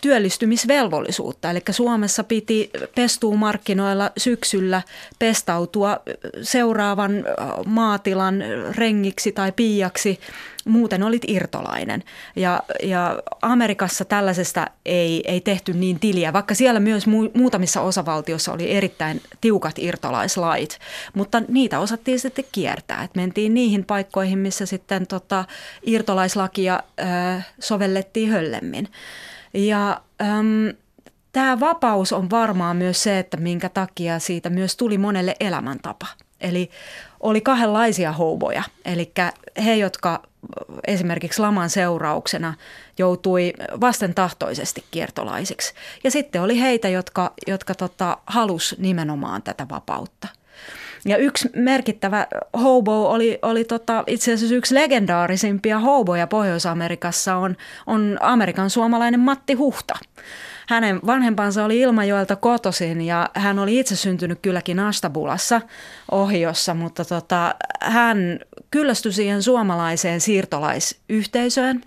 työllistymisvelvollisuutta. 0.00 1.50
Eli 1.50 1.60
Suomessa 1.70 2.24
piti 2.24 2.70
pestuumarkkinoilla 2.94 4.10
syksyllä 4.16 4.82
pestautua 5.18 6.00
seuraavan 6.42 7.24
maatilan 7.66 8.44
rengiksi 8.76 9.32
tai 9.32 9.52
piiaksi– 9.52 10.20
muuten 10.66 11.02
olit 11.02 11.22
irtolainen. 11.26 12.04
Ja, 12.36 12.62
ja 12.82 13.22
Amerikassa 13.42 14.04
tällaisesta 14.04 14.66
ei, 14.86 15.22
ei 15.26 15.40
tehty 15.40 15.72
niin 15.72 16.00
tiliä, 16.00 16.32
vaikka 16.32 16.54
siellä 16.54 16.80
myös 16.80 17.06
mu, 17.06 17.28
muutamissa 17.34 17.80
osavaltioissa 17.80 18.52
oli 18.52 18.70
erittäin 18.70 19.20
tiukat 19.40 19.78
irtolaislait, 19.78 20.78
mutta 21.14 21.42
niitä 21.48 21.78
osattiin 21.78 22.20
sitten 22.20 22.44
kiertää. 22.52 23.02
Et 23.02 23.14
mentiin 23.14 23.54
niihin 23.54 23.84
paikkoihin, 23.84 24.38
missä 24.38 24.66
sitten 24.66 25.05
tota, 25.06 25.44
irtolaislakia 25.82 26.82
ö, 27.00 27.04
sovellettiin 27.60 28.30
höllemmin. 28.30 28.88
Ja... 29.54 30.00
Äm, 30.22 30.76
Tämä 31.32 31.60
vapaus 31.60 32.12
on 32.12 32.30
varmaan 32.30 32.76
myös 32.76 33.02
se, 33.02 33.18
että 33.18 33.36
minkä 33.36 33.68
takia 33.68 34.18
siitä 34.18 34.50
myös 34.50 34.76
tuli 34.76 34.98
monelle 34.98 35.36
elämäntapa. 35.40 36.06
Eli 36.40 36.70
oli 37.20 37.40
kahdenlaisia 37.40 38.12
houboja, 38.12 38.62
eli 38.84 39.12
he, 39.64 39.74
jotka 39.74 40.22
esimerkiksi 40.86 41.40
laman 41.40 41.70
seurauksena 41.70 42.54
joutui 42.98 43.52
vastentahtoisesti 43.80 44.84
kiertolaisiksi. 44.90 45.74
Ja 46.04 46.10
sitten 46.10 46.42
oli 46.42 46.60
heitä, 46.60 46.88
jotka, 46.88 47.32
jotka 47.46 47.74
tota, 47.74 48.18
halus 48.26 48.76
nimenomaan 48.78 49.42
tätä 49.42 49.66
vapautta. 49.70 50.28
Ja 51.06 51.16
yksi 51.16 51.50
merkittävä 51.56 52.26
hobo 52.62 53.10
oli, 53.10 53.38
oli 53.42 53.64
tota, 53.64 54.04
itse 54.06 54.32
asiassa 54.32 54.54
yksi 54.54 54.74
legendaarisimpia 54.74 55.78
hoboja 55.78 56.26
Pohjois-Amerikassa 56.26 57.36
on, 57.36 57.56
on 57.86 58.18
Amerikan 58.20 58.70
suomalainen 58.70 59.20
Matti 59.20 59.54
Huhta. 59.54 59.94
Hänen 60.68 61.00
vanhempansa 61.06 61.64
oli 61.64 61.80
Ilmajoelta 61.80 62.36
kotoisin 62.36 63.00
ja 63.00 63.30
hän 63.34 63.58
oli 63.58 63.78
itse 63.78 63.96
syntynyt 63.96 64.38
kylläkin 64.42 64.80
Astabulassa 64.80 65.60
ohiossa, 66.10 66.74
mutta 66.74 67.04
tota, 67.04 67.54
hän 67.80 68.40
kyllästyi 68.70 69.12
siihen 69.12 69.42
suomalaiseen 69.42 70.20
siirtolaisyhteisöön 70.20 71.80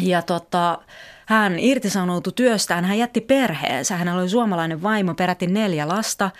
ja 0.00 0.22
tota, 0.22 0.78
hän 1.26 1.58
irtisanoutui 1.58 2.32
työstään, 2.32 2.84
hän 2.84 2.98
jätti 2.98 3.20
perheensä, 3.20 3.96
hän 3.96 4.08
oli 4.08 4.28
suomalainen 4.28 4.82
vaimo, 4.82 5.14
peräti 5.14 5.46
neljä 5.46 5.88
lasta 5.88 6.30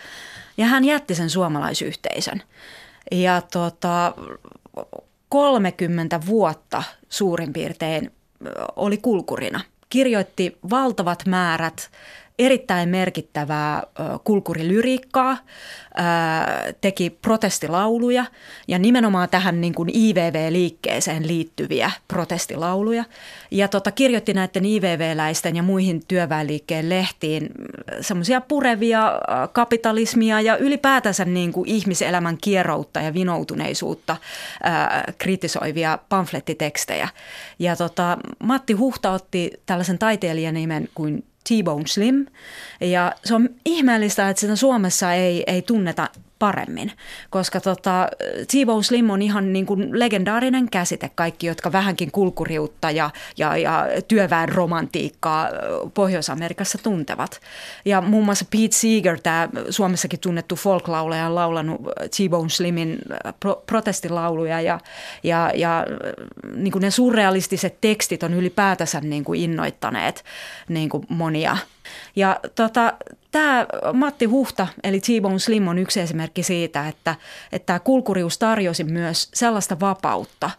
ja 0.56 0.66
hän 0.66 0.84
jätti 0.84 1.14
sen 1.14 1.30
suomalaisyhteisön. 1.30 2.42
Ja 3.10 3.40
tota, 3.40 4.14
30 5.28 6.20
vuotta 6.26 6.82
suurin 7.08 7.52
piirtein 7.52 8.12
oli 8.76 8.96
kulkurina– 8.96 9.60
kirjoitti 9.92 10.58
valtavat 10.70 11.26
määrät 11.26 11.90
erittäin 12.44 12.88
merkittävää 12.88 13.82
kulkurilyriikkaa, 14.24 15.38
teki 16.80 17.10
protestilauluja 17.10 18.24
ja 18.68 18.78
nimenomaan 18.78 19.28
tähän 19.28 19.60
niin 19.60 19.74
kuin 19.74 19.90
IVV-liikkeeseen 19.96 21.28
liittyviä 21.28 21.90
protestilauluja. 22.08 23.04
Ja 23.50 23.68
tota, 23.68 23.90
kirjoitti 23.90 24.34
näiden 24.34 24.64
IVV-läisten 24.64 25.56
ja 25.56 25.62
muihin 25.62 26.02
työväenliikkeen 26.08 26.88
lehtiin 26.88 27.50
semmoisia 28.00 28.40
purevia 28.40 29.12
kapitalismia 29.52 30.40
ja 30.40 30.56
ylipäätänsä 30.56 31.24
niin 31.24 31.52
kuin 31.52 31.68
ihmiselämän 31.68 32.38
kierroutta 32.42 33.00
ja 33.00 33.14
vinoutuneisuutta 33.14 34.16
kritisoivia 35.18 35.98
pamflettitekstejä. 36.08 37.08
Ja 37.58 37.76
tota, 37.76 38.18
Matti 38.42 38.72
Huhta 38.72 39.12
otti 39.12 39.50
tällaisen 39.66 39.98
taiteilijanimen 39.98 40.88
kuin 40.94 41.24
T-Bone 41.48 41.86
Slim. 41.86 42.26
Ja 42.80 43.12
se 43.24 43.34
on 43.34 43.48
ihmeellistä, 43.64 44.28
että 44.28 44.40
sitä 44.40 44.56
Suomessa 44.56 45.12
ei, 45.12 45.44
ei 45.46 45.62
tunneta 45.62 46.08
paremmin, 46.42 46.92
koska 47.30 47.60
tota, 47.60 48.08
T-Bone 48.48 48.82
Slim 48.82 49.10
on 49.10 49.22
ihan 49.22 49.52
niin 49.52 49.66
kuin 49.66 49.88
legendaarinen 49.98 50.70
käsite. 50.70 51.10
Kaikki, 51.14 51.46
jotka 51.46 51.72
vähänkin 51.72 52.10
kulkuriutta 52.10 52.90
ja, 52.90 53.10
ja, 53.36 53.56
ja 53.56 53.86
työväen 54.08 54.48
romantiikkaa 54.48 55.48
Pohjois-Amerikassa 55.94 56.78
tuntevat. 56.82 57.40
Ja 57.84 58.00
muun 58.00 58.24
muassa 58.24 58.44
Pete 58.50 58.76
Seeger, 58.76 59.20
tämä 59.20 59.48
Suomessakin 59.70 60.20
tunnettu 60.20 60.56
folklaulaja, 60.56 61.26
on 61.26 61.34
laulanut 61.34 61.80
T-Bone 62.16 62.48
Slimin 62.48 62.98
pro- 63.40 63.62
protestilauluja 63.66 64.60
ja, 64.60 64.80
ja, 65.22 65.52
ja 65.54 65.86
niin 66.56 66.72
kuin 66.72 66.82
ne 66.82 66.90
surrealistiset 66.90 67.80
tekstit 67.80 68.22
on 68.22 68.34
ylipäätänsä 68.34 69.00
niin 69.00 69.24
kuin 69.24 69.40
innoittaneet 69.40 70.24
niin 70.68 70.88
kuin 70.88 71.06
monia– 71.08 71.56
ja 72.16 72.40
tota, 72.54 72.92
tämä 73.32 73.66
Matti 73.92 74.24
Huhta, 74.24 74.66
eli 74.84 75.00
T-Bone 75.00 75.38
Slim 75.38 75.68
on 75.68 75.78
yksi 75.78 76.00
esimerkki 76.00 76.42
siitä, 76.42 76.88
että, 76.88 77.14
että 77.52 77.66
tämä 77.66 77.78
kulkurius 77.78 78.38
tarjosi 78.38 78.84
myös 78.84 79.28
sellaista 79.34 79.80
vapautta 79.80 80.50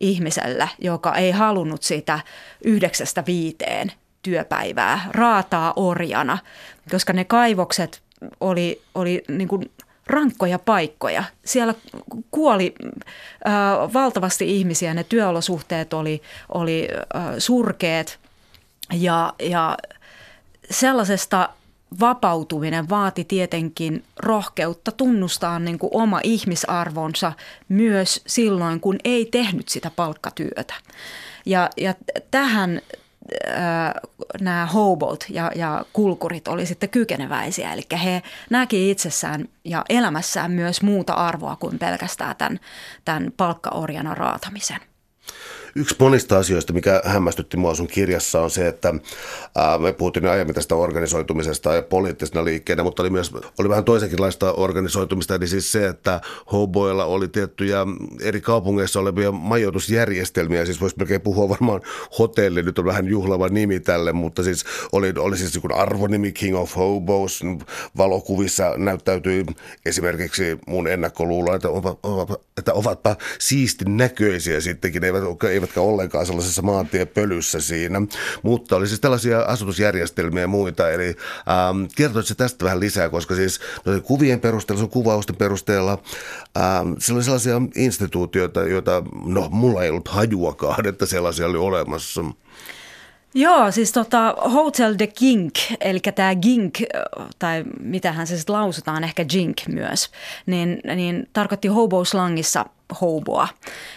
ihmiselle, 0.00 0.68
joka 0.78 1.14
ei 1.14 1.30
halunnut 1.30 1.82
sitä 1.82 2.20
yhdeksästä 2.64 3.24
viiteen 3.26 3.92
työpäivää 4.22 5.08
raataa 5.10 5.72
orjana, 5.76 6.38
koska 6.90 7.12
ne 7.12 7.24
kaivokset 7.24 8.02
oli, 8.40 8.82
oli 8.94 9.24
niin 9.28 9.48
kuin 9.48 9.70
rankkoja 10.06 10.58
paikkoja. 10.58 11.24
Siellä 11.44 11.74
kuoli 12.30 12.74
äh, 13.46 13.92
valtavasti 13.92 14.58
ihmisiä, 14.58 14.94
ne 14.94 15.04
työolosuhteet 15.04 15.92
oli, 15.92 16.22
oli 16.54 16.88
äh, 17.16 17.22
surkeet 17.38 18.20
ja, 18.92 19.32
ja– 19.38 19.76
sellaisesta 20.70 21.48
vapautuminen 22.00 22.88
vaati 22.88 23.24
tietenkin 23.24 24.04
rohkeutta 24.18 24.92
tunnustaa 24.92 25.58
niin 25.58 25.78
kuin 25.78 25.90
oma 25.94 26.20
ihmisarvonsa 26.22 27.32
myös 27.68 28.22
silloin, 28.26 28.80
kun 28.80 28.96
ei 29.04 29.26
tehnyt 29.26 29.68
sitä 29.68 29.90
palkkatyötä. 29.96 30.74
Ja, 31.46 31.70
ja 31.76 31.94
tähän 32.30 32.80
äh, 33.48 33.92
nämä 34.40 34.66
hobot 34.66 35.24
ja, 35.28 35.52
ja 35.54 35.84
kulkurit 35.92 36.48
oli 36.48 36.66
sitten 36.66 36.88
kykeneväisiä. 36.88 37.72
Eli 37.72 37.82
he 38.04 38.22
näki 38.50 38.90
itsessään 38.90 39.48
ja 39.64 39.84
elämässään 39.88 40.50
myös 40.50 40.82
muuta 40.82 41.12
arvoa 41.12 41.56
kuin 41.56 41.78
pelkästään 41.78 42.36
tämän, 42.36 42.60
tämän 43.04 43.32
palkkaorjana 43.36 44.14
raatamisen. 44.14 44.80
Yksi 45.74 45.96
monista 45.98 46.38
asioista, 46.38 46.72
mikä 46.72 47.02
hämmästytti 47.04 47.56
mua 47.56 47.74
sun 47.74 47.86
kirjassa 47.86 48.40
on 48.40 48.50
se, 48.50 48.68
että 48.68 48.94
ää, 49.56 49.78
me 49.78 49.92
puhuttiin 49.92 50.26
aiemmin 50.26 50.54
tästä 50.54 50.74
organisoitumisesta 50.74 51.74
ja 51.74 51.82
poliittisena 51.82 52.44
liikkeenä, 52.44 52.82
mutta 52.82 53.02
oli 53.02 53.10
myös 53.10 53.32
oli 53.58 53.68
vähän 53.68 53.84
toisenkinlaista 53.84 54.52
organisoitumista, 54.52 55.34
eli 55.34 55.46
siis 55.46 55.72
se, 55.72 55.88
että 55.88 56.20
hoboilla 56.52 57.04
oli 57.04 57.28
tiettyjä 57.28 57.86
eri 58.22 58.40
kaupungeissa 58.40 59.00
olevia 59.00 59.32
majoitusjärjestelmiä, 59.32 60.64
siis 60.64 60.80
voisi 60.80 60.96
melkein 60.98 61.20
puhua 61.20 61.48
varmaan 61.48 61.80
hotelli, 62.18 62.62
nyt 62.62 62.78
on 62.78 62.84
vähän 62.84 63.08
juhlava 63.08 63.48
nimi 63.48 63.80
tälle, 63.80 64.12
mutta 64.12 64.42
siis 64.42 64.64
oli, 64.92 65.12
oli 65.18 65.36
siis 65.36 65.54
joku 65.54 65.68
arvonimi 65.74 66.32
King 66.32 66.56
of 66.56 66.76
Hobos, 66.76 67.42
valokuvissa 67.96 68.74
näyttäytyi 68.76 69.46
esimerkiksi 69.86 70.58
mun 70.66 70.88
ennakkoluulo, 70.88 71.54
että, 71.54 71.68
että 72.58 72.72
ovatpa 72.72 73.16
siistin 73.38 73.96
näköisiä 73.96 74.60
sittenkin, 74.60 75.04
eivät, 75.04 75.22
eivätkä 75.60 75.80
ollenkaan 75.80 76.26
sellaisessa 76.26 76.62
maantiepölyssä 76.62 77.60
siinä. 77.60 78.02
Mutta 78.42 78.76
oli 78.76 78.88
siis 78.88 79.00
tällaisia 79.00 79.40
asutusjärjestelmiä 79.40 80.42
ja 80.42 80.48
muita. 80.48 80.90
Eli 80.90 81.06
ähm, 81.08 81.84
kertoitko 81.96 82.34
tästä 82.36 82.64
vähän 82.64 82.80
lisää, 82.80 83.08
koska 83.08 83.34
siis 83.34 83.60
no, 83.84 84.00
kuvien 84.00 84.40
perusteella, 84.40 84.80
sun 84.80 84.90
kuvausten 84.90 85.36
perusteella 85.36 85.98
ähm, 86.56 86.92
siellä 86.98 87.18
oli 87.18 87.24
sellaisia 87.24 87.62
instituutioita, 87.74 88.60
joita 88.60 89.02
no 89.24 89.48
mulla 89.50 89.84
ei 89.84 89.90
ollut 89.90 90.08
hajuakaan, 90.08 90.86
että 90.86 91.06
sellaisia 91.06 91.46
oli 91.46 91.58
olemassa. 91.58 92.24
Joo, 93.34 93.70
siis 93.70 93.92
tota 93.92 94.34
Hotel 94.54 94.94
de 94.98 95.06
Gink, 95.06 95.54
eli 95.80 96.00
tämä 96.14 96.34
Gink, 96.34 96.74
tai 97.38 97.64
mitähän 97.80 98.26
se 98.26 98.36
sitten 98.36 98.54
lausutaan, 98.54 99.04
ehkä 99.04 99.24
Jink 99.32 99.56
myös, 99.68 100.10
niin, 100.46 100.80
niin 100.94 101.28
tarkoitti 101.32 101.68
hobo-slangissa 101.68 102.64
hoboa. 103.00 103.48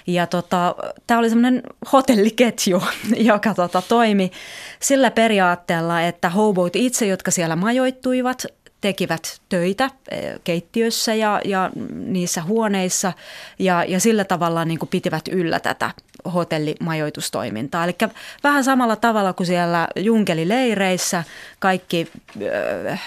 Ja 0.07 0.27
tota, 0.27 0.75
tämä 1.07 1.19
oli 1.19 1.29
semmoinen 1.29 1.63
hotelliketju, 1.93 2.84
joka 3.31 3.53
tota, 3.53 3.81
toimi 3.81 4.31
sillä 4.79 5.11
periaatteella, 5.11 6.01
että 6.01 6.29
hoboit 6.29 6.75
itse, 6.75 7.05
jotka 7.05 7.31
siellä 7.31 7.55
majoittuivat, 7.55 8.45
tekivät 8.84 9.41
töitä 9.49 9.89
eh, 10.11 10.39
keittiössä 10.43 11.13
ja, 11.13 11.41
ja 11.45 11.69
niissä 11.93 12.41
huoneissa 12.41 13.13
ja, 13.59 13.84
ja 13.84 13.99
sillä 13.99 14.23
tavalla 14.23 14.65
niin 14.65 14.79
kuin 14.79 14.89
pitivät 14.89 15.27
yllä 15.27 15.59
tätä 15.59 15.91
hotellimajoitustoimintaa. 16.34 17.84
Eli 17.84 17.95
vähän 18.43 18.63
samalla 18.63 18.95
tavalla 18.95 19.34
kuin 19.34 19.47
siellä 19.47 19.88
junkelileireissä 19.95 21.23
kaikki 21.59 22.11
äh, 22.88 23.01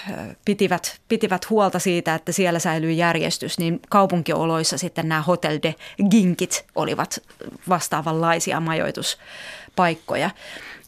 pitivät, 0.45 1.01
pitivät 1.09 1.51
huolta 1.51 1.79
siitä, 1.79 2.15
että 2.15 2.33
siellä 2.33 2.59
säilyy 2.59 2.93
järjestys, 2.93 3.59
niin 3.59 3.81
kaupunkioloissa 3.89 4.79
sitten 4.79 5.09
nämä 5.09 5.23
hotel 5.23 5.59
de 5.63 5.75
ginkit 6.11 6.65
olivat 6.75 7.23
vastaavanlaisia 7.69 8.61
majoituspaikkoja. 8.61 10.31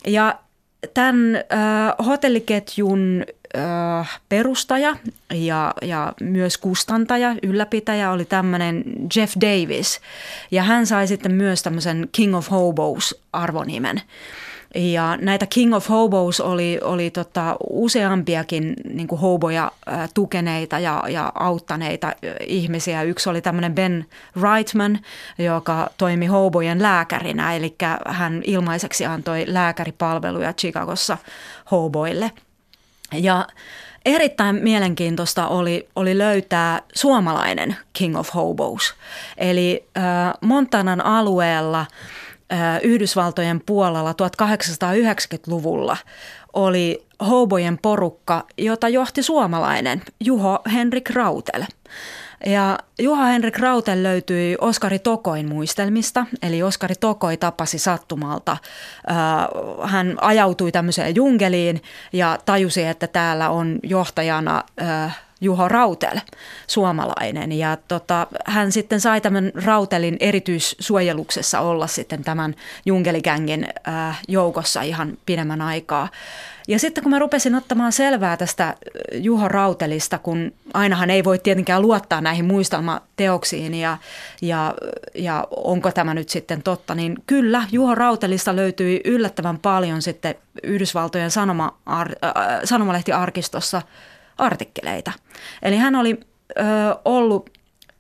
Ja 0.06 0.38
tämän 0.94 1.36
äh, 1.36 2.06
hotelliketjun 2.06 3.24
perustaja 4.28 4.96
ja, 5.34 5.74
ja 5.82 6.12
myös 6.20 6.58
kustantaja, 6.58 7.34
ylläpitäjä 7.42 8.10
oli 8.10 8.24
tämmöinen 8.24 8.84
Jeff 9.16 9.34
Davis. 9.40 10.00
Ja 10.50 10.62
hän 10.62 10.86
sai 10.86 11.06
sitten 11.06 11.34
myös 11.34 11.62
tämmöisen 11.62 12.08
King 12.12 12.36
of 12.36 12.50
Hobos 12.50 13.22
arvonimen. 13.32 14.00
Ja 14.74 15.18
näitä 15.20 15.46
King 15.46 15.74
of 15.74 15.88
Hobos 15.88 16.40
oli, 16.40 16.78
oli 16.82 17.10
tota 17.10 17.56
useampiakin 17.70 18.74
niin 18.92 19.08
kuin 19.08 19.20
hoboja 19.20 19.72
tukeneita 20.14 20.78
ja, 20.78 21.04
ja 21.08 21.32
auttaneita 21.34 22.12
ihmisiä. 22.46 23.02
Yksi 23.02 23.28
oli 23.28 23.40
tämmöinen 23.40 23.74
Ben 23.74 24.06
Reitman, 24.42 24.98
joka 25.38 25.90
toimi 25.98 26.26
hobojen 26.26 26.82
lääkärinä, 26.82 27.56
eli 27.56 27.74
hän 28.06 28.42
ilmaiseksi 28.44 29.06
antoi 29.06 29.44
lääkäripalveluja 29.46 30.52
Chicagossa 30.52 31.18
hoboille. 31.70 32.32
Ja 33.12 33.46
erittäin 34.04 34.56
mielenkiintoista 34.56 35.48
oli, 35.48 35.88
oli 35.96 36.18
löytää 36.18 36.82
suomalainen 36.94 37.76
King 37.92 38.18
of 38.18 38.34
Hobos. 38.34 38.94
Eli 39.36 39.88
äh, 39.96 40.04
Montanan 40.40 41.04
alueella– 41.04 41.86
Yhdysvaltojen 42.82 43.60
puolella 43.66 44.12
1890-luvulla 44.12 45.96
oli 46.52 47.06
hobojen 47.26 47.78
porukka, 47.82 48.44
jota 48.58 48.88
johti 48.88 49.22
suomalainen 49.22 50.02
Juho 50.24 50.58
Henrik 50.72 51.10
Rautel. 51.10 51.64
Ja 52.46 52.78
Juha 52.98 53.24
Henrik 53.24 53.58
Rautel 53.58 54.02
löytyi 54.02 54.56
Oskari 54.60 54.98
Tokoin 54.98 55.48
muistelmista, 55.48 56.26
eli 56.42 56.62
Oskari 56.62 56.94
Tokoi 56.94 57.36
tapasi 57.36 57.78
sattumalta. 57.78 58.56
Hän 59.84 60.16
ajautui 60.20 60.72
tämmöiseen 60.72 61.16
jungeliin 61.16 61.82
ja 62.12 62.38
tajusi, 62.44 62.84
että 62.84 63.06
täällä 63.06 63.50
on 63.50 63.78
johtajana 63.82 64.64
Juho 65.40 65.68
Rautel, 65.68 66.20
suomalainen. 66.66 67.52
Ja 67.52 67.76
tota, 67.88 68.26
hän 68.44 68.72
sitten 68.72 69.00
sai 69.00 69.20
tämän 69.20 69.52
Rautelin 69.64 70.16
erityissuojeluksessa 70.20 71.60
olla 71.60 71.86
sitten 71.86 72.24
tämän 72.24 72.54
Jungelikängin 72.86 73.68
joukossa 74.28 74.82
ihan 74.82 75.18
pidemmän 75.26 75.60
aikaa. 75.60 76.08
Ja 76.68 76.78
sitten 76.78 77.02
kun 77.02 77.10
mä 77.10 77.18
rupesin 77.18 77.54
ottamaan 77.54 77.92
selvää 77.92 78.36
tästä 78.36 78.74
Juho 79.12 79.48
Rautelista, 79.48 80.18
kun 80.18 80.52
ainahan 80.74 81.10
ei 81.10 81.24
voi 81.24 81.38
tietenkään 81.38 81.82
luottaa 81.82 82.20
näihin 82.20 82.44
muistelmateoksiin 82.44 83.74
ja, 83.74 83.98
ja, 84.42 84.74
ja 85.14 85.46
onko 85.50 85.92
tämä 85.92 86.14
nyt 86.14 86.28
sitten 86.28 86.62
totta, 86.62 86.94
niin 86.94 87.16
kyllä 87.26 87.64
Juho 87.72 87.94
Rautelista 87.94 88.56
löytyi 88.56 89.00
yllättävän 89.04 89.58
paljon 89.58 90.02
sitten 90.02 90.34
Yhdysvaltojen 90.62 91.30
sanoma, 91.30 91.78
ar, 91.86 92.08
äh, 92.24 92.34
sanomalehtiarkistossa– 92.64 93.82
artikkeleita. 94.38 95.12
Eli 95.62 95.76
hän 95.76 95.94
oli 95.94 96.20
ö, 96.50 96.62
ollut 97.04 97.50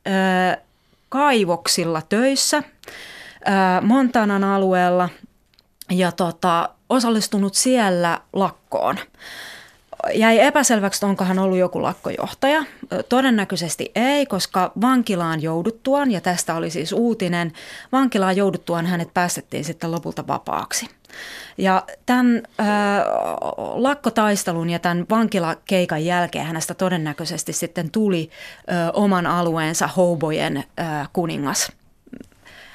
ö, 0.06 0.60
kaivoksilla 1.08 2.02
töissä 2.02 2.56
ö, 2.58 3.50
Montanan 3.82 4.44
alueella 4.44 5.08
ja 5.90 6.12
tota, 6.12 6.68
osallistunut 6.88 7.54
siellä 7.54 8.20
lakkoon. 8.32 8.98
jäi 10.14 10.38
epäselväksi, 10.38 11.06
onko 11.06 11.24
hän 11.24 11.38
ollut 11.38 11.58
joku 11.58 11.82
lakkojohtaja. 11.82 12.64
Todennäköisesti 13.08 13.90
ei, 13.94 14.26
koska 14.26 14.72
vankilaan 14.80 15.42
jouduttuaan, 15.42 16.10
ja 16.10 16.20
tästä 16.20 16.54
oli 16.54 16.70
siis 16.70 16.92
uutinen, 16.92 17.52
vankilaan 17.92 18.36
jouduttuaan 18.36 18.86
hänet 18.86 19.14
päästettiin 19.14 19.64
sitten 19.64 19.92
lopulta 19.92 20.26
vapaaksi. 20.26 20.88
Ja 21.58 21.82
tämän 22.06 22.42
äh, 22.60 22.66
lakkotaistelun 23.74 24.70
ja 24.70 24.78
tämän 24.78 25.06
vankilakeikan 25.10 26.04
jälkeen 26.04 26.46
hänestä 26.46 26.74
todennäköisesti 26.74 27.52
sitten 27.52 27.90
tuli 27.90 28.30
äh, 28.70 28.90
oman 28.92 29.26
alueensa 29.26 29.86
Hobojen 29.86 30.56
äh, 30.56 31.08
kuningas. 31.12 31.72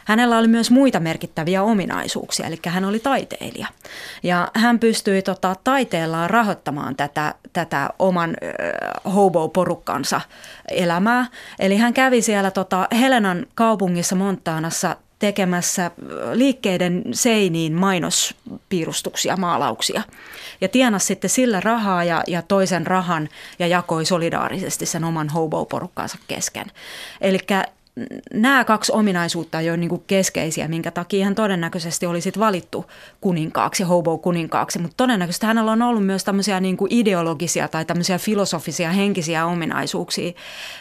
Hänellä 0.06 0.38
oli 0.38 0.48
myös 0.48 0.72
muita 0.72 1.00
merkittäviä 1.00 1.64
ominaisuuksia, 1.64 2.48
eli 2.48 2.60
hän 2.68 2.86
oli 2.86 3.00
taiteilija. 3.00 3.68
Ja 4.24 4.52
hän 4.56 4.80
pystyi 4.80 5.22
tota, 5.22 5.56
taiteellaan 5.64 6.30
rahoittamaan 6.30 6.96
tätä, 6.96 7.36
tätä 7.54 7.90
oman 8.00 8.30
äh, 8.30 9.14
hobo-porukkansa 9.14 10.22
elämää. 10.72 11.28
Eli 11.60 11.78
hän 11.78 11.94
kävi 11.94 12.22
siellä 12.22 12.52
tota, 12.52 12.88
Helenan 13.00 13.46
kaupungissa 13.56 14.16
Montaanassa 14.16 14.96
tekemässä 15.20 15.92
liikkeiden 16.34 17.04
seiniin 17.12 17.74
mainospiirustuksia, 17.74 19.38
maalauksia. 19.38 20.02
Ja 20.62 20.68
tienasi 20.68 21.06
sitten 21.06 21.30
sillä 21.30 21.60
rahaa 21.60 22.04
ja, 22.04 22.24
ja 22.28 22.42
toisen 22.42 22.88
rahan 22.88 23.30
ja 23.60 23.68
jakoi 23.68 24.06
solidaarisesti 24.06 24.86
sen 24.86 25.04
oman 25.04 25.30
hobo-porukkaansa 25.30 26.18
kesken. 26.28 26.66
Eli 27.22 27.40
nämä 28.34 28.66
kaksi 28.66 28.92
ominaisuutta 28.92 29.62
jo 29.62 29.76
niin 29.76 29.90
kuin 29.90 30.04
keskeisiä, 30.08 30.68
minkä 30.68 30.92
takia 30.92 31.26
hän 31.26 31.36
todennäköisesti 31.36 32.06
olisi 32.06 32.32
valittu 32.40 32.86
kuninkaaksi, 33.22 33.84
hobo-kuninkaaksi, 33.84 34.80
mutta 34.80 34.98
todennäköisesti 34.98 35.46
hänellä 35.46 35.72
on 35.72 35.82
ollut 35.82 36.06
myös 36.06 36.24
tämmöisiä 36.24 36.60
niin 36.60 36.78
kuin 36.78 36.94
ideologisia 36.94 37.68
tai 37.68 37.86
tämmöisiä 37.86 38.18
filosofisia, 38.18 38.92
henkisiä 38.92 39.46
ominaisuuksia, 39.46 40.32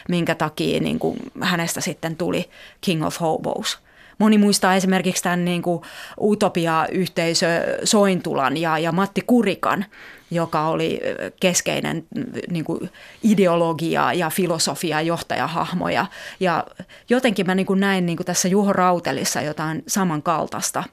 minkä 0.09 0.35
takia 0.35 0.79
niin 0.79 0.99
kuin 0.99 1.17
hänestä 1.41 1.81
sitten 1.81 2.15
tuli 2.15 2.49
King 2.81 3.05
of 3.05 3.19
Hobos. 3.21 3.79
Moni 4.17 4.37
muistaa 4.37 4.75
esimerkiksi 4.75 5.23
tämän 5.23 5.45
niin 5.45 5.61
kuin 5.61 5.81
Utopia-yhteisö 6.21 7.47
Sointulan 7.83 8.57
ja, 8.57 8.77
ja 8.79 8.91
Matti 8.91 9.21
Kurikan, 9.27 9.85
joka 10.33 10.67
oli 10.67 11.01
keskeinen 11.39 12.05
niin 12.49 12.65
kuin 12.65 12.89
ideologia 13.23 14.13
ja 14.13 14.29
filosofia 14.29 15.01
johtajahahmoja. 15.01 16.05
Ja 16.39 16.63
jotenkin 17.09 17.45
mä 17.45 17.55
niin 17.55 17.65
kuin 17.65 17.79
näin 17.79 18.05
niin 18.05 18.17
kuin 18.17 18.25
tässä 18.25 18.47
Juho 18.47 18.73
Rautelissa 18.73 19.41
jotain 19.41 19.83
samankaltaista. 19.87 20.83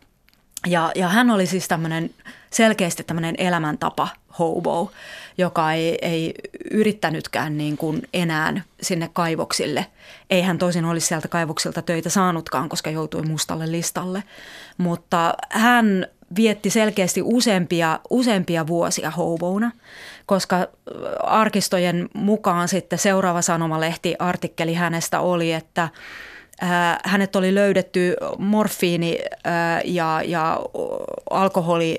Ja, 0.67 0.93
ja 0.95 1.09
hän 1.09 1.31
oli 1.31 1.47
siis 1.47 1.69
tämmöinen 1.69 2.11
selkeästi 2.51 3.05
tämmöinen 3.05 3.35
elämäntapa 3.39 4.09
hobo, 4.39 4.93
joka 5.39 5.73
ei, 5.73 5.99
ei 6.03 6.35
yrittänytkään 6.71 7.59
niin 7.59 7.77
kuin 7.77 8.03
enää 8.15 8.63
sinne 8.83 9.11
kaivoksille. 9.13 9.87
Ei 10.31 10.43
hän 10.43 10.59
tosin 10.59 10.85
olisi 10.85 11.07
sieltä 11.07 11.29
kaivoksilta 11.29 11.83
töitä 11.83 12.09
saanutkaan, 12.09 12.69
koska 12.69 12.91
joutui 12.91 13.23
mustalle 13.23 13.73
listalle. 13.73 14.23
Mutta 14.79 15.35
hän 15.51 16.07
vietti 16.37 16.71
selkeästi 16.71 17.23
useampia, 17.25 18.01
useampia 18.11 18.67
vuosia 18.67 19.11
hobona, 19.11 19.71
koska 20.27 20.67
arkistojen 21.23 22.09
mukaan 22.15 22.69
sitten 22.69 22.99
seuraava 22.99 23.43
sanomalehti 23.43 24.15
artikkeli 24.19 24.75
hänestä 24.75 25.21
oli, 25.21 25.53
että– 25.53 25.89
hänet 27.05 27.37
oli 27.37 27.55
löydetty 27.55 28.17
morfiini 28.39 29.19
ja, 29.85 30.23
ja 30.25 30.61
alkoholi 31.31 31.99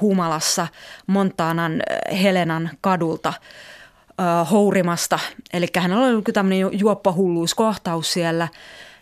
humalassa 0.00 0.66
Montanan 1.06 1.82
Helenan 2.22 2.70
kadulta 2.80 3.32
hourimasta. 4.50 5.18
Eli 5.52 5.66
hänellä 5.76 6.06
oli 6.06 6.22
tämmöinen 6.22 6.68
juoppahulluuskohtaus 6.72 8.12
siellä. 8.12 8.48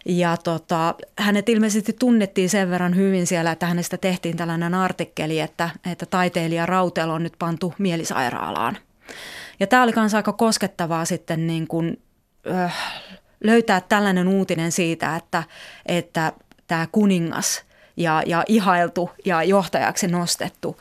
Ja 0.09 0.37
tota, 0.37 0.95
hänet 1.19 1.49
ilmeisesti 1.49 1.93
tunnettiin 1.93 2.51
sen 2.51 2.71
verran 2.71 2.97
hyvin 2.97 3.27
siellä, 3.27 3.53
että 3.53 3.67
hänestä 3.67 3.99
tehtiin 3.99 4.37
tällainen 4.37 4.75
artikkeli, 4.75 5.41
että, 5.41 5.71
että 5.93 6.07
taiteilija 6.07 6.67
Rautel 6.67 7.11
on 7.11 7.23
nyt 7.23 7.35
pantu 7.39 7.75
mielisairaalaan. 7.79 8.79
Ja 9.61 9.67
tämä 9.67 9.83
oli 9.83 9.93
myös 9.97 10.15
aika 10.15 10.33
koskettavaa 10.33 11.05
sitten 11.05 11.47
niin 11.47 11.67
kuin, 11.67 12.03
äh, 12.51 12.75
löytää 13.45 13.81
tällainen 13.81 14.29
uutinen 14.29 14.73
siitä, 14.73 15.17
että, 15.17 15.43
että 15.87 16.33
tämä 16.67 16.87
kuningas 16.93 17.65
ja, 17.97 18.23
ja 18.27 18.45
ihailtu 18.49 19.11
ja 19.25 19.43
johtajaksi 19.43 20.07
nostettu, 20.07 20.81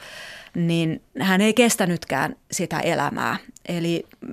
niin 0.56 1.02
hän 1.20 1.42
ei 1.42 1.54
kestänytkään 1.54 2.36
sitä 2.52 2.80
elämää. 2.80 3.38
Eli 3.68 4.05
mm, 4.22 4.32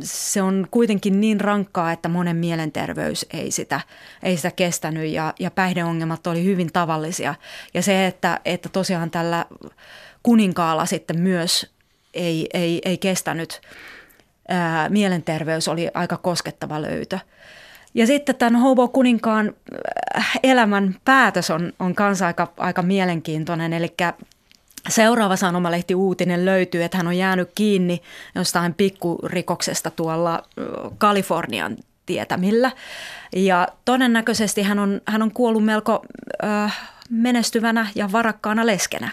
se 0.00 0.42
on 0.42 0.66
kuitenkin 0.70 1.20
niin 1.20 1.40
rankkaa, 1.40 1.92
että 1.92 2.08
monen 2.08 2.36
mielenterveys 2.36 3.26
ei 3.32 3.50
sitä, 3.50 3.80
ei 4.22 4.36
sitä 4.36 4.50
kestänyt 4.50 5.10
ja, 5.10 5.34
ja 5.40 5.50
päihdeongelmat 5.50 6.26
oli 6.26 6.44
hyvin 6.44 6.72
tavallisia. 6.72 7.34
Ja 7.74 7.82
se, 7.82 8.06
että, 8.06 8.40
että 8.44 8.68
tosiaan 8.68 9.10
tällä 9.10 9.46
kuninkaalla 10.22 10.86
sitten 10.86 11.20
myös 11.20 11.72
ei, 12.14 12.46
ei, 12.54 12.80
ei 12.84 12.98
kestänyt 12.98 13.60
ää, 14.48 14.88
mielenterveys 14.88 15.68
oli 15.68 15.88
aika 15.94 16.16
koskettava 16.16 16.82
löytö. 16.82 17.18
Ja 17.94 18.06
sitten 18.06 18.36
tämän 18.36 18.56
Hobo 18.56 18.88
kuninkaan 18.88 19.54
elämän 20.42 20.96
päätös 21.04 21.50
on, 21.50 21.72
on 21.78 21.94
kanssa 21.94 22.26
aika, 22.26 22.52
aika 22.56 22.82
mielenkiintoinen. 22.82 23.72
Eli 23.72 23.94
seuraava 24.88 25.36
sanomalehti 25.36 25.94
uutinen 25.94 26.44
löytyy, 26.44 26.82
että 26.82 26.96
hän 26.96 27.06
on 27.06 27.16
jäänyt 27.16 27.50
kiinni 27.54 28.02
jostain 28.34 28.74
pikkurikoksesta 28.74 29.90
tuolla 29.90 30.42
Kalifornian 30.98 31.76
tietämillä. 32.06 32.70
Ja 33.36 33.68
todennäköisesti 33.84 34.62
hän 34.62 34.78
on, 34.78 35.00
hän 35.06 35.22
on 35.22 35.32
kuollut 35.32 35.64
melko 35.64 36.04
äh, 36.44 36.90
menestyvänä 37.10 37.86
ja 37.94 38.12
varakkaana 38.12 38.66
leskenä. 38.66 39.10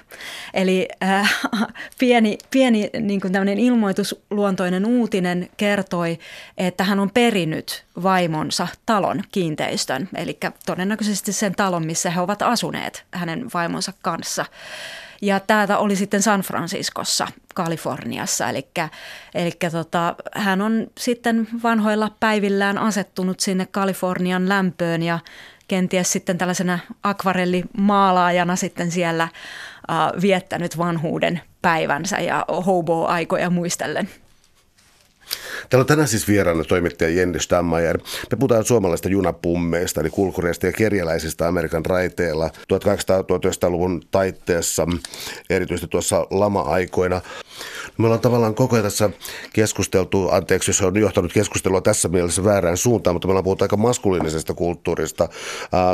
Eli 0.53 0.87
äh, 1.03 1.39
pieni, 1.99 2.37
pieni 2.51 2.89
niin 2.99 3.21
kuin 3.21 3.59
ilmoitusluontoinen 3.59 4.85
uutinen 4.85 5.49
kertoi, 5.57 6.19
että 6.57 6.83
hän 6.83 6.99
on 6.99 7.11
perinyt 7.13 7.85
vaimonsa 8.03 8.67
talon 8.85 9.21
kiinteistön, 9.31 10.09
eli 10.15 10.37
todennäköisesti 10.65 11.33
sen 11.33 11.55
talon, 11.55 11.85
missä 11.85 12.09
he 12.09 12.21
ovat 12.21 12.41
asuneet 12.41 13.05
hänen 13.11 13.47
vaimonsa 13.53 13.93
kanssa. 14.01 14.45
Ja 15.21 15.39
täältä 15.39 15.77
oli 15.77 15.95
sitten 15.95 16.21
San 16.21 16.41
Franciscossa, 16.41 17.27
Kaliforniassa. 17.55 18.49
Eli, 18.49 18.67
eli 19.35 19.51
tota, 19.71 20.15
hän 20.33 20.61
on 20.61 20.87
sitten 20.97 21.47
vanhoilla 21.63 22.11
päivillään 22.19 22.77
asettunut 22.77 23.39
sinne 23.39 23.67
Kalifornian 23.71 24.49
lämpöön 24.49 25.03
ja 25.03 25.19
kenties 25.67 26.11
sitten 26.11 26.37
tällaisena 26.37 26.79
akvarellimaalaajana 27.03 28.55
sitten 28.55 28.91
siellä 28.91 29.23
äh, 29.23 29.29
viettänyt 30.21 30.77
vanhuuden 30.77 31.41
päivänsä 31.61 32.17
ja 32.19 32.45
hobo-aikoja 32.65 33.49
muistellen. 33.49 34.09
Täällä 35.69 35.83
on 35.83 35.87
tänään 35.87 36.07
siis 36.07 36.27
vieraana 36.27 36.63
toimittaja 36.63 37.09
Jenni 37.09 37.39
Stammajer. 37.39 37.97
Me 38.31 38.37
puhutaan 38.39 38.65
suomalaista 38.65 39.09
junapummeista, 39.09 40.01
eli 40.01 40.09
kulkureista 40.09 40.65
ja 40.65 40.71
kerjäläisistä 40.71 41.47
Amerikan 41.47 41.85
raiteilla 41.85 42.47
1800-1900-luvun 42.47 44.01
taitteessa, 44.11 44.87
erityisesti 45.49 45.87
tuossa 45.87 46.27
lama-aikoina. 46.29 47.21
Me 47.97 48.05
ollaan 48.05 48.21
tavallaan 48.21 48.55
koko 48.55 48.75
ajan 48.75 48.83
tässä 48.83 49.09
keskusteltu, 49.53 50.29
anteeksi 50.29 50.69
jos 50.69 50.81
on 50.81 50.99
johtanut 50.99 51.33
keskustelua 51.33 51.81
tässä 51.81 52.07
mielessä 52.07 52.43
väärään 52.43 52.77
suuntaan, 52.77 53.15
mutta 53.15 53.27
me 53.27 53.31
ollaan 53.31 53.43
puhuttu 53.43 53.63
aika 53.63 53.77
maskuliinisesta 53.77 54.53
kulttuurista. 54.53 55.29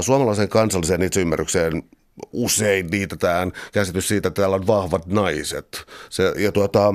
Suomalaisen 0.01 0.49
kansalliseen 0.49 1.01
itseymmärrykseen 1.01 1.83
usein 2.31 2.91
liitetään 2.91 3.51
käsitys 3.73 4.07
siitä, 4.07 4.27
että 4.27 4.41
täällä 4.41 4.55
on 4.55 4.67
vahvat 4.67 5.05
naiset. 5.05 5.85
Se, 6.09 6.33
ja 6.37 6.51
tuota, 6.51 6.93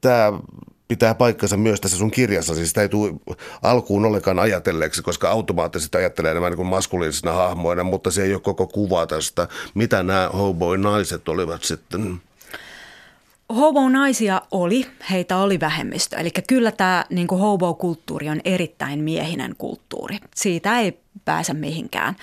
tämä 0.00 0.32
pitää 0.88 1.14
paikkansa 1.14 1.56
myös 1.56 1.80
tässä 1.80 1.96
sun 1.96 2.10
kirjassa. 2.10 2.54
Siis 2.54 2.68
sitä 2.68 2.82
ei 2.82 2.88
tule 2.88 3.12
alkuun 3.62 4.04
ollenkaan 4.04 4.38
ajatelleeksi, 4.38 5.02
koska 5.02 5.30
automaattisesti 5.30 5.98
ajattelee 5.98 6.30
enemmän 6.30 6.52
niin 6.52 6.66
maskuliinisina 6.66 7.32
hahmoina, 7.32 7.84
mutta 7.84 8.10
se 8.10 8.22
ei 8.22 8.34
ole 8.34 8.40
koko 8.40 8.66
kuva 8.66 9.06
tästä, 9.06 9.48
mitä 9.74 10.02
nämä 10.02 10.30
hobo-naiset 10.32 11.28
olivat 11.28 11.64
sitten. 11.64 12.20
Hobo-naisia 13.56 14.42
oli, 14.50 14.86
heitä 15.10 15.36
oli 15.36 15.60
vähemmistö. 15.60 16.16
Eli 16.16 16.30
kyllä 16.48 16.72
tämä 16.72 17.04
niin 17.10 17.28
hobo-kulttuuri 17.28 18.28
on 18.28 18.40
erittäin 18.44 19.00
miehinen 19.00 19.54
kulttuuri. 19.58 20.18
Siitä 20.34 20.78
ei 20.78 21.00
pääse 21.24 21.54
mihinkään. 21.54 22.16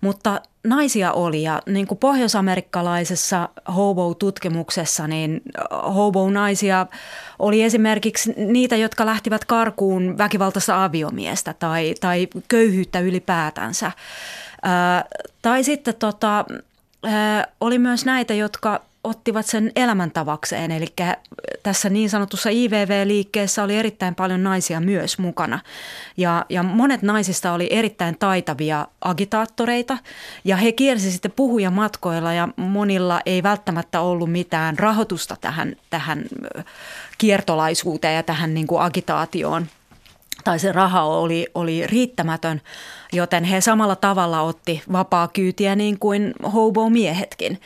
Mutta 0.00 0.40
naisia 0.64 1.12
oli 1.12 1.42
ja 1.42 1.62
niin 1.66 1.86
kuin 1.86 1.98
pohjoisamerikkalaisessa 1.98 3.48
hobo-tutkimuksessa, 3.76 5.06
niin 5.06 5.42
hobo-naisia 5.94 6.86
oli 7.38 7.62
esimerkiksi 7.62 8.34
niitä, 8.36 8.76
jotka 8.76 9.06
lähtivät 9.06 9.44
karkuun 9.44 10.18
väkivaltaista 10.18 10.84
aviomiestä 10.84 11.54
tai, 11.58 11.94
tai 12.00 12.28
köyhyyttä 12.48 13.00
ylipäätänsä. 13.00 13.92
Ää, 14.62 15.04
tai 15.42 15.64
sitten 15.64 15.94
tota, 15.94 16.44
ää, 17.04 17.46
oli 17.60 17.78
myös 17.78 18.04
näitä, 18.04 18.34
jotka 18.34 18.80
ottivat 19.04 19.46
sen 19.46 19.72
elämäntavakseen. 19.76 20.70
Eli 20.70 20.86
tässä 21.62 21.90
niin 21.90 22.10
sanotussa 22.10 22.50
IVV-liikkeessä 22.50 23.62
oli 23.62 23.76
erittäin 23.76 24.14
paljon 24.14 24.42
naisia 24.42 24.80
myös 24.80 25.18
mukana. 25.18 25.60
Ja, 26.16 26.46
ja 26.48 26.62
monet 26.62 27.02
naisista 27.02 27.52
oli 27.52 27.68
erittäin 27.70 28.18
taitavia 28.18 28.86
agitaattoreita 29.00 29.98
ja 30.44 30.56
he 30.56 30.72
kiersi 30.72 31.12
sitten 31.12 31.32
puhujamatkoilla 31.36 32.32
ja 32.32 32.48
monilla 32.56 33.20
ei 33.26 33.42
välttämättä 33.42 34.00
ollut 34.00 34.32
mitään 34.32 34.78
rahoitusta 34.78 35.36
tähän, 35.40 35.76
tähän 35.90 36.24
kiertolaisuuteen 37.18 38.16
ja 38.16 38.22
tähän 38.22 38.54
niin 38.54 38.66
kuin 38.66 38.82
agitaatioon– 38.82 39.66
tai 40.44 40.58
se 40.58 40.72
raha 40.72 41.02
oli, 41.02 41.46
oli 41.54 41.86
riittämätön, 41.86 42.60
joten 43.12 43.44
he 43.44 43.60
samalla 43.60 43.96
tavalla 43.96 44.40
otti 44.40 44.82
vapaa 44.92 45.28
kyytiä 45.28 45.76
niin 45.76 45.98
kuin 45.98 46.32
hobo-miehetkin. 46.52 47.60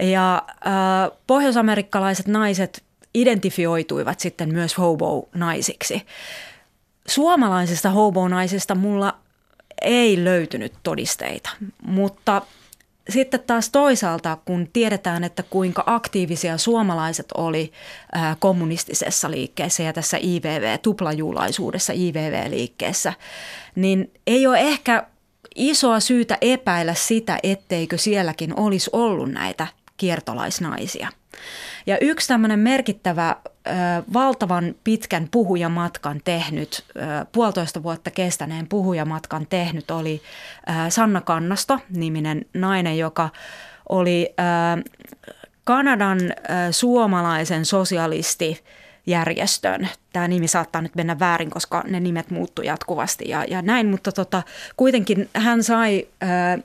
Ja 0.00 0.42
äh, 0.48 1.18
pohjoisamerikkalaiset 1.26 2.26
naiset 2.26 2.82
identifioituivat 3.14 4.20
sitten 4.20 4.52
myös 4.52 4.78
hobo-naisiksi. 4.78 6.06
Suomalaisista 7.08 7.90
hobo-naisista 7.90 8.74
mulla 8.74 9.16
ei 9.82 10.24
löytynyt 10.24 10.72
todisteita, 10.82 11.50
mutta 11.82 12.42
sitten 13.08 13.40
taas 13.46 13.70
toisaalta, 13.70 14.38
kun 14.44 14.68
tiedetään, 14.72 15.24
että 15.24 15.42
kuinka 15.42 15.82
aktiivisia 15.86 16.58
suomalaiset 16.58 17.26
oli 17.34 17.72
kommunistisessa 18.38 19.30
liikkeessä 19.30 19.82
ja 19.82 19.92
tässä 19.92 20.16
IVV-tuplajuulaisuudessa 20.16 21.92
IVV-liikkeessä, 21.92 23.12
niin 23.74 24.12
ei 24.26 24.46
ole 24.46 24.60
ehkä 24.60 25.06
isoa 25.54 26.00
syytä 26.00 26.38
epäillä 26.40 26.94
sitä, 26.94 27.38
etteikö 27.42 27.98
sielläkin 27.98 28.58
olisi 28.58 28.90
ollut 28.92 29.30
näitä 29.30 29.66
kiertolaisnaisia. 30.00 31.08
Ja 31.86 31.98
yksi 32.00 32.28
tämmöinen 32.28 32.58
merkittävä 32.58 33.36
valtavan 34.12 34.74
pitkän 34.84 35.28
puhujamatkan 35.30 36.20
tehnyt, 36.24 36.84
puolitoista 37.32 37.82
vuotta 37.82 38.10
kestäneen 38.10 38.68
puhujamatkan 38.68 39.46
tehnyt 39.50 39.90
oli 39.90 40.22
Sanna 40.88 41.20
Kannasto, 41.20 41.78
niminen 41.90 42.44
nainen, 42.54 42.98
joka 42.98 43.28
oli 43.88 44.34
Kanadan 45.64 46.18
suomalaisen 46.70 47.64
sosialisti 47.64 48.64
järjestön. 49.06 49.88
Tämä 50.12 50.28
nimi 50.28 50.48
saattaa 50.48 50.82
nyt 50.82 50.94
mennä 50.94 51.18
väärin, 51.18 51.50
koska 51.50 51.84
ne 51.88 52.00
nimet 52.00 52.30
muuttuu 52.30 52.64
jatkuvasti 52.64 53.28
ja, 53.28 53.44
ja 53.44 53.62
näin, 53.62 53.86
mutta 53.86 54.12
tota, 54.12 54.42
kuitenkin 54.76 55.28
hän 55.34 55.62
sai 55.62 56.08
ää, 56.20 56.58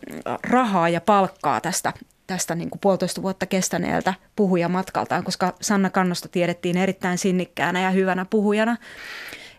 rahaa 0.43 0.89
ja 0.89 1.01
palkkaa 1.01 1.61
tästä 1.61 1.93
tästä 2.28 2.55
niin 2.55 2.69
kuin 2.69 2.80
puolitoista 2.80 3.21
vuotta 3.21 3.45
kestäneeltä 3.45 4.13
puhujamatkaltaan, 4.36 5.23
koska 5.23 5.53
Sanna 5.61 5.89
Kannosta 5.89 6.28
tiedettiin 6.28 6.78
erittäin 6.78 7.17
sinnikkäänä 7.17 7.82
ja 7.82 7.89
hyvänä 7.91 8.26
puhujana. 8.30 8.78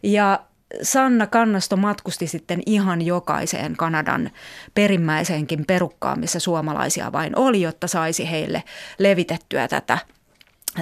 Ja 0.03 0.41
Sanna 0.83 1.27
Kannasto 1.27 1.77
matkusti 1.77 2.27
sitten 2.27 2.63
ihan 2.67 3.03
jokaiseen 3.03 3.77
Kanadan 3.77 4.31
perimmäiseenkin 4.75 5.65
perukkaan, 5.67 6.21
missä 6.21 6.39
suomalaisia 6.39 7.13
vain 7.13 7.39
oli, 7.39 7.63
jotta 7.63 7.87
saisi 7.87 8.31
heille 8.31 8.63
levitettyä 8.99 9.69
tätä, 9.69 9.99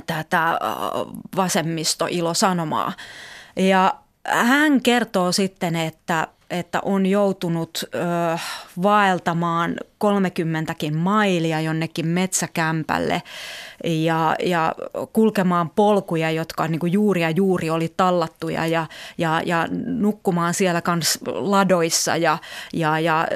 tätä 0.07 0.59
vasemmisto-ilosanomaa. 1.37 2.93
Ja 3.57 3.95
hän 4.27 4.83
kertoo 4.83 5.33
sitten, 5.33 5.77
että 5.77 6.29
että 6.51 6.81
on 6.85 7.07
joutunut 7.07 7.85
ö, 7.85 8.39
vaeltamaan 8.83 9.77
30 9.99 10.75
mailia 10.95 11.61
jonnekin 11.61 12.07
metsäkämpälle 12.07 13.23
ja, 13.85 14.37
ja 14.45 14.75
kulkemaan 15.13 15.71
polkuja, 15.71 16.31
jotka 16.31 16.69
niin 16.69 16.79
kuin 16.79 16.93
juuri 16.93 17.23
ja 17.23 17.31
juuri 17.31 17.71
oli 17.71 17.95
tallattuja 17.97 18.67
ja, 18.67 18.87
ja, 19.19 19.43
ja 19.47 19.69
nukkumaan 19.87 20.55
siellä 20.55 20.81
kans 20.81 21.19
ladoissa 21.27 22.17
ja, 22.17 22.39
ja, 22.73 22.99
ja 22.99 23.29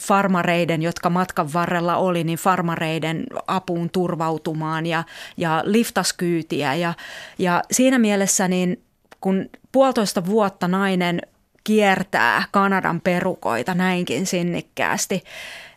farmareiden, 0.00 0.82
jotka 0.82 1.10
matkan 1.10 1.52
varrella 1.52 1.96
oli, 1.96 2.24
niin 2.24 2.38
farmareiden 2.38 3.26
apuun 3.46 3.90
turvautumaan 3.90 4.86
ja, 4.86 5.04
ja 5.36 5.62
liftaskyytiä 5.64 6.74
ja, 6.74 6.94
ja 7.38 7.62
siinä 7.70 7.98
mielessä 7.98 8.48
niin 8.48 8.82
kun 9.20 9.48
puolitoista 9.72 10.26
vuotta 10.26 10.68
nainen– 10.68 11.20
kiertää 11.64 12.44
Kanadan 12.50 13.00
perukoita 13.00 13.74
näinkin 13.74 14.26
sinnikkäästi. 14.26 15.24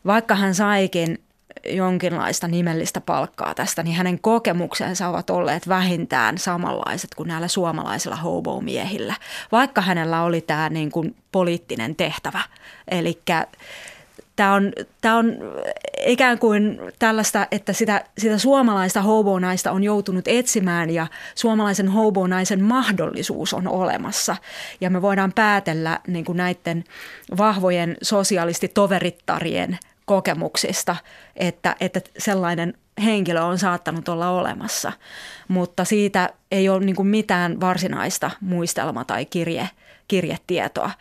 Vaikka 0.06 0.36
hän 0.36 0.56
saikin 0.56 1.20
jonkinlaista 1.66 2.48
nimellistä 2.48 3.02
palkkaa 3.02 3.56
tästä, 3.56 3.84
niin 3.84 3.96
hänen 3.96 4.20
kokemuksensa 4.20 5.08
ovat 5.08 5.30
olleet 5.30 5.68
vähintään 5.68 6.38
samanlaiset 6.38 7.16
kuin 7.16 7.28
näillä 7.28 7.48
suomalaisilla 7.48 8.16
hobo-miehillä, 8.16 9.16
vaikka 9.52 9.82
hänellä 9.82 10.24
oli 10.24 10.42
tämä 10.42 10.70
niin 10.70 10.92
kuin 10.92 11.16
poliittinen 11.32 11.96
tehtävä. 11.96 12.42
Eli 12.88 13.22
tämä 14.36 14.54
on, 14.54 14.74
tämä 15.02 15.18
on 15.18 15.38
ikään 16.06 16.40
kuin 16.40 16.80
tällaista, 17.00 17.48
että 17.52 17.74
sitä, 17.74 18.06
sitä 18.18 18.38
suomalaista 18.38 19.02
hobonaista 19.02 19.72
on 19.72 19.84
joutunut 19.84 20.28
etsimään 20.28 20.90
ja 20.90 21.08
suomalaisen 21.36 21.88
hobonaisen 21.88 22.64
mahdollisuus 22.64 23.54
on 23.54 23.68
olemassa. 23.68 24.36
Ja 24.82 24.90
me 24.90 25.02
voidaan 25.02 25.34
päätellä 25.34 26.00
niin 26.08 26.26
kuin 26.26 26.38
näiden 26.38 26.84
vahvojen 27.38 27.98
sosialisti-toverittarien 28.02 29.78
kokemuksista, 30.06 30.96
että, 31.36 31.76
että 31.80 32.02
sellainen 32.18 32.74
henkilö 33.04 33.42
on 33.42 33.60
saattanut 33.60 34.10
olla 34.10 34.30
olemassa, 34.30 34.92
mutta 35.48 35.86
siitä 35.86 36.30
ei 36.52 36.70
ole 36.70 36.86
niin 36.86 37.08
mitään 37.08 37.62
varsinaista 37.62 38.32
muistelma- 38.42 39.06
tai 39.06 39.26
kirje, 39.26 39.70
kirjetietoa 40.08 40.92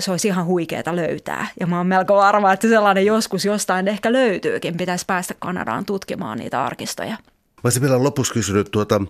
se 0.00 0.10
olisi 0.10 0.28
ihan 0.28 0.46
huikeeta 0.46 0.96
löytää. 0.96 1.46
Ja 1.60 1.66
mä 1.66 1.76
oon 1.76 1.86
melko 1.86 2.14
varma, 2.14 2.52
että 2.52 2.68
sellainen 2.68 3.06
joskus 3.06 3.44
jostain 3.44 3.88
ehkä 3.88 4.12
löytyykin. 4.12 4.76
Pitäisi 4.76 5.04
päästä 5.06 5.34
Kanadaan 5.38 5.84
tutkimaan 5.84 6.38
niitä 6.38 6.64
arkistoja. 6.64 7.16
Mä 7.58 7.60
olisin 7.64 7.82
vielä 7.82 8.02
lopuksi 8.02 8.32
kysynyt 8.32 8.68
tuota, 8.70 9.02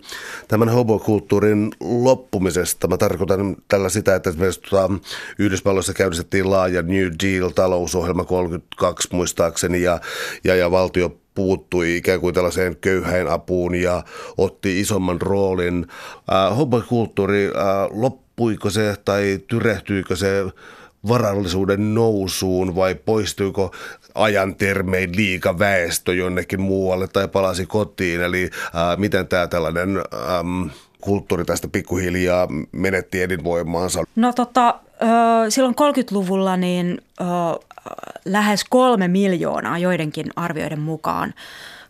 tämän 0.48 0.68
homokulttuurin 0.68 1.70
loppumisesta. 1.80 2.88
Mä 2.88 2.96
tarkoitan 2.96 3.56
tällä 3.68 3.88
sitä, 3.88 4.14
että 4.14 4.30
esimerkiksi 4.30 4.60
tuota, 4.60 4.94
Yhdysvalloissa 5.38 5.94
käynnistettiin 5.94 6.50
laaja 6.50 6.82
New 6.82 7.06
Deal-talousohjelma 7.24 8.24
32 8.24 9.08
muistaakseni 9.12 9.82
ja, 9.82 10.00
ja, 10.44 10.56
ja 10.56 10.70
valtio 10.70 11.16
puuttui 11.34 11.96
ikään 11.96 12.20
kuin 12.20 12.34
tällaiseen 12.34 12.76
köyhäin 12.76 13.28
apuun 13.28 13.74
ja 13.74 14.02
otti 14.36 14.80
isomman 14.80 15.20
roolin. 15.20 15.86
Äh, 16.32 16.56
homokulttuuri 16.56 17.46
äh, 17.46 17.52
loppui 17.90 18.27
loppuiko 18.38 18.70
se 18.70 18.96
tai 19.04 19.40
tyrehtyykö 19.46 20.16
se 20.16 20.44
varallisuuden 21.08 21.94
nousuun 21.94 22.74
vai 22.74 22.94
poistuiko 22.94 23.74
ajan 24.14 24.54
termein 24.54 25.16
liika 25.16 25.58
väestö 25.58 26.14
jonnekin 26.14 26.60
muualle 26.60 27.08
tai 27.08 27.28
palasi 27.28 27.66
kotiin? 27.66 28.20
Eli 28.20 28.50
ää, 28.74 28.96
miten 28.96 29.28
tämä 29.28 29.46
tällainen 29.46 29.96
äm, 29.96 30.70
kulttuuri 31.00 31.44
tästä 31.44 31.68
pikkuhiljaa 31.68 32.48
menetti 32.72 33.22
elinvoimaansa? 33.22 34.04
No 34.16 34.32
tota, 34.32 34.74
silloin 35.48 35.74
30-luvulla 35.74 36.56
niin 36.56 37.02
lähes 38.24 38.64
kolme 38.64 39.08
miljoonaa 39.08 39.78
joidenkin 39.78 40.26
arvioiden 40.36 40.80
mukaan 40.80 41.34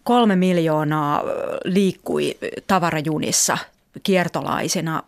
kolme 0.05 0.37
miljoonaa 0.37 1.23
liikkui 1.65 2.37
tavarajunissa 2.67 3.59
kiertolaisina 4.03 5.03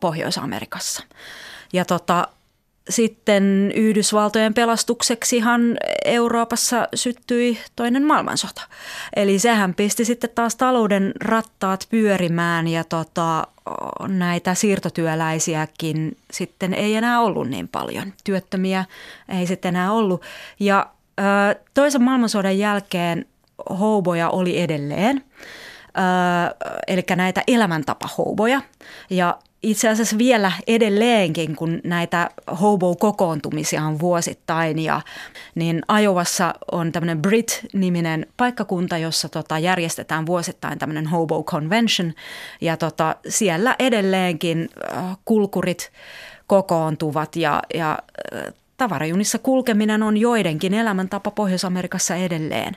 Pohjois-Amerikassa. 0.00 1.02
Ja 1.72 1.84
tota, 1.84 2.28
sitten 2.88 3.72
Yhdysvaltojen 3.74 4.54
pelastukseksihan 4.54 5.76
Euroopassa 6.04 6.88
syttyi 6.94 7.58
toinen 7.76 8.06
maailmansota. 8.06 8.62
Eli 9.16 9.38
sehän 9.38 9.74
pisti 9.74 10.04
sitten 10.04 10.30
taas 10.34 10.56
talouden 10.56 11.12
rattaat 11.20 11.86
pyörimään 11.90 12.68
ja 12.68 12.84
tota, 12.84 13.46
näitä 14.08 14.54
siirtotyöläisiäkin 14.54 16.16
sitten 16.30 16.74
ei 16.74 16.96
enää 16.96 17.20
ollut 17.20 17.48
niin 17.48 17.68
paljon. 17.68 18.12
Työttömiä 18.24 18.84
ei 19.28 19.46
sitten 19.46 19.68
enää 19.68 19.92
ollut. 19.92 20.22
Ja 20.60 20.86
ö, 21.20 21.60
toisen 21.74 22.02
maailmansodan 22.02 22.58
jälkeen 22.58 23.26
houboja 23.78 24.30
oli 24.30 24.60
edelleen. 24.60 25.24
Ö, 25.86 26.66
eli 26.86 27.04
näitä 27.16 27.42
elämäntapahouboja. 27.46 28.60
Ja 29.10 29.38
itse 29.62 29.88
asiassa 29.88 30.18
vielä 30.18 30.52
edelleenkin, 30.66 31.56
kun 31.56 31.80
näitä 31.84 32.30
hobo-kokoontumisia 32.60 33.82
on 33.82 33.98
vuosittain, 34.00 34.78
ja, 34.78 35.00
niin 35.54 35.82
Ajovassa 35.88 36.54
on 36.72 36.92
tämmöinen 36.92 37.22
Brit-niminen 37.22 38.26
paikkakunta, 38.36 38.98
jossa 38.98 39.28
tota, 39.28 39.58
järjestetään 39.58 40.26
vuosittain 40.26 40.78
tämmöinen 40.78 41.06
hobo 41.06 41.44
convention, 41.44 42.12
ja 42.60 42.76
tota, 42.76 43.16
siellä 43.28 43.76
edelleenkin 43.78 44.68
äh, 44.94 45.16
kulkurit 45.24 45.92
kokoontuvat 46.46 47.36
ja, 47.36 47.62
ja 47.74 47.98
äh, 48.34 48.52
tavarajunissa 48.76 49.38
kulkeminen 49.38 50.02
on 50.02 50.16
joidenkin 50.16 50.74
elämäntapa 50.74 51.30
Pohjois-Amerikassa 51.30 52.16
edelleen. 52.16 52.76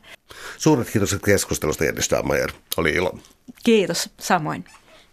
Suuret 0.58 0.90
kiitokset 0.90 1.22
keskustelusta, 1.26 1.86
Jenni 1.86 2.02
Stammajer. 2.02 2.52
Oli 2.78 2.92
ilo. 2.92 3.20
Kiitos, 3.64 4.10
samoin. 4.20 4.66